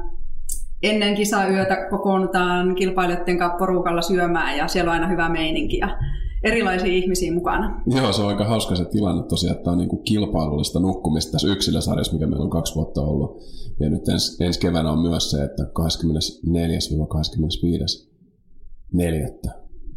ennen 0.84 1.16
kisayötä 1.16 1.88
kokoonnutaan 1.90 2.76
kilpailijoiden 2.76 3.38
kanssa 3.38 3.58
porukalla 3.58 4.02
syömään 4.02 4.58
ja 4.58 4.68
siellä 4.68 4.92
on 4.92 4.96
aina 4.96 5.08
hyvä 5.08 5.30
meininki 5.30 5.78
ja 5.78 5.98
erilaisia 6.44 6.94
ihmisiä 6.94 7.34
mukana. 7.34 7.82
Joo, 7.88 8.14
se 8.14 8.22
on 8.22 8.28
aika 8.28 8.46
hauska 8.46 8.76
se 8.76 8.86
tilanne 8.86 9.24
tosiaan, 9.24 9.58
että 9.58 9.72
on 9.72 9.78
niin 9.78 9.90
kuin 9.90 10.04
kilpailullista 10.04 10.80
nukkumista 10.80 11.32
tässä 11.32 11.48
yksilösarjassa, 11.48 12.14
mikä 12.14 12.28
meillä 12.28 12.44
on 12.44 12.50
kaksi 12.50 12.76
vuotta 12.76 13.02
ollut. 13.02 13.44
Ja 13.80 13.90
nyt 13.90 14.10
ens, 14.10 14.38
ensi 14.42 14.60
keväänä 14.60 14.92
on 14.92 15.00
myös 15.00 15.32
se, 15.32 15.44
että 15.44 15.64
24-25.4. 15.64 15.68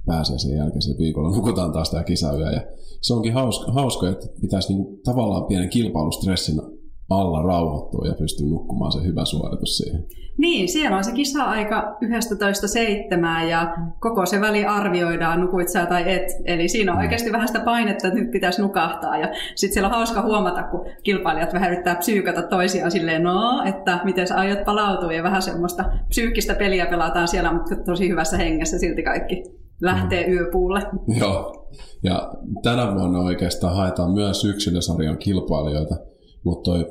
pääsee 0.06 0.38
sen 0.38 0.56
jälkeen 0.56 0.82
sen 0.82 0.98
viikolla 0.98 1.36
nukutaan 1.36 1.72
taas 1.72 1.90
tämä 1.90 2.04
kisayö. 2.04 2.50
Ja 2.50 2.62
se 3.02 3.14
onkin 3.14 3.32
hauska, 3.32 3.72
hauska 3.72 4.08
että 4.08 4.26
pitäisi 4.40 4.74
niin 4.74 4.84
kuin 4.84 5.00
tavallaan 5.04 5.44
pienen 5.44 5.68
kilpailustressin 5.68 6.60
alla 7.10 7.42
rauhoittua 7.42 8.06
ja 8.06 8.14
pystyy 8.14 8.46
nukkumaan 8.46 8.92
se 8.92 9.04
hyvä 9.04 9.24
suoritus 9.24 9.76
siihen. 9.76 10.04
Niin, 10.38 10.68
siellä 10.68 10.96
on 10.96 11.04
se 11.04 11.12
kisa-aika 11.12 11.96
11.7 13.42 13.48
ja 13.48 13.76
koko 14.00 14.26
se 14.26 14.40
väli 14.40 14.64
arvioidaan, 14.64 15.40
nukuit 15.40 15.68
sä 15.68 15.86
tai 15.86 16.12
et. 16.12 16.22
Eli 16.44 16.68
siinä 16.68 16.92
on 16.92 16.98
mm. 16.98 17.02
oikeasti 17.02 17.32
vähän 17.32 17.48
sitä 17.48 17.60
painetta, 17.60 18.08
että 18.08 18.20
nyt 18.20 18.30
pitäisi 18.30 18.62
nukahtaa. 18.62 19.18
Ja 19.18 19.28
sitten 19.54 19.74
siellä 19.74 19.88
on 19.88 19.94
hauska 19.94 20.22
huomata, 20.22 20.62
kun 20.62 20.86
kilpailijat 21.02 21.52
vähän 21.52 21.72
yrittää 21.72 21.96
psyykata 21.96 22.42
toisiaan 22.42 22.90
silleen, 22.90 23.22
no, 23.22 23.62
että 23.64 24.00
miten 24.04 24.26
sä 24.26 24.36
aiot 24.36 24.64
palautua. 24.64 25.12
Ja 25.12 25.22
vähän 25.22 25.42
semmoista 25.42 25.84
psyykkistä 26.08 26.54
peliä 26.54 26.86
pelataan 26.86 27.28
siellä, 27.28 27.52
mutta 27.52 27.76
tosi 27.76 28.08
hyvässä 28.08 28.36
hengessä 28.36 28.78
silti 28.78 29.02
kaikki 29.02 29.42
lähtee 29.80 30.26
mm. 30.26 30.32
yöpuulle. 30.32 30.82
Joo, 31.20 31.68
ja 32.02 32.32
tänä 32.62 32.94
vuonna 32.94 33.18
oikeastaan 33.18 33.76
haetaan 33.76 34.12
myös 34.12 34.44
yksilösarjan 34.44 35.18
kilpailijoita 35.18 35.94
mutta 36.44 36.70
toi 36.70 36.86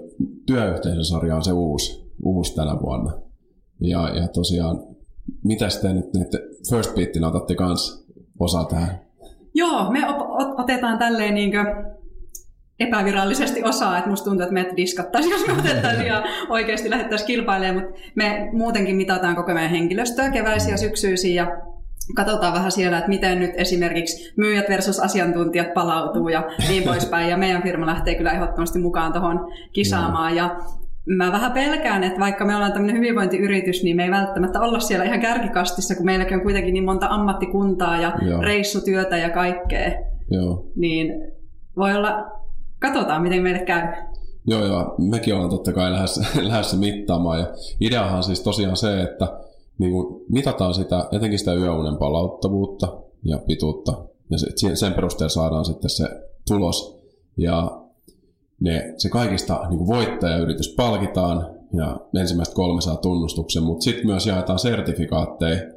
työyhteisösarja 0.45 1.36
on 1.36 1.43
se 1.43 1.51
uusi, 1.51 2.12
uusi 2.23 2.55
tänä 2.55 2.79
vuonna. 2.81 3.12
Ja, 3.81 4.10
ja 4.10 4.27
tosiaan, 4.27 4.79
mitä 5.43 5.67
te 5.81 5.93
nyt, 5.93 6.13
nyt 6.13 6.27
First 6.69 6.95
Beatin 6.95 7.23
otatte 7.23 7.55
kanssa 7.55 8.05
osaa 8.39 8.65
tähän? 8.65 9.01
Joo, 9.53 9.91
me 9.91 10.10
op- 10.10 10.60
otetaan 10.60 10.97
tälleen 10.97 11.33
niin 11.33 11.51
epävirallisesti 12.79 13.63
osaa, 13.63 13.97
että 13.97 14.10
musta 14.10 14.25
tuntuu, 14.25 14.43
että 14.43 14.53
meidät 14.53 14.77
diskattaisiin, 14.77 15.31
jos 15.31 15.47
me 15.47 15.53
otettaisiin 15.53 16.07
ja 16.13 16.23
oikeasti 16.49 16.89
lähdettäisiin 16.89 17.27
kilpailemaan, 17.27 17.86
mutta 17.86 17.99
me 18.15 18.49
muutenkin 18.53 18.95
mitataan 18.95 19.36
koko 19.36 19.53
meidän 19.53 19.71
henkilöstöä 19.71 20.31
keväisiä 20.31 20.77
syksyisiä 20.77 21.43
ja 21.43 21.62
katsotaan 22.15 22.54
vähän 22.54 22.72
siellä, 22.72 22.98
että 22.98 23.10
miten 23.10 23.39
nyt 23.39 23.52
esimerkiksi 23.56 24.34
myyjät 24.38 24.70
versus 24.70 25.00
asiantuntijat 25.00 25.74
palautuu 25.74 26.30
ja 26.30 26.43
niin 26.70 26.84
poispäin. 26.89 27.30
Ja 27.30 27.38
meidän 27.38 27.63
firma 27.63 27.86
lähtee 27.86 28.15
kyllä 28.15 28.32
ehdottomasti 28.32 28.80
mukaan 28.80 29.13
tuohon 29.13 29.52
kisaamaan. 29.74 30.36
Ja 30.36 30.60
mä 31.08 31.32
vähän 31.32 31.52
pelkään, 31.52 32.04
että 32.04 32.20
vaikka 32.20 32.46
me 32.46 32.56
ollaan 32.56 32.74
tämmöinen 32.74 32.98
hyvinvointiyritys, 32.98 33.84
niin 33.84 33.96
me 33.96 34.04
ei 34.04 34.12
välttämättä 34.12 34.60
olla 34.60 34.80
siellä 34.80 35.06
ihan 35.06 35.20
kärkikastissa, 35.20 35.96
kun 35.96 36.06
meilläkin 36.06 36.38
on 36.38 36.43
kuitenkin 36.43 36.74
niin 36.74 36.86
monta 36.86 37.08
ammattikuntaa 37.10 38.02
ja 38.02 38.13
Joo. 38.22 38.41
reissutyötä 38.41 39.17
ja 39.17 39.30
kaikkea. 39.30 39.91
Joo. 40.32 40.72
Niin 40.76 41.13
voi 41.78 41.96
olla, 41.96 42.32
katsotaan 42.80 43.22
miten 43.22 43.43
meille 43.43 43.60
käy. 43.60 43.88
Joo, 44.48 44.65
joo. 44.65 44.96
Mekin 44.98 45.34
ollaan 45.34 45.50
totta 45.50 45.74
kai 45.74 45.91
lähdössä, 45.91 46.26
lähdössä 46.50 46.78
mittaamaan. 46.78 47.39
Ja 47.39 47.48
ideahan 47.82 48.24
siis 48.24 48.41
tosiaan 48.41 48.78
se, 48.78 49.02
että 49.02 49.28
niin 49.77 49.91
kuin 49.91 50.25
mitataan 50.29 50.73
sitä, 50.73 51.07
etenkin 51.11 51.39
sitä 51.39 51.53
yöunen 51.53 51.97
palauttavuutta 51.97 52.97
ja 53.23 53.37
pituutta, 53.37 53.93
ja 54.29 54.37
sen 54.75 54.93
perusteella 54.93 55.29
saadaan 55.29 55.65
sitten 55.65 55.89
se 55.89 56.09
tulos, 56.47 56.99
ja 57.37 57.81
ne, 58.59 58.93
se 58.97 59.09
kaikista 59.09 59.65
niin 59.69 59.77
kuin 59.77 59.87
voittajayritys 59.87 60.73
palkitaan, 60.77 61.57
ja 61.73 61.99
ensimmäistä 62.19 62.55
kolme 62.55 62.81
saa 62.81 62.97
tunnustuksen, 62.97 63.63
mutta 63.63 63.83
sitten 63.83 64.05
myös 64.05 64.27
jaetaan 64.27 64.59
sertifikaatteja 64.59 65.76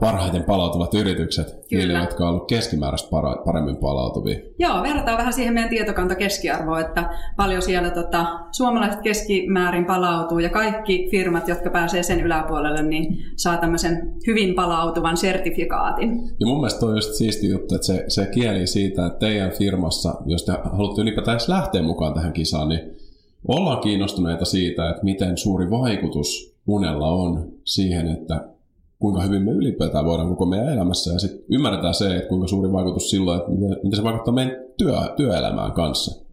parhaiten 0.00 0.44
palautuvat 0.44 0.94
yritykset, 0.94 1.46
Kyllä. 1.46 1.62
niille, 1.70 1.98
jotka 1.98 2.24
ovat 2.24 2.32
olleet 2.32 2.48
keskimääräistä 2.48 3.08
paremmin 3.44 3.76
palautuvia. 3.76 4.38
Joo, 4.58 4.82
verrataan 4.82 5.18
vähän 5.18 5.32
siihen 5.32 5.54
meidän 5.54 5.70
tietokanta 5.70 6.14
keskiarvoa, 6.14 6.80
että 6.80 7.10
paljon 7.36 7.62
siellä 7.62 7.90
tota, 7.90 8.26
suomalaiset 8.52 9.00
keskimäärin 9.00 9.84
palautuu 9.84 10.38
ja 10.38 10.48
kaikki 10.48 11.08
firmat, 11.10 11.48
jotka 11.48 11.70
pääsee 11.70 12.02
sen 12.02 12.20
yläpuolelle, 12.20 12.82
niin 12.82 13.24
saa 13.36 13.56
tämmöisen 13.56 14.14
hyvin 14.26 14.54
palautuvan 14.54 15.16
sertifikaatin. 15.16 16.10
Ja 16.40 16.46
mun 16.46 16.56
mielestä 16.56 16.86
on 16.86 16.94
just 16.94 17.14
siisti 17.14 17.48
juttu, 17.48 17.74
että 17.74 17.86
se, 17.86 18.04
se 18.08 18.26
kieli 18.26 18.66
siitä, 18.66 19.06
että 19.06 19.18
teidän 19.18 19.50
firmassa, 19.50 20.14
jos 20.26 20.44
te 20.44 20.52
haluatte 20.72 21.02
ylipäätään 21.02 21.40
lähteä 21.48 21.82
mukaan 21.82 22.14
tähän 22.14 22.32
kisaan, 22.32 22.68
niin 22.68 22.90
ollaan 23.48 23.80
kiinnostuneita 23.80 24.44
siitä, 24.44 24.90
että 24.90 25.04
miten 25.04 25.38
suuri 25.38 25.70
vaikutus 25.70 26.56
unella 26.66 27.08
on 27.08 27.52
siihen, 27.64 28.08
että 28.08 28.57
kuinka 28.98 29.22
hyvin 29.22 29.42
me 29.42 29.50
ylipäätään 29.50 30.04
voidaan 30.04 30.28
koko 30.28 30.46
meidän 30.46 30.72
elämässä. 30.72 31.12
Ja 31.12 31.18
sitten 31.18 31.44
ymmärretään 31.50 31.94
se, 31.94 32.16
että 32.16 32.28
kuinka 32.28 32.46
suuri 32.46 32.72
vaikutus 32.72 33.10
silloin, 33.10 33.40
että 33.40 33.50
miten, 33.50 33.68
miten 33.68 33.96
se 33.96 34.04
vaikuttaa 34.04 34.34
meidän 34.34 34.56
työ, 34.76 34.96
työelämään 35.16 35.72
kanssa. 35.72 36.24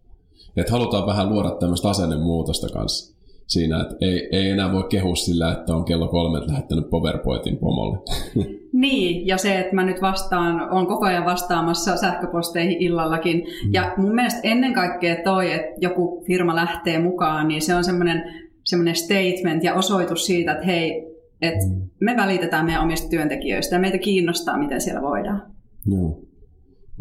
Että 0.56 0.72
halutaan 0.72 1.06
vähän 1.06 1.28
luoda 1.28 1.50
tämmöistä 1.50 1.88
asennemuutosta 1.88 2.68
kanssa 2.68 3.16
siinä, 3.46 3.80
että 3.80 3.96
ei, 4.00 4.28
ei 4.32 4.50
enää 4.50 4.72
voi 4.72 4.84
kehua 4.88 5.16
sillä, 5.16 5.52
että 5.52 5.74
on 5.74 5.84
kello 5.84 6.08
kolme 6.08 6.40
lähettänyt 6.46 6.90
PowerPointin 6.90 7.56
pomolle. 7.56 7.98
Niin, 8.72 9.26
ja 9.26 9.38
se, 9.38 9.58
että 9.58 9.74
mä 9.74 9.84
nyt 9.84 10.02
vastaan, 10.02 10.70
on 10.70 10.86
koko 10.86 11.06
ajan 11.06 11.24
vastaamassa 11.24 11.96
sähköposteihin 11.96 12.82
illallakin. 12.82 13.36
Mm. 13.36 13.72
Ja 13.72 13.94
mun 13.96 14.14
mielestä 14.14 14.40
ennen 14.42 14.74
kaikkea 14.74 15.16
toi, 15.24 15.52
että 15.52 15.72
joku 15.80 16.24
firma 16.26 16.54
lähtee 16.54 16.98
mukaan, 16.98 17.48
niin 17.48 17.62
se 17.62 17.74
on 17.74 17.84
semmoinen 17.84 18.22
semmoinen 18.64 18.96
statement 18.96 19.64
ja 19.64 19.74
osoitus 19.74 20.26
siitä, 20.26 20.52
että 20.52 20.66
hei, 20.66 21.05
että 21.42 21.66
mm. 21.66 21.88
me 22.00 22.16
välitetään 22.16 22.66
meidän 22.66 22.82
omista 22.82 23.08
työntekijöistä 23.08 23.76
ja 23.76 23.80
meitä 23.80 23.98
kiinnostaa, 23.98 24.58
miten 24.58 24.80
siellä 24.80 25.02
voidaan. 25.02 25.42
Joo. 25.86 26.20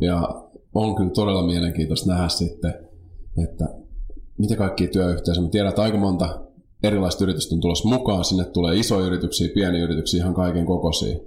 Ja 0.02 0.46
on 0.76 0.96
kyllä 0.96 1.10
todella 1.10 1.46
mielenkiintoista 1.46 2.12
nähdä 2.12 2.28
sitten, 2.28 2.74
että 3.44 3.66
mitä 4.38 4.56
kaikki 4.56 4.88
työyhteisöjä. 4.88 5.44
Me 5.44 5.50
tiedän, 5.50 5.70
että 5.70 5.82
aika 5.82 5.98
monta 5.98 6.42
erilaista 6.84 7.24
yritystä 7.24 7.56
on 7.56 7.62
tulossa 7.62 7.90
mukaan. 7.90 8.26
Sinne 8.26 8.46
tulee 8.46 8.76
isoja 8.76 9.08
yrityksiä, 9.08 9.50
pieniä 9.54 9.84
yrityksiä, 9.84 10.22
ihan 10.22 10.34
kaiken 10.34 10.66
kokoisia. 10.66 11.18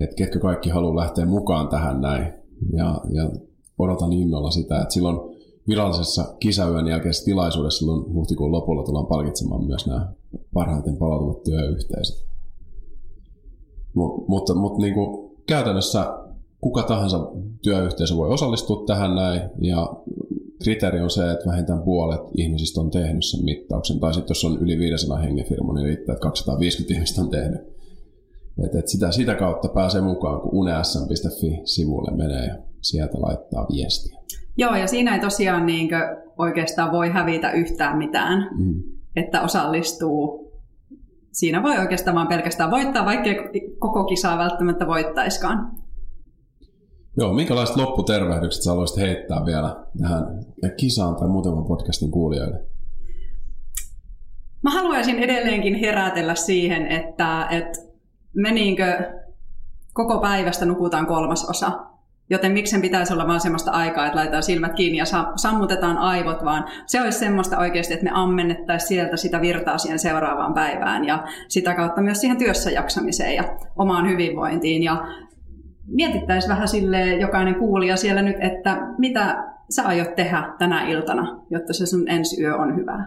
Että 0.00 0.16
ketkä 0.16 0.38
kaikki 0.38 0.70
haluaa 0.70 0.96
lähteä 0.96 1.26
mukaan 1.26 1.68
tähän 1.68 2.00
näin. 2.00 2.32
Ja, 2.72 3.00
ja 3.10 3.30
odotan 3.78 4.12
innolla 4.12 4.50
sitä, 4.50 4.80
että 4.80 4.94
silloin 4.94 5.36
virallisessa 5.68 6.34
kisayön 6.40 6.86
jälkeisessä 6.86 7.24
tilaisuudessa 7.24 7.78
silloin 7.78 8.14
huhtikuun 8.14 8.52
lopulla 8.52 8.82
tullaan 8.82 9.06
palkitsemaan 9.06 9.64
myös 9.64 9.86
nämä 9.86 10.12
parhaiten 10.52 10.96
palautuvat 10.96 11.42
työyhteisöt. 11.42 12.26
Mutta, 14.28 14.54
mutta 14.54 14.82
niin 14.82 14.94
kuin 14.94 15.30
käytännössä 15.46 16.06
kuka 16.60 16.82
tahansa 16.82 17.30
työyhteisö 17.62 18.16
voi 18.16 18.28
osallistua 18.28 18.84
tähän 18.86 19.14
näin, 19.14 19.40
ja 19.60 19.92
kriteeri 20.62 21.00
on 21.00 21.10
se, 21.10 21.30
että 21.30 21.46
vähintään 21.46 21.82
puolet 21.82 22.20
ihmisistä 22.36 22.80
on 22.80 22.90
tehnyt 22.90 23.24
sen 23.24 23.44
mittauksen, 23.44 24.00
tai 24.00 24.14
sitten 24.14 24.30
jos 24.30 24.44
on 24.44 24.58
yli 24.58 24.78
500 24.78 25.18
hengen 25.18 25.46
firma, 25.46 25.72
niin 25.72 25.86
riittää, 25.86 26.12
että 26.12 26.22
250 26.22 26.94
ihmistä 26.94 27.20
on 27.20 27.30
tehnyt. 27.30 27.60
Et, 28.64 28.74
et 28.74 28.88
sitä, 28.88 29.10
sitä 29.10 29.34
kautta 29.34 29.68
pääsee 29.68 30.00
mukaan, 30.00 30.40
kun 30.40 30.50
unesm.fi-sivulle 30.52 32.16
menee 32.16 32.46
ja 32.46 32.56
sieltä 32.82 33.18
laittaa 33.20 33.66
viestiä. 33.72 34.18
Joo, 34.56 34.76
ja 34.76 34.86
siinä 34.86 35.14
ei 35.14 35.20
tosiaan 35.20 35.66
niin 35.66 35.88
oikeastaan 36.38 36.92
voi 36.92 37.08
hävitä 37.08 37.52
yhtään 37.52 37.98
mitään, 37.98 38.48
mm. 38.58 38.82
että 39.16 39.42
osallistuu 39.42 40.45
siinä 41.36 41.62
voi 41.62 41.78
oikeastaan 41.78 42.14
vaan 42.14 42.28
pelkästään 42.28 42.70
voittaa, 42.70 43.04
vaikka 43.04 43.30
koko 43.78 44.04
kisaa 44.04 44.38
välttämättä 44.38 44.86
voittaiskaan. 44.86 45.72
Joo, 47.16 47.32
minkälaiset 47.32 47.76
lopputervehdykset 47.76 48.62
sä 48.62 48.70
haluaisit 48.70 48.96
heittää 48.96 49.44
vielä 49.46 49.76
tähän 50.02 50.24
kisaan 50.76 51.16
tai 51.16 51.28
muutaman 51.28 51.64
podcastin 51.64 52.10
kuulijoille? 52.10 52.60
Mä 54.62 54.70
haluaisin 54.70 55.18
edelleenkin 55.18 55.74
herätellä 55.74 56.34
siihen, 56.34 56.86
että, 56.86 57.46
että 57.50 57.78
me 58.34 58.52
niinkö 58.52 59.12
koko 59.92 60.18
päivästä 60.18 60.66
nukutaan 60.66 61.06
kolmasosa. 61.06 61.72
Joten 62.30 62.52
miksen 62.52 62.80
pitäisi 62.80 63.12
olla 63.12 63.26
vaan 63.26 63.40
semmoista 63.40 63.70
aikaa, 63.70 64.06
että 64.06 64.16
laitetaan 64.16 64.42
silmät 64.42 64.74
kiinni 64.74 64.98
ja 64.98 65.04
sammutetaan 65.36 65.98
aivot, 65.98 66.44
vaan 66.44 66.64
se 66.86 67.02
olisi 67.02 67.18
semmoista 67.18 67.58
oikeasti, 67.58 67.94
että 67.94 68.04
me 68.04 68.10
ammennettaisiin 68.14 68.88
sieltä 68.88 69.16
sitä 69.16 69.40
virtaa 69.40 69.78
siihen 69.78 69.98
seuraavaan 69.98 70.54
päivään 70.54 71.04
ja 71.04 71.24
sitä 71.48 71.74
kautta 71.74 72.02
myös 72.02 72.20
siihen 72.20 72.38
työssä 72.38 72.70
jaksamiseen 72.70 73.34
ja 73.34 73.58
omaan 73.76 74.08
hyvinvointiin. 74.08 74.82
Ja 74.82 75.06
mietittäisiin 75.86 76.50
vähän 76.50 76.68
sille 76.68 77.14
jokainen 77.14 77.54
kuulija 77.54 77.96
siellä 77.96 78.22
nyt, 78.22 78.36
että 78.40 78.78
mitä 78.98 79.44
sä 79.70 79.82
aiot 79.82 80.14
tehdä 80.14 80.54
tänä 80.58 80.88
iltana, 80.88 81.40
jotta 81.50 81.72
se 81.72 81.86
sun 81.86 82.08
ensi 82.08 82.42
yö 82.42 82.56
on 82.56 82.76
hyvä. 82.76 83.06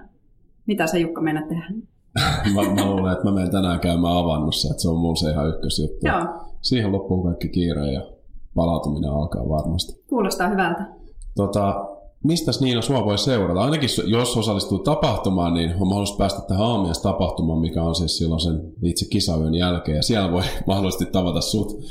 Mitä 0.66 0.88
sä 0.88 0.98
Jukka 0.98 1.22
mennä 1.22 1.42
tehdä? 1.42 1.66
mä, 2.56 2.82
mä 2.82 2.86
luulen, 2.86 3.14
että 3.14 3.24
mä 3.26 3.32
menen 3.32 3.52
tänään 3.52 3.80
käymään 3.80 4.18
avannossa, 4.18 4.68
että 4.72 4.82
se 4.82 4.90
on 4.90 5.00
mun 5.00 5.18
se 5.18 5.30
ihan 5.30 5.50
ykkösjuttu. 5.50 6.08
Joo. 6.08 6.26
Siihen 6.62 6.92
loppuu 6.92 7.24
kaikki 7.24 7.50
kiire 7.50 7.92
ja 7.92 8.19
palautuminen 8.60 9.12
alkaa 9.12 9.50
varmasti. 9.50 10.04
Kuulostaa 10.10 10.50
hyvältä. 10.50 10.88
Tota, 11.36 11.86
mistä 12.24 12.52
Niina 12.62 12.82
sua 12.82 13.06
voi 13.06 13.18
seurata? 13.18 13.62
Ainakin 13.62 13.90
jos 14.06 14.38
osallistuu 14.38 14.80
tapahtumaan, 14.80 15.54
niin 15.54 15.74
on 15.80 15.88
mahdollista 15.88 16.18
päästä 16.18 16.42
tähän 16.48 16.66
aamias 16.66 17.02
tapahtumaan, 17.02 17.60
mikä 17.60 17.84
on 17.84 17.96
siis 17.96 18.18
silloin 18.18 18.42
sen 18.42 18.62
itse 18.84 19.06
kisayön 19.10 19.56
jälkeen. 19.56 19.96
Ja 19.96 20.04
siellä 20.04 20.32
voi 20.32 20.44
mahdollisesti 20.68 21.06
tavata 21.06 21.42
sut. 21.42 21.84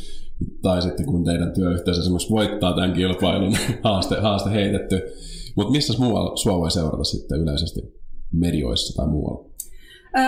Tai 0.62 0.82
sitten 0.82 1.06
kun 1.06 1.24
teidän 1.24 1.52
työyhteisö 1.52 2.00
esimerkiksi 2.00 2.30
voittaa 2.30 2.72
tämän 2.72 2.92
kilpailun, 2.92 3.56
haaste, 3.84 4.20
haaste 4.20 4.50
heitetty. 4.50 5.02
Mutta 5.56 5.72
missä 5.72 5.94
muualla 5.98 6.36
sua 6.36 6.58
voi 6.58 6.70
seurata 6.70 7.04
sitten 7.04 7.40
yleisesti 7.40 7.80
medioissa 8.32 8.96
tai 8.96 9.06
muualla? 9.06 9.48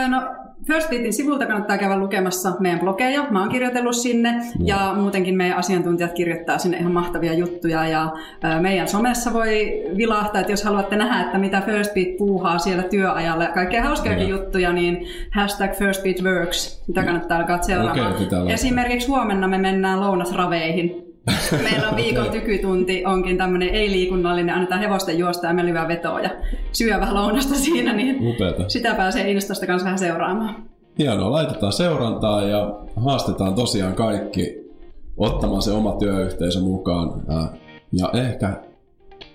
No 0.09 0.21
First 0.67 0.91
Beatin 0.91 1.13
sivulta 1.13 1.47
kannattaa 1.47 1.79
käydä 1.79 1.99
lukemassa 1.99 2.53
meidän 2.61 2.81
blogeja. 2.81 3.27
Mä 3.31 3.41
oon 3.41 3.49
kirjoitellut 3.49 3.97
sinne 3.97 4.43
ja 4.65 4.95
muutenkin 4.97 5.37
meidän 5.37 5.59
asiantuntijat 5.59 6.13
kirjoittaa 6.13 6.59
sinne 6.59 6.77
ihan 6.77 6.93
mahtavia 6.93 7.35
juttuja. 7.35 7.89
Ja 7.89 8.13
meidän 8.61 8.89
somessa 8.89 9.33
voi 9.33 9.83
vilahtaa, 9.97 10.41
että 10.41 10.53
jos 10.53 10.65
haluatte 10.65 10.97
nähdä, 10.97 11.21
että 11.21 11.39
mitä 11.39 11.61
First 11.61 11.95
Beat 11.95 12.17
puuhaa 12.19 12.59
siellä 12.59 12.83
työajalla 12.83 13.45
ja 13.45 13.51
kaikkea 13.51 13.83
hauskiakin 13.83 14.31
no. 14.31 14.37
juttuja, 14.39 14.73
niin 14.73 15.07
hashtag 15.31 15.75
First 15.75 16.03
Beat 16.03 16.23
Works, 16.23 16.85
mitä 16.89 17.03
kannattaa 17.05 17.39
alkaa 17.39 17.63
seuraamaan. 17.63 18.13
Okay, 18.13 18.53
Esimerkiksi 18.53 19.09
huomenna 19.09 19.49
me 19.49 19.59
mennään 19.59 20.01
lounasraveihin 20.01 21.10
Meillä 21.71 21.89
on 21.89 21.97
viikon 21.97 22.31
tykytunti, 22.31 23.05
onkin 23.05 23.37
tämmöinen 23.37 23.69
ei-liikunnallinen, 23.69 24.55
annetaan 24.55 24.81
hevosten 24.81 25.19
juosta 25.19 25.47
ja 25.47 25.53
me 25.53 25.89
vetoa 25.89 26.21
ja 26.21 26.31
syö 26.73 27.01
vähän 27.01 27.15
lounasta 27.15 27.55
siinä, 27.55 27.93
niin 27.93 28.29
Upeata. 28.29 28.69
sitä 28.69 28.95
pääsee 28.95 29.31
Instasta 29.31 29.67
kanssa 29.67 29.85
vähän 29.85 29.99
seuraamaan. 29.99 30.57
Hienoa, 30.99 31.33
laitetaan 31.33 31.73
seurantaa 31.73 32.43
ja 32.43 32.75
haastetaan 32.97 33.55
tosiaan 33.55 33.95
kaikki 33.95 34.61
ottamaan 35.17 35.63
se 35.63 35.71
oma 35.71 35.97
työyhteisö 35.99 36.61
mukaan 36.61 37.23
ja 37.93 38.11
ehkä 38.15 38.53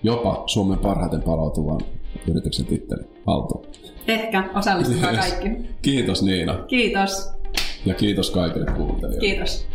jopa 0.02 0.42
Suomen 0.46 0.78
parhaiten 0.78 1.22
palautuvan 1.22 1.80
yrityksen 2.28 2.66
titteli 2.66 3.02
haltuun. 3.26 3.66
Ehkä, 4.08 4.44
osallistukaa 4.54 5.12
kaikki. 5.12 5.48
Kiitos 5.82 6.22
Niina. 6.22 6.54
Kiitos. 6.54 7.30
Ja 7.86 7.94
kiitos 7.94 8.30
kaikille 8.30 8.66
kuuntelijoille. 8.76 9.20
Kiitos. 9.20 9.66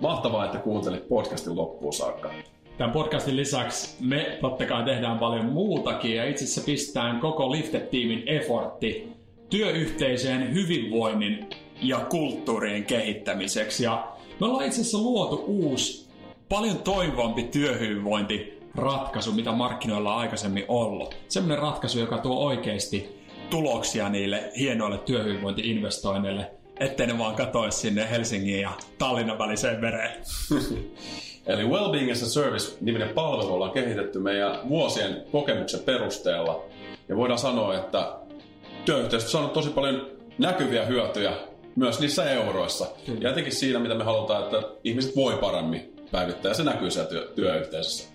Mahtavaa, 0.00 0.44
että 0.44 0.58
kuuntelit 0.58 1.08
podcastin 1.08 1.56
loppuun 1.56 1.92
saakka. 1.92 2.30
Tämän 2.78 2.92
podcastin 2.92 3.36
lisäksi 3.36 4.04
me 4.04 4.38
totta 4.40 4.66
kai 4.66 4.84
tehdään 4.84 5.18
paljon 5.18 5.44
muutakin 5.44 6.16
ja 6.16 6.28
itse 6.28 6.44
asiassa 6.44 6.60
pistetään 6.66 7.20
koko 7.20 7.52
Lifted-tiimin 7.52 8.22
effortti 8.26 9.12
työyhteisöjen 9.50 10.54
hyvinvoinnin 10.54 11.50
ja 11.82 11.98
kulttuurien 11.98 12.84
kehittämiseksi. 12.84 13.84
Ja 13.84 14.08
me 14.40 14.46
ollaan 14.46 14.66
itse 14.66 14.80
asiassa 14.80 14.98
luotu 14.98 15.44
uusi, 15.46 16.08
paljon 16.48 16.78
toivompi 16.78 17.42
työhyvinvointi 17.42 18.58
ratkaisu, 18.74 19.32
mitä 19.32 19.52
markkinoilla 19.52 20.14
on 20.14 20.20
aikaisemmin 20.20 20.64
ollut. 20.68 21.16
Sellainen 21.28 21.58
ratkaisu, 21.58 21.98
joka 21.98 22.18
tuo 22.18 22.46
oikeasti 22.46 23.18
tuloksia 23.50 24.08
niille 24.08 24.52
hienoille 24.58 24.98
työhyvinvointi-investoinneille 24.98 26.57
ettei 26.80 27.06
ne 27.06 27.18
vaan 27.18 27.34
katoisi 27.34 27.78
sinne 27.78 28.10
Helsingin 28.10 28.60
ja 28.60 28.70
Tallinnan 28.98 29.38
väliseen 29.38 29.80
vereen. 29.80 30.22
Eli 31.46 31.64
Wellbeing 31.64 32.12
as 32.12 32.22
a 32.22 32.28
Service-niminen 32.28 33.08
palvelu 33.08 33.54
ollaan 33.54 33.70
kehitetty 33.70 34.18
meidän 34.18 34.68
vuosien 34.68 35.22
kokemuksen 35.32 35.80
perusteella. 35.80 36.64
Ja 37.08 37.16
voidaan 37.16 37.38
sanoa, 37.38 37.74
että 37.74 38.12
työyhteisö 38.84 39.26
on 39.26 39.30
saanut 39.30 39.52
tosi 39.52 39.68
paljon 39.70 40.10
näkyviä 40.38 40.84
hyötyjä 40.84 41.32
myös 41.76 42.00
niissä 42.00 42.30
euroissa. 42.30 42.86
Kyllä. 43.06 43.20
Ja 43.20 43.30
etenkin 43.30 43.52
siinä, 43.52 43.78
mitä 43.78 43.94
me 43.94 44.04
halutaan, 44.04 44.44
että 44.44 44.62
ihmiset 44.84 45.16
voi 45.16 45.36
paremmin 45.36 45.94
päivittää, 46.10 46.50
ja 46.50 46.54
se 46.54 46.64
näkyy 46.64 46.90
siellä 46.90 47.10
työ- 47.10 47.32
työyhteisössä. 47.34 48.08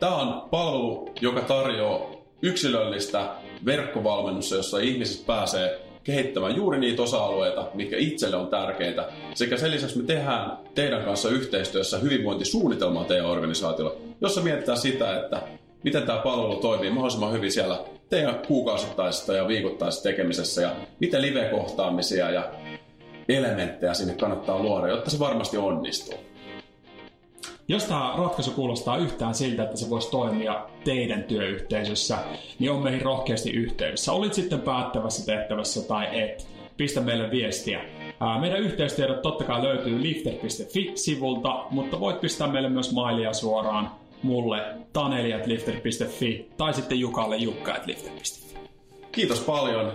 Tämä 0.00 0.16
on 0.16 0.48
palvelu, 0.50 1.10
joka 1.20 1.40
tarjoaa 1.40 2.10
yksilöllistä 2.42 3.28
verkkovalmennusta, 3.64 4.54
jossa 4.54 4.78
ihmiset 4.78 5.26
pääsee 5.26 5.85
kehittämään 6.06 6.56
juuri 6.56 6.78
niitä 6.78 7.02
osa-alueita, 7.02 7.68
mitkä 7.74 7.96
itselle 7.96 8.36
on 8.36 8.46
tärkeitä. 8.46 9.08
Sekä 9.34 9.56
sen 9.56 9.70
lisäksi 9.70 9.98
me 9.98 10.04
tehdään 10.04 10.58
teidän 10.74 11.04
kanssa 11.04 11.28
yhteistyössä 11.28 11.98
hyvinvointisuunnitelmaa 11.98 13.04
teidän 13.04 13.26
organisaatiolle, 13.26 13.96
jossa 14.20 14.40
mietitään 14.40 14.78
sitä, 14.78 15.20
että 15.20 15.42
miten 15.82 16.02
tämä 16.02 16.18
palvelu 16.18 16.56
toimii 16.56 16.90
mahdollisimman 16.90 17.32
hyvin 17.32 17.52
siellä 17.52 17.78
teidän 18.08 18.42
kuukausittaisessa 18.46 19.32
ja 19.32 19.48
viikoittaisessa 19.48 20.02
tekemisessä 20.02 20.62
ja 20.62 20.70
miten 21.00 21.22
live-kohtaamisia 21.22 22.30
ja 22.30 22.50
elementtejä 23.28 23.94
sinne 23.94 24.14
kannattaa 24.14 24.62
luoda, 24.62 24.88
jotta 24.88 25.10
se 25.10 25.18
varmasti 25.18 25.56
onnistuu. 25.56 26.25
Jos 27.68 27.84
tämä 27.84 28.14
ratkaisu 28.16 28.50
kuulostaa 28.50 28.96
yhtään 28.96 29.34
siltä, 29.34 29.62
että 29.62 29.76
se 29.76 29.90
voisi 29.90 30.10
toimia 30.10 30.66
teidän 30.84 31.24
työyhteisössä, 31.24 32.18
niin 32.58 32.70
on 32.70 32.82
meihin 32.82 33.02
rohkeasti 33.02 33.50
yhteydessä. 33.50 34.12
Olit 34.12 34.34
sitten 34.34 34.60
päättävässä 34.60 35.26
tehtävässä 35.26 35.88
tai 35.88 36.20
et. 36.20 36.48
Pistä 36.76 37.00
meille 37.00 37.30
viestiä. 37.30 37.80
Meidän 38.40 38.60
yhteystiedot 38.60 39.22
totta 39.22 39.44
kai 39.44 39.62
löytyy 39.62 40.02
lifter.fi-sivulta, 40.02 41.64
mutta 41.70 42.00
voit 42.00 42.20
pistää 42.20 42.48
meille 42.48 42.68
myös 42.68 42.92
mailia 42.92 43.32
suoraan 43.32 43.90
mulle 44.22 44.62
taneliatlifter.fi 44.92 46.50
tai 46.56 46.74
sitten 46.74 47.00
Jukalle 47.00 47.36
jukka.lifter.fi. 47.36 48.56
Kiitos 49.12 49.40
paljon. 49.40 49.92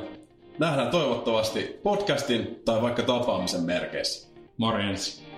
Nähdään 0.59 0.89
toivottavasti 0.89 1.79
podcastin 1.83 2.61
tai 2.65 2.81
vaikka 2.81 3.03
tapaamisen 3.03 3.61
merkeissä. 3.61 4.29
Morjens. 4.57 5.30